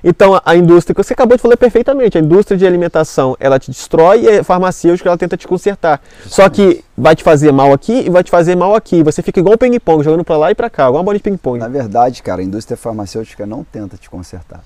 Então 0.03 0.41
a 0.45 0.55
indústria, 0.57 0.95
que 0.95 1.03
você 1.03 1.15
acabou 1.15 1.37
de 1.37 1.43
falar 1.43 1.57
perfeitamente, 1.57 2.19
a 2.19 2.21
indústria 2.21 2.57
de 2.59 2.67
alimentação 2.67 3.37
ela 3.41 3.59
te 3.59 3.71
destrói 3.71 4.23
e 4.23 4.39
a 4.39 4.45
farmacêutica 4.45 5.09
ela 5.09 5.17
tenta 5.17 5.37
te 5.37 5.49
consertar. 5.49 6.01
Só 6.27 6.49
que 6.49 6.85
vai 6.97 7.17
te 7.17 7.23
fazer 7.23 7.53
mal 7.53 7.73
aqui 7.73 8.05
e 8.07 8.11
vai 8.11 8.23
te 8.23 8.31
fazer 8.31 8.55
mal 8.55 8.75
aqui. 8.75 9.03
Você 9.03 9.23
fica 9.23 9.41
igual 9.41 9.55
um 9.55 9.59
ping-pong, 9.59 10.05
jogando 10.05 10.25
para 10.25 10.37
lá 10.37 10.51
e 10.51 10.55
para 10.55 10.69
cá, 10.69 10.85
igual 10.85 10.97
uma 10.97 11.05
bola 11.05 11.17
de 11.17 11.23
ping-pong. 11.23 11.59
Na 11.59 11.69
verdade, 11.69 12.23
cara, 12.23 12.41
a 12.41 12.45
indústria 12.45 12.77
farmacêutica 12.77 13.47
não 13.47 13.65
tenta 13.65 13.97
te 13.97 14.11
consertar. 14.11 14.63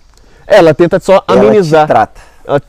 Ela 0.46 0.74
tenta 0.74 0.98
só 0.98 1.22
amenizar. 1.26 1.80
Ela 1.80 1.86
te 1.86 1.88
trata. 1.88 2.20
Ela... 2.44 2.62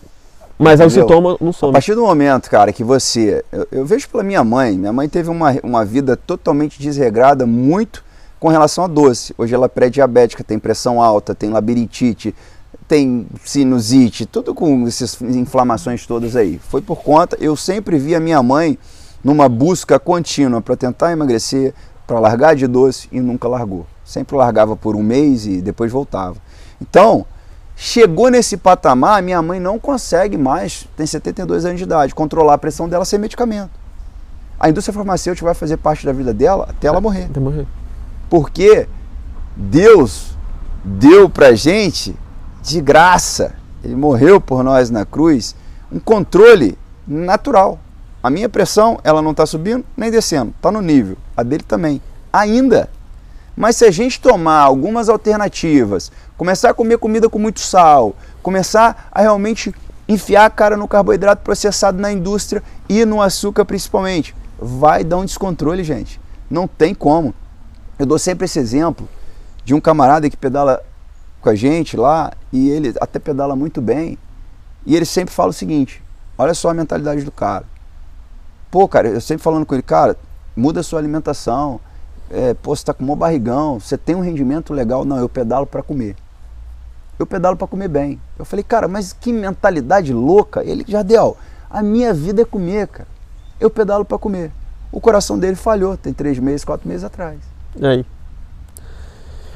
Mas 0.60 0.82
aí 0.82 0.88
o 0.88 0.89
Entendeu? 0.89 1.08
sintoma 1.08 1.38
não 1.39 1.50
A 1.50 1.54
some. 1.54 1.72
partir 1.72 1.95
do 1.95 2.02
momento, 2.02 2.50
cara, 2.50 2.74
que 2.74 2.84
você. 2.84 3.43
Eu, 3.50 3.67
eu 3.72 3.86
vejo 3.86 4.10
pela 4.10 4.24
minha 4.24 4.43
mãe. 4.43 4.78
Minha 4.78 4.91
mãe 4.91 5.08
teve 5.08 5.30
uma, 5.30 5.56
uma 5.63 5.86
vida 5.86 6.17
totalmente 6.17 6.82
desregrada, 6.82 7.45
muito 7.45 8.04
com 8.39 8.50
relação 8.50 8.84
a 8.84 8.88
doce. 8.88 9.34
Hoje 9.38 9.56
ela 9.56 9.65
é 9.67 9.69
pré-diabética, 9.69 10.43
tem 10.43 10.60
pressão 10.60 11.02
alta, 11.02 11.34
tem 11.34 11.50
labirintite, 11.50 12.36
tem 12.89 13.26
sinusite, 13.45 14.26
tudo 14.26 14.54
com 14.54 14.86
essas 14.86 15.22
inflamações 15.22 16.06
todas 16.06 16.36
aí. 16.36 16.60
Foi 16.69 16.82
por 16.82 16.98
conta. 17.04 17.38
Eu 17.39 17.56
sempre 17.56 17.98
vi 17.98 18.13
a 18.13 18.19
minha 18.19 18.43
mãe 18.43 18.78
numa 19.24 19.48
busca 19.48 19.98
contínua 19.98 20.62
para 20.62 20.76
tentar 20.76 21.13
emagrecer, 21.13 21.74
para 22.06 22.19
largar 22.19 22.56
de 22.56 22.67
doce 22.67 23.08
e 23.13 23.22
nunca 23.22 23.48
largou. 23.48 23.86
Sempre 24.04 24.36
largava 24.36 24.76
por 24.76 24.95
um 24.95 25.04
mês 25.04 25.45
e 25.45 25.62
depois 25.62 25.89
voltava. 25.89 26.36
Então, 26.82 27.26
chegou 27.82 28.30
nesse 28.30 28.58
patamar, 28.58 29.24
minha 29.24 29.42
mãe 29.42 29.58
não 29.58 29.80
consegue 29.80 30.38
mais, 30.38 30.86
tem 30.98 31.06
72 31.06 31.63
anos 31.63 31.78
de 31.78 31.86
idade, 31.86 32.13
controlar 32.13 32.56
a 32.56 32.58
pressão 32.58 32.89
dela 32.89 33.06
sem 33.06 33.18
medicamento. 33.18 33.72
A 34.60 34.70
indústria 34.70 34.94
farmacêutica 34.94 35.46
vai 35.46 35.56
fazer 35.56 35.78
parte 35.78 36.06
da 36.06 36.12
vida 36.12 36.34
dela 36.34 36.68
até 36.70 36.89
ela 36.89 37.00
morrer. 37.00 37.28
Até 37.30 37.39
morrer. 37.39 37.65
Porque 38.30 38.86
Deus 39.56 40.36
deu 40.84 41.30
pra 41.30 41.54
gente 41.54 42.13
de 42.62 42.82
graça, 42.82 43.56
Ele 43.82 43.96
morreu 43.96 44.42
por 44.42 44.62
nós 44.62 44.89
na 44.89 45.06
cruz, 45.06 45.56
um 45.89 46.02
controle 46.02 46.78
natural. 47.08 47.80
A 48.22 48.30
minha 48.30 48.50
pressão, 48.50 49.00
ela 49.06 49.22
não 49.22 49.32
está 49.32 49.46
subindo 49.46 49.86
nem 49.96 50.12
descendo, 50.12 50.54
está 50.54 50.70
no 50.70 50.82
nível. 50.82 51.15
A 51.36 51.44
dele 51.44 51.63
também. 51.63 52.02
Ainda. 52.34 52.89
Mas 53.60 53.76
se 53.76 53.84
a 53.84 53.91
gente 53.91 54.22
tomar 54.22 54.62
algumas 54.62 55.10
alternativas, 55.10 56.13
começar 56.38 56.69
a 56.69 56.74
comer 56.74 56.98
comida 56.98 57.30
com 57.30 57.38
muito 57.38 57.60
sal, 57.60 58.15
começar 58.41 59.10
a 59.12 59.19
realmente 59.19 59.76
enfiar 60.08 60.45
a 60.45 60.50
cara 60.50 60.78
no 60.78 60.88
carboidrato 60.88 61.43
processado 61.43 62.00
na 62.00 62.10
indústria 62.10 62.63
e 62.88 63.04
no 63.04 63.22
açúcar 63.22 63.65
principalmente, 63.65 64.34
vai 64.58 65.04
dar 65.04 65.17
um 65.17 65.26
descontrole, 65.26 65.84
gente. 65.84 66.22
Não 66.50 66.69
tem 66.69 66.95
como. 66.95 67.36
Eu 68.00 68.06
dou 68.06 68.17
sempre 68.17 68.45
esse 68.45 68.58
exemplo 68.58 69.10
de 69.65 69.74
um 69.74 69.82
camarada 69.82 70.30
que 70.30 70.38
pedala 70.38 70.82
com 71.41 71.50
a 71.50 71.56
gente 71.56 71.98
lá 71.98 72.32
e 72.54 72.69
ele 72.69 72.95
até 73.02 73.19
pedala 73.19 73.58
muito 73.58 73.82
bem. 73.82 74.17
E 74.86 74.95
ele 74.95 75.06
sempre 75.06 75.36
fala 75.36 75.50
o 75.50 75.54
seguinte: 75.54 76.02
olha 76.38 76.54
só 76.54 76.69
a 76.69 76.74
mentalidade 76.74 77.24
do 77.24 77.32
cara. 77.32 77.65
Pô, 78.72 78.88
cara, 78.88 79.10
eu 79.10 79.19
sempre 79.19 79.43
falando 79.43 79.65
com 79.65 79.76
ele, 79.76 79.84
cara, 79.84 80.15
muda 80.56 80.80
a 80.80 80.84
sua 80.84 80.98
alimentação. 80.98 81.82
É, 82.30 82.54
pô, 82.54 82.76
você 82.76 82.86
tá 82.86 82.94
com 82.94 83.04
um 83.04 83.15
barrigão, 83.15 83.80
você 83.80 83.98
tem 83.98 84.15
um 84.15 84.22
rendimento 84.22 84.74
legal. 84.74 85.04
Não, 85.04 85.18
eu 85.18 85.28
pedalo 85.28 85.65
para 85.65 85.82
comer. 85.82 86.15
Eu 87.18 87.26
pedalo 87.26 87.58
para 87.58 87.68
comer 87.68 87.88
bem. 87.88 88.20
Eu 88.38 88.46
falei, 88.46 88.63
cara, 88.63 88.88
mas 88.88 89.12
que 89.13 89.34
mentalidade 89.34 90.13
louca. 90.13 90.63
Ele, 90.63 90.86
Jardel, 90.88 91.36
a 91.70 91.84
minha 91.84 92.13
vida 92.13 92.42
é 92.42 92.46
comer, 92.46 92.88
cara. 92.88 93.08
Eu 93.60 93.70
pedalo 93.70 94.06
para 94.06 94.18
comer. 94.18 94.52
O 94.92 95.02
coração 95.02 95.38
dele 95.38 95.56
falhou, 95.56 95.98
tem 95.98 96.13
três 96.13 96.39
meses, 96.39 96.63
quatro 96.63 96.88
meses 96.88 97.04
atrás. 97.04 97.38
E 97.76 97.86
aí? 97.86 98.06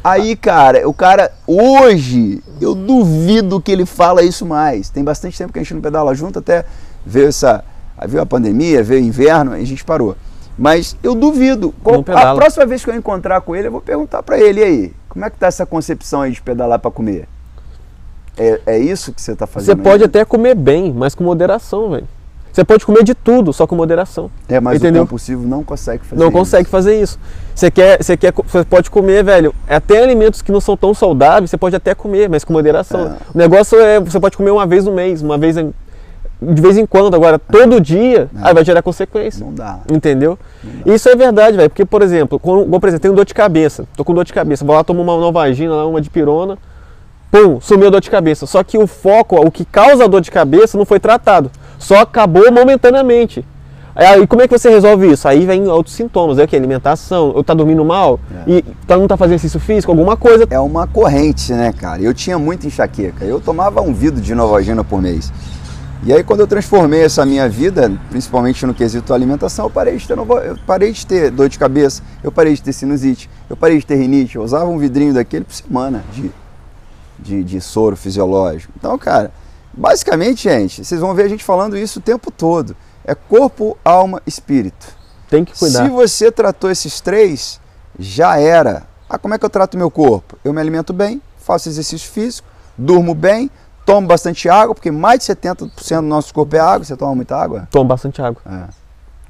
Aí, 0.03 0.35
cara, 0.35 0.87
o 0.87 0.93
cara, 0.93 1.31
hoje, 1.47 2.43
eu 2.59 2.75
duvido 2.75 3.61
que 3.61 3.71
ele 3.71 3.85
fala 3.85 4.21
isso 4.21 4.45
mais. 4.45 4.89
Tem 4.89 5.01
bastante 5.01 5.37
tempo 5.37 5.53
que 5.53 5.59
a 5.59 5.63
gente 5.63 5.73
não 5.73 5.81
pedala 5.81 6.13
junto, 6.13 6.39
até 6.39 6.65
veio 7.05 7.29
essa. 7.29 7.63
Veio 8.05 8.21
a 8.21 8.25
pandemia, 8.25 8.83
veio 8.83 9.01
o 9.01 9.05
inverno, 9.05 9.55
e 9.55 9.61
a 9.61 9.65
gente 9.65 9.85
parou. 9.85 10.17
Mas 10.57 10.95
eu 11.03 11.15
duvido. 11.15 11.73
Não 11.83 12.03
a 12.15 12.35
próxima 12.35 12.65
vez 12.65 12.83
que 12.83 12.89
eu 12.89 12.95
encontrar 12.95 13.41
com 13.41 13.55
ele, 13.55 13.67
eu 13.67 13.71
vou 13.71 13.81
perguntar 13.81 14.21
pra 14.23 14.37
ele, 14.39 14.59
e 14.59 14.63
aí, 14.63 14.93
como 15.09 15.25
é 15.25 15.29
que 15.29 15.37
tá 15.37 15.47
essa 15.47 15.65
concepção 15.65 16.21
aí 16.21 16.31
de 16.31 16.41
pedalar 16.41 16.79
pra 16.79 16.91
comer? 16.91 17.27
É, 18.37 18.59
é 18.65 18.79
isso 18.79 19.13
que 19.13 19.21
você 19.21 19.35
tá 19.35 19.45
Você 19.45 19.51
fazendo? 19.53 19.83
pode 19.83 20.03
aí? 20.03 20.07
até 20.07 20.25
comer 20.25 20.55
bem, 20.55 20.91
mas 20.91 21.13
com 21.15 21.23
moderação, 21.23 21.89
velho. 21.91 22.07
Você 22.51 22.63
pode 22.63 22.85
comer 22.85 23.03
de 23.03 23.15
tudo, 23.15 23.51
só 23.51 23.65
com 23.65 23.75
moderação. 23.75 24.29
É, 24.47 24.59
mas 24.59 24.75
entendeu? 24.77 25.01
o 25.01 25.05
compulsivo 25.05 25.47
não 25.47 25.63
consegue 25.63 26.05
fazer 26.05 26.19
Não 26.19 26.27
isso. 26.29 26.37
consegue 26.37 26.69
fazer 26.69 27.01
isso. 27.01 27.19
Você 27.55 27.71
quer, 27.71 28.03
você 28.03 28.15
quer, 28.15 28.31
você 28.31 28.63
pode 28.63 28.91
comer, 28.91 29.23
velho. 29.23 29.55
Até 29.67 30.03
alimentos 30.03 30.43
que 30.43 30.51
não 30.51 30.61
são 30.61 30.77
tão 30.77 30.93
saudáveis, 30.93 31.49
você 31.49 31.57
pode 31.57 31.75
até 31.75 31.95
comer, 31.95 32.29
mas 32.29 32.43
com 32.43 32.53
moderação. 32.53 33.07
É. 33.07 33.17
O 33.33 33.37
negócio 33.39 33.79
é, 33.79 33.99
você 33.99 34.19
pode 34.19 34.37
comer 34.37 34.51
uma 34.51 34.67
vez 34.67 34.85
no 34.85 34.91
mês, 34.93 35.23
uma 35.23 35.35
vez 35.35 35.57
em- 35.57 35.73
de 36.53 36.61
vez 36.61 36.77
em 36.77 36.85
quando. 36.85 37.15
Agora, 37.15 37.37
todo 37.39 37.79
dia, 37.79 38.29
É. 38.35 38.47
aí 38.47 38.53
vai 38.53 38.65
gerar 38.65 38.81
consequência. 38.81 39.45
Não 39.45 39.53
dá. 39.53 39.79
Entendeu? 39.91 40.37
Isso 40.85 41.07
é 41.09 41.15
verdade, 41.15 41.57
velho. 41.57 41.69
Porque, 41.69 41.85
por 41.85 42.01
exemplo, 42.01 42.39
quando, 42.39 42.67
por 42.79 42.87
exemplo, 42.87 43.01
tenho 43.01 43.13
dor 43.13 43.25
de 43.25 43.33
cabeça. 43.33 43.85
Tô 43.95 44.03
com 44.03 44.13
dor 44.13 44.25
de 44.25 44.33
cabeça. 44.33 44.65
Vou 44.65 44.75
lá, 44.75 44.83
tomo 44.83 45.01
uma 45.01 45.17
Novagina, 45.17 45.85
uma 45.85 46.01
de 46.01 46.09
pirona. 46.09 46.57
Pum, 47.31 47.59
sumiu 47.59 47.87
a 47.87 47.91
dor 47.91 48.01
de 48.01 48.09
cabeça. 48.11 48.45
Só 48.45 48.63
que 48.63 48.77
o 48.77 48.85
foco, 48.85 49.35
o 49.37 49.49
que 49.49 49.65
causa 49.65 50.03
a 50.03 50.07
dor 50.07 50.21
de 50.21 50.29
cabeça 50.29 50.77
não 50.77 50.85
foi 50.85 50.99
tratado. 50.99 51.49
Só 51.79 52.01
acabou 52.01 52.51
momentaneamente. 52.51 53.43
Aí 53.95 54.25
como 54.25 54.41
é 54.41 54.47
que 54.47 54.57
você 54.57 54.69
resolve 54.71 55.11
isso? 55.11 55.27
Aí 55.27 55.45
vem 55.45 55.67
outros 55.67 55.95
sintomas, 55.95 56.39
é 56.39 56.43
o 56.45 56.47
que? 56.47 56.55
Alimentação, 56.55 57.31
ou 57.35 57.43
tá 57.43 57.53
dormindo 57.53 57.85
mal, 57.85 58.19
É. 58.47 58.51
e 58.51 58.61
tá, 58.87 58.97
não 58.97 59.07
tá 59.07 59.15
fazendo 59.15 59.35
exercício 59.35 59.59
físico, 59.59 59.91
alguma 59.91 60.17
coisa. 60.17 60.47
É 60.49 60.59
uma 60.59 60.87
corrente, 60.87 61.53
né, 61.53 61.71
cara? 61.71 62.01
Eu 62.01 62.11
tinha 62.11 62.39
muita 62.39 62.65
enxaqueca. 62.65 63.23
Eu 63.23 63.39
tomava 63.39 63.81
um 63.81 63.93
vidro 63.93 64.19
de 64.19 64.33
Novagina 64.33 64.83
por 64.83 64.99
mês. 64.99 65.31
E 66.05 66.11
aí 66.11 66.23
quando 66.23 66.41
eu 66.41 66.47
transformei 66.47 67.01
essa 67.03 67.25
minha 67.25 67.47
vida, 67.47 67.91
principalmente 68.09 68.65
no 68.65 68.73
quesito 68.73 69.13
alimentação, 69.13 69.65
eu 69.65 69.69
parei 69.69 69.95
de 69.95 70.05
ter, 70.07 70.15
novo- 70.17 70.37
eu 70.39 70.57
parei 70.67 70.91
de 70.91 71.05
ter 71.05 71.31
dor 71.31 71.47
de 71.47 71.57
cabeça, 71.57 72.01
eu 72.21 72.31
parei 72.31 72.53
de 72.53 72.61
ter 72.61 72.73
sinusite, 72.73 73.29
eu 73.49 73.55
parei 73.55 73.77
de 73.79 73.85
ter 73.85 73.95
rinite, 73.95 74.35
eu 74.35 74.43
usava 74.43 74.65
um 74.65 74.77
vidrinho 74.77 75.13
daquele 75.13 75.45
por 75.45 75.53
semana 75.53 76.03
de, 76.11 76.29
de, 77.19 77.43
de 77.43 77.61
soro 77.61 77.95
fisiológico. 77.95 78.73
Então, 78.77 78.97
cara, 78.97 79.31
basicamente, 79.73 80.43
gente, 80.43 80.83
vocês 80.83 80.99
vão 80.99 81.13
ver 81.13 81.23
a 81.23 81.29
gente 81.29 81.43
falando 81.43 81.77
isso 81.77 81.99
o 81.99 82.01
tempo 82.01 82.29
todo. 82.29 82.75
É 83.05 83.15
corpo, 83.15 83.77
alma, 83.83 84.21
espírito. 84.27 84.87
Tem 85.29 85.45
que 85.45 85.57
cuidar. 85.57 85.85
Se 85.85 85.89
você 85.89 86.31
tratou 86.31 86.69
esses 86.69 86.99
três, 86.99 87.61
já 87.97 88.37
era. 88.37 88.83
Ah, 89.09 89.17
como 89.17 89.33
é 89.33 89.37
que 89.39 89.45
eu 89.45 89.49
trato 89.49 89.77
meu 89.77 89.89
corpo? 89.89 90.37
Eu 90.43 90.51
me 90.51 90.59
alimento 90.59 90.91
bem, 90.91 91.21
faço 91.37 91.69
exercício 91.69 92.09
físico, 92.11 92.47
durmo 92.77 93.13
bem, 93.13 93.49
tomo 93.85 94.07
bastante 94.07 94.47
água, 94.49 94.73
porque 94.75 94.91
mais 94.91 95.19
de 95.19 95.25
70% 95.25 95.95
do 95.97 96.01
nosso 96.07 96.33
corpo 96.33 96.55
é 96.55 96.59
água. 96.59 96.83
Você 96.85 96.95
toma 96.95 97.15
muita 97.15 97.35
água? 97.37 97.67
Toma 97.71 97.85
bastante 97.89 98.21
água. 98.21 98.41
É. 98.45 98.49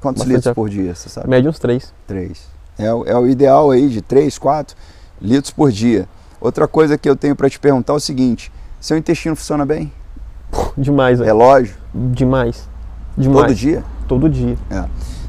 Quantos 0.00 0.20
Bastante 0.22 0.28
litros 0.28 0.46
água. 0.48 0.54
por 0.54 0.68
dia, 0.68 0.94
você 0.94 1.08
sabe? 1.08 1.28
Média 1.28 1.48
uns 1.50 1.58
três. 1.58 1.92
Três. 2.06 2.42
É, 2.78 2.92
o- 2.92 3.04
é 3.06 3.16
o 3.16 3.26
ideal 3.26 3.70
aí 3.70 3.88
de 3.88 4.02
3, 4.02 4.36
4 4.38 4.76
litros 5.20 5.50
por 5.50 5.70
dia. 5.72 6.06
Outra 6.40 6.68
coisa 6.68 6.98
que 6.98 7.08
eu 7.08 7.16
tenho 7.16 7.34
para 7.34 7.48
te 7.48 7.58
perguntar 7.58 7.92
é 7.94 7.96
o 7.96 8.00
seguinte: 8.00 8.52
seu 8.80 8.96
intestino 8.98 9.34
funciona 9.34 9.64
bem? 9.64 9.90
Demais, 10.76 11.18
velho. 11.18 11.26
Relógio? 11.26 11.76
Demais. 11.94 12.68
Demais. 13.16 13.46
Todo 13.46 13.54
dia? 13.54 13.84
Todo 14.08 14.28
dia. 14.28 14.58
É. 14.70 14.84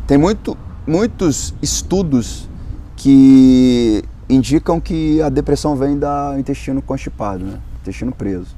Tem 0.06 0.18
muito, 0.18 0.58
muitos 0.86 1.54
estudos 1.62 2.50
que 2.98 4.04
indicam 4.28 4.82
que 4.82 5.22
a 5.22 5.30
depressão 5.30 5.76
vem 5.76 5.98
do 5.98 6.08
intestino 6.38 6.82
constipado, 6.82 7.46
né? 7.46 7.60
intestino 7.82 8.12
preso. 8.12 8.56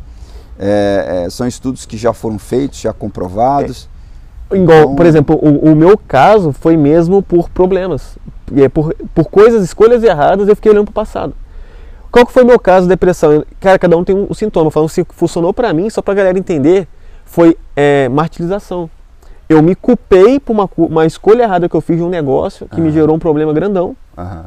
É, 0.60 1.24
é, 1.26 1.30
são 1.30 1.48
estudos 1.48 1.86
que 1.86 1.98
já 1.98 2.13
foram 2.13 2.39
feitos, 2.39 2.80
já 2.82 2.91
comprovados. 2.93 3.88
Igual, 4.52 4.80
Então- 4.80 4.96
por 4.96 5.06
exemplo, 5.06 5.36
o, 5.41 5.72
o 5.72 5.76
meu 5.76 5.98
caso 5.98 6.52
foi 6.52 6.76
mesmo 6.78 7.22
por 7.22 7.50
problemas. 7.50 8.17
E 8.52 8.63
é 8.63 8.70
Por, 8.70 8.93
por 9.13 9.26
coisas, 9.26 9.63
escolhas 9.63 10.04
erradas, 10.04 10.48
eu 10.48 10.56
fiquei 10.56 10.72
olhando 10.72 10.86
pro 10.86 10.93
passado. 10.93 11.34
Qual 12.12 12.26
que 12.26 12.32
foi 12.32 12.43
o 12.43 12.48
meu 12.48 12.58
caso 12.60 12.86
de 12.86 12.89
depressão? 12.89 13.43
Cara, 13.60 13.78
cada 13.78 13.98
um 13.98 14.04
tem 14.04 14.15
um, 14.15 14.34
sintoma. 14.34 14.72
Falando 14.72 14.89
se 14.89 15.06
funcionou 15.10 15.54
pra 15.54 15.74
mim, 15.74 15.89
só 15.89 16.02
pra 16.02 16.13
galera 16.13 16.39
entender, 16.39 16.88
foi 17.26 17.58
é, 17.76 18.08
martirização. 18.10 18.89
Eu 19.50 19.62
me 19.62 19.76
culpei 19.76 20.39
por 20.39 20.54
uma, 20.54 20.70
uma 20.78 21.06
escolha 21.06 21.43
errada 21.43 21.67
que 21.70 21.76
eu 21.76 21.82
fiz 21.82 21.98
de 21.98 22.04
um 22.04 22.10
negócio 22.10 22.67
que 22.67 22.80
me 22.82 22.88
Ah. 22.88 22.91
gerou 22.91 23.15
um 23.15 23.20
problema 23.20 23.54
grandão. 23.54 23.96
Aham. 24.17 24.46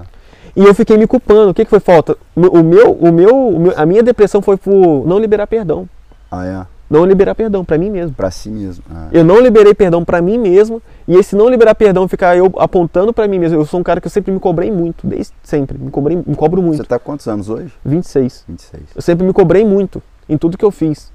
E 0.56 0.64
eu 0.64 0.74
fiquei 0.74 0.96
me 0.96 1.06
culpando. 1.06 1.50
O 1.50 1.54
que, 1.54 1.64
que 1.64 1.70
foi 1.70 1.78
falta? 1.80 2.16
O 2.34 2.58
o 2.60 2.64
meu, 2.64 2.92
o 2.92 3.12
meu- 3.12 3.72
a 3.76 3.86
minha 3.86 4.02
depressão 4.02 4.42
foi 4.42 4.56
por 4.56 5.06
não 5.06 5.18
liberar 5.18 5.46
perdão. 5.46 5.88
Ah, 6.30 6.46
é? 6.46 6.66
Não 6.90 7.04
liberar 7.04 7.36
perdão 7.36 7.64
pra 7.64 7.78
mim 7.78 7.88
mesmo. 7.88 8.14
Pra 8.16 8.30
si 8.32 8.50
mesmo. 8.50 8.82
Ah. 8.92 9.08
Eu 9.12 9.24
não 9.24 9.40
liberei 9.40 9.72
perdão 9.72 10.04
pra 10.04 10.20
mim 10.20 10.36
mesmo, 10.36 10.82
e 11.06 11.14
esse 11.14 11.36
não 11.36 11.48
liberar 11.48 11.74
perdão 11.76 12.08
ficar 12.08 12.36
eu 12.36 12.52
apontando 12.58 13.12
pra 13.12 13.28
mim 13.28 13.38
mesmo. 13.38 13.58
Eu 13.60 13.64
sou 13.64 13.78
um 13.78 13.82
cara 13.82 14.00
que 14.00 14.08
eu 14.08 14.10
sempre 14.10 14.32
me 14.32 14.40
cobrei 14.40 14.72
muito, 14.72 15.06
desde 15.06 15.32
sempre. 15.42 15.78
Me 15.78 15.90
cobrei, 15.90 16.16
me 16.16 16.34
cobro 16.34 16.60
Você 16.60 16.66
muito. 16.66 16.82
está 16.82 16.98
quantos 16.98 17.28
anos 17.28 17.48
hoje? 17.48 17.72
26. 17.84 18.44
26. 18.48 18.82
Eu 18.96 19.02
sempre 19.02 19.24
me 19.24 19.32
cobrei 19.32 19.64
muito 19.64 20.02
em 20.28 20.36
tudo 20.36 20.58
que 20.58 20.64
eu 20.64 20.72
fiz. 20.72 21.12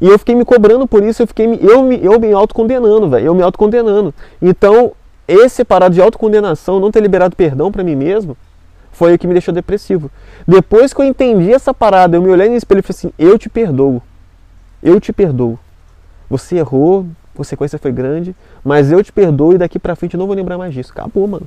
E 0.00 0.08
eu 0.08 0.18
fiquei 0.18 0.34
me 0.34 0.44
cobrando 0.44 0.88
por 0.88 1.04
isso, 1.04 1.22
eu 1.22 1.26
fiquei 1.28 1.46
me, 1.46 1.58
eu 1.62 1.84
me, 1.84 2.04
eu 2.04 2.18
me 2.18 2.32
autocondenando, 2.32 3.08
velho. 3.08 3.26
Eu 3.26 3.34
me 3.36 3.42
autocondenando. 3.44 4.12
Então, 4.40 4.90
esse 5.28 5.64
parado 5.64 5.94
de 5.94 6.02
autocondenação, 6.02 6.80
não 6.80 6.90
ter 6.90 7.00
liberado 7.00 7.36
perdão 7.36 7.70
pra 7.70 7.84
mim 7.84 7.94
mesmo, 7.94 8.36
foi 8.90 9.14
o 9.14 9.18
que 9.18 9.28
me 9.28 9.34
deixou 9.34 9.54
depressivo. 9.54 10.10
Depois 10.46 10.92
que 10.92 11.00
eu 11.00 11.04
entendi 11.04 11.52
essa 11.52 11.72
parada, 11.72 12.16
eu 12.16 12.22
me 12.22 12.28
olhei 12.28 12.48
no 12.48 12.56
espelho 12.56 12.80
e 12.80 12.82
falei 12.82 12.96
assim: 12.98 13.12
eu 13.16 13.38
te 13.38 13.48
perdoo. 13.48 14.02
Eu 14.82 15.00
te 15.00 15.12
perdoo. 15.12 15.58
Você 16.28 16.56
errou, 16.56 17.06
a 17.34 17.36
consequência 17.36 17.78
foi 17.78 17.92
grande, 17.92 18.34
mas 18.64 18.90
eu 18.90 19.02
te 19.02 19.12
perdoo 19.12 19.52
e 19.52 19.58
daqui 19.58 19.78
pra 19.78 19.94
frente 19.94 20.14
eu 20.14 20.18
não 20.18 20.26
vou 20.26 20.34
lembrar 20.34 20.58
mais 20.58 20.74
disso. 20.74 20.92
Acabou, 20.92 21.26
mano. 21.26 21.46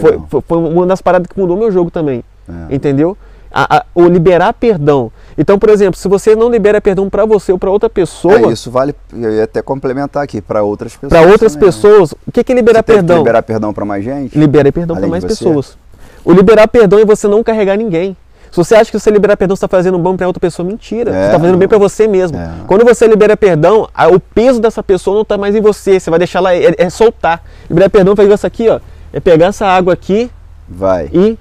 Foi, 0.00 0.20
foi, 0.28 0.40
foi 0.40 0.58
uma 0.58 0.86
das 0.86 1.02
paradas 1.02 1.26
que 1.26 1.38
mudou 1.38 1.56
meu 1.56 1.70
jogo 1.70 1.90
também. 1.90 2.24
É. 2.48 2.74
Entendeu? 2.74 3.16
A, 3.54 3.78
a, 3.78 3.84
o 3.94 4.06
liberar 4.06 4.54
perdão. 4.54 5.12
Então, 5.36 5.58
por 5.58 5.68
exemplo, 5.68 5.98
se 6.00 6.08
você 6.08 6.34
não 6.34 6.50
libera 6.50 6.80
perdão 6.80 7.10
para 7.10 7.26
você 7.26 7.52
ou 7.52 7.58
para 7.58 7.70
outra 7.70 7.90
pessoa. 7.90 8.34
É, 8.34 8.52
isso 8.52 8.70
vale, 8.70 8.94
eu 9.12 9.30
ia 9.30 9.44
até 9.44 9.60
complementar 9.60 10.22
aqui, 10.22 10.40
para 10.40 10.62
outras 10.62 10.96
pessoas. 10.96 11.10
Para 11.10 11.30
outras 11.30 11.52
também, 11.52 11.68
né? 11.68 11.72
pessoas. 11.72 12.12
O 12.26 12.32
que, 12.32 12.42
que 12.42 12.52
é 12.52 12.54
liberar 12.54 12.78
você 12.78 12.94
perdão? 12.94 13.18
liberar 13.18 13.42
perdão 13.42 13.74
para 13.74 13.84
mais 13.84 14.02
gente? 14.02 14.38
Libera 14.38 14.72
perdão 14.72 14.96
para 14.96 15.06
mais 15.06 15.24
pessoas. 15.24 15.76
O 16.24 16.32
liberar 16.32 16.66
perdão 16.68 16.98
é 16.98 17.04
você 17.04 17.28
não 17.28 17.42
carregar 17.42 17.76
ninguém. 17.76 18.16
Se 18.52 18.56
você 18.58 18.74
acha 18.76 18.90
que 18.90 18.98
você 18.98 19.10
liberar 19.10 19.36
perdão 19.36 19.56
você 19.56 19.64
está 19.64 19.76
fazendo 19.76 19.98
bem 19.98 20.14
para 20.16 20.26
outra 20.26 20.38
pessoa, 20.40 20.64
mentira. 20.64 21.10
É, 21.10 21.14
você 21.14 21.26
está 21.26 21.40
fazendo 21.40 21.56
bem 21.58 21.66
para 21.66 21.78
você 21.78 22.06
mesmo. 22.06 22.38
É. 22.38 22.50
Quando 22.66 22.84
você 22.84 23.06
libera 23.08 23.34
perdão, 23.36 23.88
a- 23.94 24.08
o 24.08 24.20
peso 24.20 24.60
dessa 24.60 24.82
pessoa 24.82 25.14
não 25.14 25.22
está 25.22 25.36
mais 25.38 25.56
em 25.56 25.60
você. 25.60 25.98
Você 25.98 26.10
vai 26.10 26.18
deixar 26.18 26.38
ela 26.40 26.54
é, 26.54 26.74
é 26.76 26.90
soltar. 26.90 27.42
Liberar 27.68 27.88
perdão 27.88 28.14
faz 28.14 28.30
isso 28.30 28.46
aqui, 28.46 28.68
ó. 28.68 28.78
É 29.10 29.18
pegar 29.18 29.46
essa 29.46 29.66
água 29.66 29.94
aqui 29.94 30.30
Vai. 30.68 31.08
e 31.12 31.38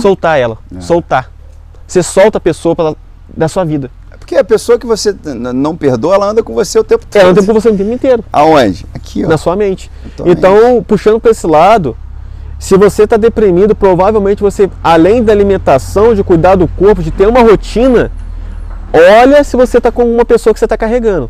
soltar 0.00 0.40
ela. 0.40 0.56
É. 0.74 0.80
Soltar. 0.80 1.30
Você 1.86 2.02
solta 2.02 2.38
a 2.38 2.40
pessoa 2.40 2.74
da 3.36 3.46
sua 3.46 3.64
vida. 3.64 3.90
Porque 4.18 4.36
a 4.36 4.44
pessoa 4.44 4.78
que 4.78 4.86
você 4.86 5.14
não 5.34 5.76
perdoa, 5.76 6.14
ela 6.14 6.26
anda 6.30 6.42
com 6.42 6.54
você 6.54 6.78
o 6.78 6.84
tempo 6.84 7.04
todo. 7.04 7.20
Ela 7.20 7.34
tem 7.34 7.44
com 7.44 7.52
você 7.52 7.68
o 7.68 7.76
tempo 7.76 7.90
inteiro. 7.92 8.24
Aonde? 8.32 8.86
Aqui, 8.94 9.24
ó. 9.24 9.28
na 9.28 9.36
sua 9.36 9.56
mente. 9.56 9.90
Então, 10.06 10.26
Então, 10.26 10.82
puxando 10.86 11.18
para 11.20 11.32
esse 11.32 11.46
lado, 11.46 11.96
se 12.60 12.76
você 12.76 13.02
está 13.04 13.16
deprimido, 13.16 13.74
provavelmente 13.74 14.42
você, 14.42 14.70
além 14.84 15.24
da 15.24 15.32
alimentação, 15.32 16.14
de 16.14 16.22
cuidar 16.22 16.54
do 16.54 16.68
corpo, 16.68 17.02
de 17.02 17.10
ter 17.10 17.26
uma 17.26 17.40
rotina, 17.40 18.12
olha 18.92 19.42
se 19.42 19.56
você 19.56 19.78
está 19.78 19.90
com 19.90 20.04
uma 20.04 20.24
pessoa 20.24 20.52
que 20.52 20.60
você 20.60 20.66
está 20.66 20.76
carregando. 20.76 21.28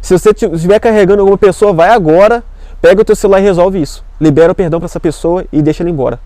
Se 0.00 0.18
você 0.18 0.32
ti- 0.32 0.46
estiver 0.46 0.80
carregando 0.80 1.20
alguma 1.20 1.36
pessoa, 1.36 1.72
vai 1.74 1.90
agora, 1.90 2.42
pega 2.80 3.02
o 3.02 3.04
teu 3.04 3.14
celular 3.14 3.40
e 3.40 3.42
resolve 3.42 3.80
isso. 3.80 4.02
Libera 4.18 4.50
o 4.50 4.54
perdão 4.54 4.80
para 4.80 4.86
essa 4.86 4.98
pessoa 4.98 5.44
e 5.52 5.60
deixa 5.60 5.82
ela 5.82 5.90
embora. 5.90 6.18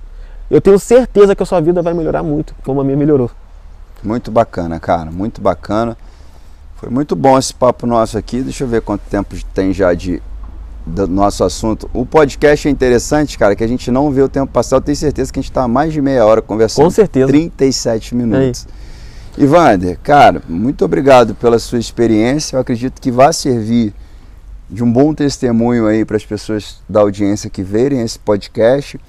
Eu 0.48 0.60
tenho 0.60 0.78
certeza 0.78 1.34
que 1.34 1.42
a 1.42 1.46
sua 1.46 1.60
vida 1.60 1.82
vai 1.82 1.92
melhorar 1.92 2.22
muito, 2.22 2.54
como 2.64 2.80
a 2.80 2.84
minha 2.84 2.96
melhorou. 2.96 3.30
Muito 4.04 4.30
bacana, 4.30 4.78
cara. 4.78 5.10
Muito 5.10 5.40
bacana. 5.40 5.96
Foi 6.76 6.90
muito 6.90 7.16
bom 7.16 7.36
esse 7.36 7.52
papo 7.52 7.86
nosso 7.86 8.16
aqui. 8.16 8.40
Deixa 8.42 8.62
eu 8.62 8.68
ver 8.68 8.82
quanto 8.82 9.00
tempo 9.10 9.34
tem 9.52 9.72
já 9.72 9.92
de 9.94 10.22
do 10.86 11.06
nosso 11.06 11.44
assunto. 11.44 11.88
O 11.92 12.04
podcast 12.04 12.68
é 12.68 12.70
interessante, 12.70 13.38
cara, 13.38 13.56
que 13.56 13.64
a 13.64 13.66
gente 13.66 13.90
não 13.90 14.10
vê 14.10 14.22
o 14.22 14.28
tempo 14.28 14.52
passar. 14.52 14.76
Eu 14.76 14.80
tenho 14.80 14.96
certeza 14.96 15.32
que 15.32 15.38
a 15.38 15.42
gente 15.42 15.50
está 15.50 15.62
há 15.62 15.68
mais 15.68 15.92
de 15.92 16.00
meia 16.00 16.24
hora 16.24 16.42
conversando. 16.42 16.84
Com 16.84 16.90
certeza. 16.90 17.26
37 17.26 18.14
minutos. 18.14 18.66
Ivander, 19.36 19.98
cara, 20.00 20.42
muito 20.48 20.84
obrigado 20.84 21.34
pela 21.34 21.58
sua 21.58 21.78
experiência. 21.78 22.56
Eu 22.56 22.60
acredito 22.60 23.00
que 23.00 23.10
vai 23.10 23.32
servir 23.32 23.92
de 24.70 24.82
um 24.84 24.92
bom 24.92 25.14
testemunho 25.14 25.86
aí 25.86 26.04
para 26.04 26.16
as 26.16 26.24
pessoas 26.24 26.82
da 26.88 27.00
audiência 27.00 27.50
que 27.50 27.62
verem 27.62 28.00
esse 28.00 28.18
podcast. 28.18 29.00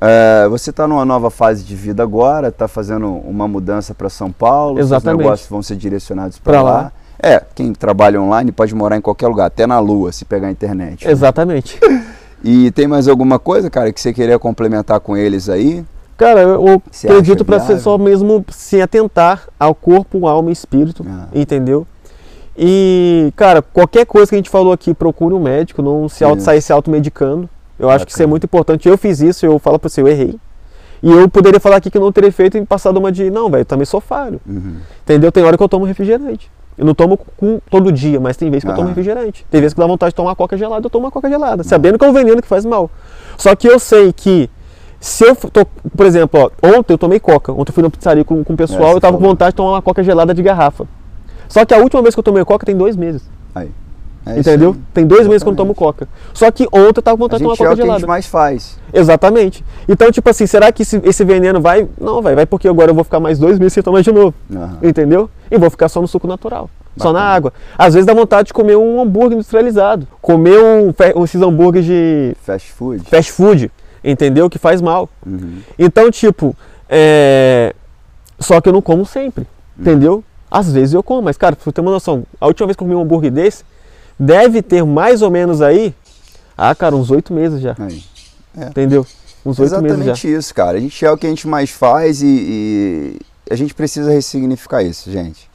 É, 0.00 0.48
você 0.48 0.70
está 0.70 0.86
numa 0.86 1.04
nova 1.04 1.30
fase 1.30 1.62
de 1.62 1.76
vida 1.76 2.02
agora, 2.02 2.48
está 2.48 2.66
fazendo 2.66 3.08
uma 3.08 3.46
mudança 3.46 3.94
para 3.94 4.08
São 4.08 4.32
Paulo, 4.32 4.80
Exatamente. 4.80 5.22
negócios 5.22 5.48
vão 5.48 5.62
ser 5.62 5.76
direcionados 5.76 6.38
para 6.38 6.60
lá. 6.60 6.72
lá. 6.72 6.92
É, 7.22 7.40
quem 7.54 7.72
trabalha 7.72 8.20
online 8.20 8.50
pode 8.50 8.74
morar 8.74 8.96
em 8.96 9.00
qualquer 9.00 9.28
lugar, 9.28 9.46
até 9.46 9.66
na 9.66 9.78
Lua, 9.78 10.10
se 10.10 10.24
pegar 10.24 10.48
a 10.48 10.50
internet. 10.50 11.06
Exatamente. 11.08 11.78
E 12.44 12.72
tem 12.72 12.88
mais 12.88 13.06
alguma 13.06 13.38
coisa, 13.38 13.70
cara, 13.70 13.92
que 13.92 14.00
você 14.00 14.12
queria 14.12 14.36
complementar 14.36 14.98
com 14.98 15.16
eles 15.16 15.48
aí? 15.48 15.84
Cara, 16.16 16.40
eu 16.40 16.82
Você 16.90 17.06
acredito 17.06 17.44
para 17.44 17.60
ser 17.60 17.78
só 17.78 17.96
mesmo 17.96 18.44
se 18.50 18.82
atentar 18.82 19.44
ao 19.60 19.72
corpo, 19.76 20.26
alma 20.26 20.50
e 20.50 20.52
espírito, 20.52 21.06
Ah. 21.08 21.28
entendeu? 21.32 21.86
E, 22.58 23.32
cara, 23.36 23.62
qualquer 23.62 24.04
coisa 24.06 24.28
que 24.28 24.34
a 24.34 24.38
gente 24.38 24.50
falou 24.50 24.72
aqui, 24.72 24.92
procure 24.92 25.32
um 25.34 25.40
médico, 25.40 25.80
não 25.82 26.08
se 26.08 26.24
auto, 26.24 26.42
sair 26.42 26.60
se 26.60 26.72
automedicando. 26.72 27.48
Eu 27.78 27.88
acho 27.88 28.04
que 28.04 28.10
isso 28.10 28.20
é 28.20 28.24
Bacana. 28.26 28.30
muito 28.30 28.44
importante. 28.44 28.88
Eu 28.88 28.98
fiz 28.98 29.20
isso, 29.20 29.46
eu 29.46 29.58
falo 29.60 29.78
para 29.78 29.88
você, 29.88 30.00
eu 30.00 30.08
errei. 30.08 30.36
E 31.00 31.12
eu 31.12 31.28
poderia 31.28 31.60
falar 31.60 31.76
aqui 31.76 31.90
que 31.92 31.96
eu 31.96 32.02
não 32.02 32.10
teria 32.10 32.32
feito 32.32 32.58
e 32.58 32.66
passado 32.66 32.96
uma 32.98 33.12
de, 33.12 33.30
não, 33.30 33.48
velho, 33.48 33.64
também 33.64 33.84
sou 33.86 34.00
falho. 34.00 34.40
Uhum. 34.46 34.78
Entendeu? 35.04 35.30
Tem 35.30 35.44
hora 35.44 35.56
que 35.56 35.62
eu 35.62 35.68
tomo 35.68 35.84
refrigerante. 35.84 36.50
Eu 36.76 36.84
não 36.84 36.94
tomo 36.94 37.18
com, 37.36 37.60
todo 37.70 37.92
dia, 37.92 38.18
mas 38.18 38.36
tem 38.36 38.50
vezes 38.50 38.64
que 38.64 38.70
eu 38.70 38.74
tomo 38.74 38.88
refrigerante. 38.88 39.46
Tem 39.50 39.60
vezes 39.60 39.74
que 39.74 39.80
dá 39.80 39.86
vontade 39.86 40.10
de 40.10 40.16
tomar 40.16 40.30
uma 40.30 40.36
coca 40.36 40.56
gelada, 40.56 40.86
eu 40.86 40.90
tomo 40.90 41.04
uma 41.04 41.10
coca 41.10 41.28
gelada, 41.28 41.62
sabendo 41.62 41.98
que 41.98 42.04
é 42.04 42.08
um 42.08 42.12
veneno 42.12 42.40
que 42.40 42.48
faz 42.48 42.64
mal. 42.64 42.90
Só 43.36 43.54
que 43.54 43.68
eu 43.68 43.78
sei 43.78 44.12
que 44.12 44.48
se 44.98 45.24
eu 45.24 45.34
tô, 45.34 45.66
por 45.96 46.06
exemplo, 46.06 46.40
ó, 46.40 46.68
ontem 46.78 46.94
eu 46.94 46.98
tomei 46.98 47.18
coca, 47.20 47.52
ontem 47.52 47.70
eu 47.70 47.74
fui 47.74 47.82
na 47.82 47.90
pizzaria 47.90 48.24
com, 48.24 48.42
com 48.44 48.52
o 48.52 48.56
pessoal, 48.56 48.92
É, 48.92 48.94
eu 48.94 49.00
tava 49.00 49.16
com 49.18 49.22
vontade 49.24 49.50
de 49.50 49.56
tomar 49.56 49.72
uma 49.72 49.82
coca 49.82 50.02
gelada 50.02 50.32
de 50.32 50.42
garrafa. 50.42 50.86
Só 51.48 51.64
que 51.64 51.74
a 51.74 51.78
última 51.78 52.00
vez 52.02 52.14
que 52.14 52.20
eu 52.20 52.24
tomei 52.24 52.44
coca 52.44 52.64
tem 52.64 52.76
dois 52.76 52.96
meses, 52.96 53.28
Aí. 53.54 53.70
É 54.24 54.38
entendeu? 54.38 54.76
Tem 54.94 55.04
dois 55.06 55.26
meses 55.26 55.42
que 55.42 55.48
eu 55.48 55.52
não 55.52 55.56
tomo 55.56 55.72
Exatamente. 55.72 55.96
coca. 55.98 56.08
Só 56.32 56.50
que 56.50 56.64
ontem 56.72 56.98
eu 56.98 57.02
tava 57.02 57.16
com 57.16 57.24
vontade 57.24 57.38
de 57.40 57.44
tomar 57.44 57.54
gente 57.56 57.62
é 57.62 57.64
coca 57.64 57.72
o 57.72 57.76
que 57.76 57.82
a 57.82 57.84
gelada. 57.84 58.00
gente 58.00 58.08
mais 58.08 58.26
faz. 58.26 58.78
Exatamente. 58.92 59.64
Então, 59.88 60.12
tipo 60.12 60.30
assim, 60.30 60.46
será 60.46 60.70
que 60.70 60.82
esse, 60.82 61.00
esse 61.04 61.24
veneno 61.24 61.60
vai? 61.60 61.88
Não, 62.00 62.22
vai, 62.22 62.34
vai 62.34 62.46
porque 62.46 62.68
agora 62.68 62.90
eu 62.90 62.94
vou 62.94 63.02
ficar 63.04 63.18
mais 63.18 63.38
dois 63.38 63.58
meses 63.58 63.72
sem 63.72 63.82
tomar 63.82 64.00
de 64.02 64.12
novo. 64.12 64.32
Aham. 64.54 64.78
Entendeu? 64.82 65.28
E 65.50 65.58
vou 65.58 65.68
ficar 65.70 65.88
só 65.88 66.00
no 66.00 66.06
suco 66.06 66.26
natural. 66.28 66.70
Só 66.96 67.12
na 67.12 67.20
Bacana. 67.20 67.34
água. 67.34 67.52
Às 67.76 67.94
vezes 67.94 68.06
dá 68.06 68.12
vontade 68.14 68.48
de 68.48 68.52
comer 68.52 68.76
um 68.76 69.00
hambúrguer 69.00 69.32
industrializado. 69.32 70.06
Comer 70.20 70.58
um, 70.58 70.92
esses 71.24 71.40
hambúrgueres 71.40 71.86
de 71.86 72.36
Fast 72.42 72.70
food. 72.72 73.02
fast 73.08 73.32
food. 73.32 73.72
Entendeu? 74.04 74.48
Que 74.50 74.58
faz 74.58 74.80
mal. 74.82 75.08
Uhum. 75.26 75.58
Então, 75.78 76.10
tipo, 76.10 76.54
é... 76.88 77.74
só 78.38 78.60
que 78.60 78.68
eu 78.68 78.72
não 78.72 78.82
como 78.82 79.06
sempre. 79.06 79.44
Hum. 79.44 79.80
Entendeu? 79.80 80.24
Às 80.50 80.70
vezes 80.70 80.92
eu 80.92 81.02
como, 81.02 81.22
mas, 81.22 81.38
cara, 81.38 81.56
pra 81.56 81.64
você 81.64 81.72
ter 81.72 81.80
uma 81.80 81.90
noção, 81.90 82.24
a 82.38 82.46
última 82.46 82.66
vez 82.66 82.76
que 82.76 82.82
eu 82.82 82.86
comi 82.86 82.94
um 82.94 83.00
hambúrguer 83.02 83.30
desse, 83.30 83.64
deve 84.18 84.62
ter 84.62 84.84
mais 84.84 85.22
ou 85.22 85.30
menos 85.30 85.60
aí, 85.60 85.94
ah, 86.56 86.74
cara, 86.74 86.94
uns 86.94 87.10
oito 87.10 87.32
meses 87.32 87.60
já. 87.60 87.74
Aí. 87.78 88.02
Entendeu? 88.56 89.06
Uns 89.44 89.58
oito 89.58 89.80
meses 89.82 89.98
já. 89.98 90.12
Exatamente 90.12 90.32
isso, 90.32 90.54
cara. 90.54 90.76
A 90.76 90.80
gente 90.80 91.04
é 91.04 91.10
o 91.10 91.16
que 91.16 91.26
a 91.26 91.30
gente 91.30 91.48
mais 91.48 91.70
faz 91.70 92.22
e, 92.22 92.26
e 92.26 93.20
a 93.50 93.56
gente 93.56 93.74
precisa 93.74 94.10
ressignificar 94.10 94.82
isso, 94.82 95.10
gente. 95.10 95.50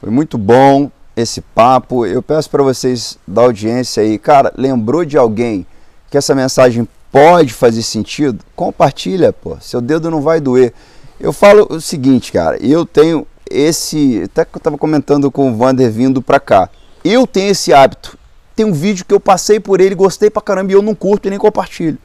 Foi 0.00 0.10
muito 0.10 0.38
bom 0.38 0.90
esse 1.16 1.40
papo. 1.40 2.06
Eu 2.06 2.22
peço 2.22 2.48
para 2.48 2.62
vocês 2.62 3.18
da 3.26 3.42
audiência 3.42 4.02
aí, 4.02 4.18
cara, 4.18 4.52
lembrou 4.56 5.04
de 5.04 5.18
alguém 5.18 5.66
que 6.10 6.16
essa 6.16 6.34
mensagem 6.34 6.88
pode 7.12 7.52
fazer 7.52 7.82
sentido? 7.82 8.44
Compartilha, 8.56 9.32
pô. 9.32 9.56
Seu 9.60 9.80
dedo 9.80 10.10
não 10.10 10.20
vai 10.20 10.40
doer. 10.40 10.72
Eu 11.18 11.32
falo 11.32 11.66
o 11.68 11.80
seguinte, 11.80 12.32
cara, 12.32 12.56
eu 12.64 12.86
tenho 12.86 13.26
esse, 13.50 14.22
até 14.24 14.44
que 14.44 14.56
eu 14.56 14.60
tava 14.60 14.78
comentando 14.78 15.30
com 15.30 15.50
o 15.50 15.56
Vander 15.56 15.90
vindo 15.90 16.22
pra 16.22 16.40
cá. 16.40 16.70
Eu 17.04 17.26
tenho 17.26 17.50
esse 17.50 17.72
hábito. 17.72 18.18
Tem 18.54 18.66
um 18.66 18.72
vídeo 18.72 19.04
que 19.04 19.14
eu 19.14 19.20
passei 19.20 19.58
por 19.58 19.80
ele, 19.80 19.94
gostei 19.94 20.28
pra 20.28 20.42
caramba 20.42 20.72
e 20.72 20.74
eu 20.74 20.82
não 20.82 20.94
curto 20.94 21.26
e 21.26 21.30
nem 21.30 21.38
compartilho. 21.38 21.98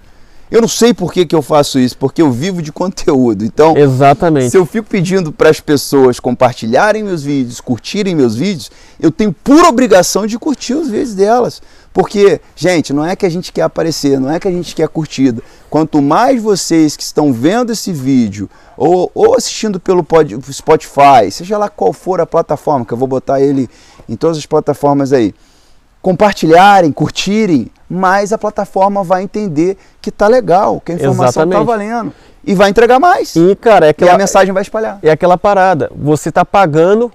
Eu 0.50 0.62
não 0.62 0.68
sei 0.68 0.94
por 0.94 1.12
que, 1.12 1.26
que 1.26 1.36
eu 1.36 1.42
faço 1.42 1.80
isso, 1.80 1.98
porque 1.98 2.22
eu 2.22 2.32
vivo 2.32 2.62
de 2.62 2.72
conteúdo. 2.74 3.44
Então, 3.44 3.76
Exatamente. 3.76 4.52
se 4.52 4.58
eu 4.58 4.66
fico 4.66 4.88
pedindo 4.88 5.32
para 5.32 5.50
as 5.50 5.60
pessoas 5.60 6.20
compartilharem 6.20 7.04
meus 7.04 7.24
vídeos, 7.24 7.60
curtirem 7.60 8.16
meus 8.16 8.36
vídeos, 8.36 8.72
eu 9.00 9.12
tenho 9.12 9.34
pura 9.34 9.68
obrigação 9.68 10.28
de 10.28 10.38
curtir 10.38 10.76
os 10.76 10.88
vídeos 10.88 11.16
delas. 11.16 11.62
Porque, 11.92 12.42
gente, 12.56 12.94
não 12.94 13.06
é 13.06 13.16
que 13.16 13.26
a 13.26 13.30
gente 13.30 13.52
quer 13.52 13.62
aparecer, 13.64 14.20
não 14.20 14.30
é 14.30 14.40
que 14.40 14.48
a 14.48 14.52
gente 14.52 14.76
quer 14.76 14.88
curtida. 14.88 15.42
Quanto 15.70 16.02
mais 16.02 16.42
vocês 16.42 16.96
que 16.96 17.04
estão 17.04 17.34
vendo 17.34 17.72
esse 17.72 17.92
vídeo 17.92 18.50
ou, 18.78 19.10
ou 19.16 19.36
assistindo 19.36 19.80
pelo 19.80 20.06
Spotify, 20.52 21.32
seja 21.32 21.58
lá 21.58 21.70
qual 21.70 21.94
for 21.94 22.20
a 22.20 22.26
plataforma, 22.26 22.86
que 22.86 22.94
eu 22.94 22.98
vou 22.98 23.08
botar 23.08 23.42
ele 23.42 23.70
em 24.08 24.16
todas 24.16 24.38
as 24.38 24.46
plataformas 24.46 25.12
aí, 25.14 25.34
compartilharem, 26.02 26.92
curtirem, 26.92 27.72
mais 27.90 28.32
a 28.32 28.38
plataforma 28.38 29.04
vai 29.04 29.24
entender 29.24 29.78
que 30.02 30.12
tá 30.12 30.28
legal, 30.28 30.80
que 30.84 30.92
a 30.92 30.96
informação 30.96 31.44
tá 31.50 31.58
Exatamente. 31.58 31.66
valendo. 31.68 32.14
E 32.46 32.54
vai 32.54 32.70
entregar 32.70 33.00
mais. 33.00 33.36
E, 33.36 33.56
cara, 33.56 33.88
é 33.88 33.90
E 33.90 33.92
aquela, 33.92 34.14
a 34.14 34.18
mensagem 34.18 34.54
vai 34.54 34.62
espalhar. 34.62 35.00
é 35.02 35.10
aquela 35.10 35.36
parada. 35.38 35.92
Você 35.96 36.32
tá 36.32 36.46
pagando 36.46 37.12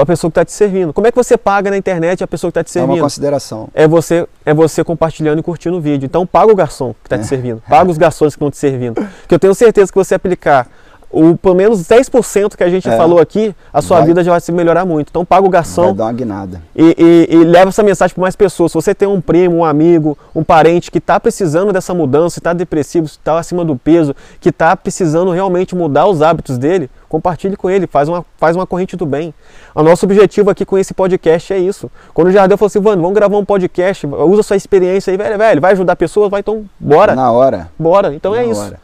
a 0.00 0.06
pessoa 0.06 0.30
que 0.30 0.34
tá 0.36 0.44
te 0.44 0.52
servindo. 0.52 0.92
Como 0.92 1.06
é 1.06 1.10
que 1.10 1.16
você 1.16 1.36
paga 1.36 1.70
na 1.70 1.76
internet 1.76 2.22
a 2.22 2.26
pessoa 2.26 2.50
que 2.50 2.54
tá 2.54 2.62
te 2.64 2.76
É 2.76 2.80
uma 2.80 2.86
servindo? 2.88 3.02
consideração. 3.02 3.68
É 3.74 3.86
você, 3.86 4.26
é 4.44 4.54
você 4.54 4.82
compartilhando 4.84 5.40
e 5.40 5.42
curtindo 5.42 5.76
o 5.76 5.80
vídeo. 5.80 6.06
Então 6.06 6.24
paga 6.26 6.52
o 6.52 6.54
garçom 6.56 6.92
que 6.94 7.06
está 7.06 7.16
É. 7.16 7.18
te 7.18 7.26
servindo. 7.26 7.60
Paga 7.68 7.90
os 7.90 7.98
garçons 7.98 8.34
que 8.34 8.38
estão 8.38 8.50
te 8.50 8.56
servindo. 8.58 9.04
Que 9.28 9.34
eu 9.34 9.38
tenho 9.40 9.54
certeza 9.54 9.90
que 9.90 9.98
você 9.98 10.14
aplicar 10.14 10.68
o 11.10 11.36
pelo 11.36 11.54
menos 11.54 11.82
10% 11.86 12.56
que 12.56 12.64
a 12.64 12.68
gente 12.68 12.88
É. 12.88 12.96
falou 12.96 13.18
aqui, 13.18 13.54
a 13.72 13.80
sua 13.80 13.98
Vai. 13.98 14.06
vida 14.08 14.24
já 14.24 14.32
vai 14.32 14.40
se 14.40 14.50
melhorar 14.52 14.84
muito. 14.84 15.08
Então 15.10 15.24
paga 15.24 15.42
o 15.42 15.44
Vai 15.44 15.52
garçom 15.52 15.94
dar 15.94 16.04
uma 16.04 16.12
guinada. 16.12 16.60
e, 16.74 17.26
e- 17.30 17.36
e 17.36 17.44
leva 17.44 17.68
essa 17.70 17.82
mensagem 17.82 18.14
para 18.14 18.22
mais 18.22 18.36
pessoas. 18.36 18.72
Se 18.72 18.74
você 18.74 18.94
tem 18.94 19.08
um 19.08 19.20
primo, 19.20 19.56
um 19.56 19.64
amigo, 19.64 20.16
um 20.34 20.42
parente 20.44 20.90
que 20.90 20.98
está 20.98 21.18
precisando 21.20 21.72
dessa 21.72 21.94
mudança, 21.94 22.38
está 22.38 22.52
depressivo, 22.52 23.06
está 23.06 23.38
acima 23.38 23.64
do 23.64 23.76
peso, 23.76 24.14
que 24.40 24.48
está 24.50 24.76
precisando 24.76 25.30
realmente 25.30 25.74
mudar 25.74 26.06
os 26.06 26.20
hábitos 26.22 26.58
dele, 26.58 26.90
compartilhe 27.08 27.56
com 27.56 27.70
ele, 27.70 27.86
faz 27.86 28.08
uma, 28.08 28.24
faz 28.36 28.56
uma 28.56 28.66
corrente 28.66 28.96
do 28.96 29.06
bem. 29.06 29.32
O 29.74 29.82
nosso 29.82 30.04
objetivo 30.06 30.50
aqui 30.50 30.64
com 30.64 30.76
esse 30.76 30.92
podcast 30.92 31.52
é 31.52 31.58
isso. 31.58 31.90
Quando 32.12 32.28
o 32.28 32.30
Jardel 32.32 32.58
falou 32.58 32.66
assim, 32.66 32.80
Vando, 32.80 33.00
vamos 33.00 33.14
gravar 33.14 33.36
um 33.38 33.44
podcast, 33.44 34.06
usa 34.06 34.42
sua 34.42 34.56
experiência 34.56 35.10
aí, 35.10 35.16
velho, 35.16 35.38
velho, 35.38 35.60
vai 35.60 35.72
ajudar 35.72 35.96
pessoas, 35.96 36.30
vai 36.30 36.40
então, 36.40 36.64
bora, 36.78 37.14
Na 37.14 37.30
hora. 37.30 37.68
bora. 37.78 38.14
Então 38.14 38.34
é 38.34 38.42
Na 38.44 38.50
isso. 38.52 38.74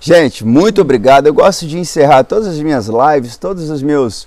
Gente, 0.00 0.46
muito 0.46 0.80
obrigado. 0.80 1.26
Eu 1.26 1.34
gosto 1.34 1.66
de 1.66 1.78
encerrar 1.78 2.24
todas 2.24 2.46
as 2.46 2.58
minhas 2.58 2.88
lives, 2.88 3.36
todos 3.36 3.68
os 3.68 3.82
meus 3.82 4.26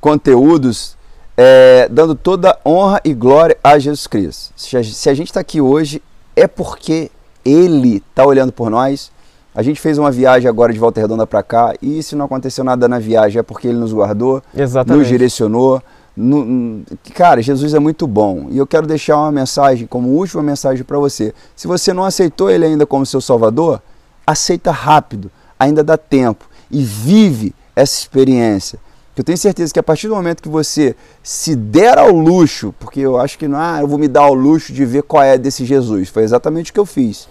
conteúdos, 0.00 0.96
é, 1.36 1.86
dando 1.90 2.14
toda 2.14 2.58
honra 2.64 3.02
e 3.04 3.12
glória 3.12 3.56
a 3.62 3.78
Jesus 3.78 4.06
Cristo. 4.06 4.54
Se 4.56 4.76
a, 4.78 4.82
se 4.82 5.10
a 5.10 5.14
gente 5.14 5.28
está 5.28 5.40
aqui 5.40 5.60
hoje, 5.60 6.02
é 6.34 6.46
porque 6.46 7.10
Ele 7.44 7.96
está 7.98 8.24
olhando 8.24 8.50
por 8.50 8.70
nós 8.70 9.12
A 9.54 9.62
gente 9.62 9.80
fez 9.80 9.98
uma 9.98 10.10
viagem 10.10 10.48
agora 10.48 10.72
de 10.72 10.78
Volta 10.78 11.00
Redonda 11.00 11.26
para 11.26 11.42
cá 11.42 11.74
e 11.82 12.02
se 12.02 12.14
não 12.14 12.24
aconteceu 12.26 12.62
nada 12.62 12.88
na 12.88 12.98
viagem 12.98 13.40
é 13.40 13.42
porque 13.42 13.66
ele 13.66 13.78
nos 13.78 13.92
guardou, 13.92 14.42
Exatamente. 14.54 15.00
nos 15.00 15.08
direcionou. 15.08 15.82
No, 16.16 16.82
cara, 17.14 17.42
Jesus 17.42 17.74
é 17.74 17.78
muito 17.78 18.06
bom 18.06 18.46
e 18.50 18.58
eu 18.58 18.66
quero 18.66 18.86
deixar 18.86 19.16
uma 19.16 19.32
mensagem 19.32 19.86
como 19.86 20.10
última 20.10 20.42
mensagem 20.42 20.84
para 20.84 20.98
você. 20.98 21.34
Se 21.56 21.66
você 21.66 21.92
não 21.92 22.04
aceitou 22.04 22.50
ele 22.50 22.64
ainda 22.64 22.86
como 22.86 23.04
seu 23.04 23.20
Salvador, 23.20 23.82
aceita 24.30 24.70
rápido, 24.70 25.30
ainda 25.58 25.82
dá 25.84 25.96
tempo 25.96 26.48
e 26.70 26.82
vive 26.82 27.54
essa 27.74 27.98
experiência. 27.98 28.78
Eu 29.16 29.24
tenho 29.24 29.36
certeza 29.36 29.72
que 29.72 29.78
a 29.78 29.82
partir 29.82 30.08
do 30.08 30.14
momento 30.14 30.42
que 30.42 30.48
você 30.48 30.96
se 31.22 31.54
der 31.54 31.98
ao 31.98 32.10
luxo, 32.10 32.74
porque 32.80 33.00
eu 33.00 33.20
acho 33.20 33.38
que 33.38 33.46
não, 33.46 33.58
ah, 33.58 33.78
eu 33.80 33.86
vou 33.86 33.98
me 33.98 34.08
dar 34.08 34.22
ao 34.22 34.34
luxo 34.34 34.72
de 34.72 34.84
ver 34.86 35.02
qual 35.02 35.22
é 35.22 35.36
desse 35.36 35.64
Jesus. 35.66 36.08
Foi 36.08 36.22
exatamente 36.22 36.70
o 36.70 36.74
que 36.74 36.80
eu 36.80 36.86
fiz 36.86 37.28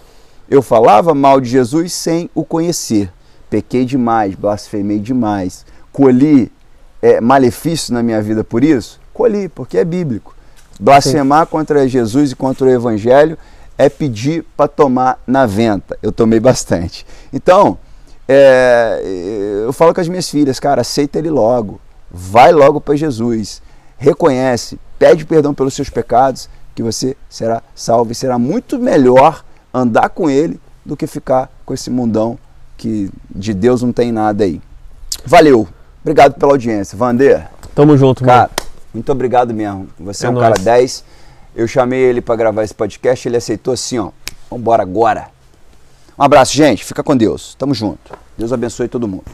eu 0.50 0.60
falava 0.60 1.14
mal 1.14 1.40
de 1.40 1.48
Jesus 1.48 1.92
sem 1.92 2.28
o 2.34 2.44
conhecer. 2.44 3.10
Pequei 3.48 3.84
demais, 3.84 4.34
blasfemei 4.34 4.98
demais. 4.98 5.64
Colhi 5.92 6.50
é, 7.00 7.20
malefício 7.20 7.94
na 7.94 8.02
minha 8.02 8.20
vida 8.20 8.42
por 8.42 8.64
isso? 8.64 9.00
Colhi, 9.14 9.48
porque 9.48 9.78
é 9.78 9.84
bíblico. 9.84 10.34
Blasfemar 10.78 11.46
Sim. 11.46 11.52
contra 11.52 11.86
Jesus 11.86 12.32
e 12.32 12.36
contra 12.36 12.66
o 12.66 12.70
Evangelho 12.70 13.38
é 13.80 13.88
pedir 13.88 14.44
para 14.54 14.68
tomar 14.68 15.18
na 15.26 15.46
venta. 15.46 15.98
Eu 16.02 16.12
tomei 16.12 16.38
bastante. 16.38 17.06
Então, 17.32 17.78
é, 18.28 19.00
eu 19.64 19.72
falo 19.72 19.94
com 19.94 20.02
as 20.02 20.06
minhas 20.06 20.28
filhas, 20.28 20.60
cara, 20.60 20.82
aceita 20.82 21.18
ele 21.18 21.30
logo. 21.30 21.80
Vai 22.10 22.52
logo 22.52 22.78
para 22.78 22.94
Jesus. 22.94 23.62
Reconhece, 23.96 24.78
pede 24.98 25.24
perdão 25.24 25.54
pelos 25.54 25.72
seus 25.72 25.88
pecados, 25.88 26.46
que 26.74 26.82
você 26.82 27.16
será 27.26 27.62
salvo 27.74 28.12
e 28.12 28.14
será 28.14 28.38
muito 28.38 28.78
melhor 28.78 29.42
andar 29.72 30.10
com 30.10 30.28
ele 30.28 30.60
do 30.84 30.94
que 30.94 31.06
ficar 31.06 31.50
com 31.64 31.72
esse 31.72 31.88
mundão 31.88 32.38
que 32.76 33.10
de 33.34 33.54
Deus 33.54 33.80
não 33.80 33.92
tem 33.92 34.12
nada 34.12 34.44
aí. 34.44 34.60
Valeu. 35.24 35.66
Obrigado 36.02 36.34
pela 36.34 36.52
audiência. 36.52 36.98
Vander. 36.98 37.48
Tamo 37.74 37.96
junto, 37.96 38.24
cara. 38.24 38.42
Mano. 38.42 38.70
Muito 38.92 39.10
obrigado 39.10 39.54
mesmo. 39.54 39.88
Você 40.00 40.26
é, 40.26 40.28
é 40.28 40.30
um 40.30 40.34
nóis. 40.34 40.48
cara 40.48 40.62
10. 40.62 41.04
Eu 41.60 41.68
chamei 41.68 42.00
ele 42.00 42.22
para 42.22 42.36
gravar 42.36 42.64
esse 42.64 42.72
podcast, 42.72 43.28
ele 43.28 43.36
aceitou 43.36 43.74
assim, 43.74 43.98
ó. 43.98 44.12
Vambora 44.50 44.82
agora. 44.82 45.28
Um 46.18 46.22
abraço, 46.22 46.54
gente. 46.54 46.82
Fica 46.82 47.02
com 47.02 47.14
Deus. 47.14 47.54
Tamo 47.54 47.74
junto. 47.74 48.16
Deus 48.38 48.50
abençoe 48.50 48.88
todo 48.88 49.06
mundo. 49.06 49.24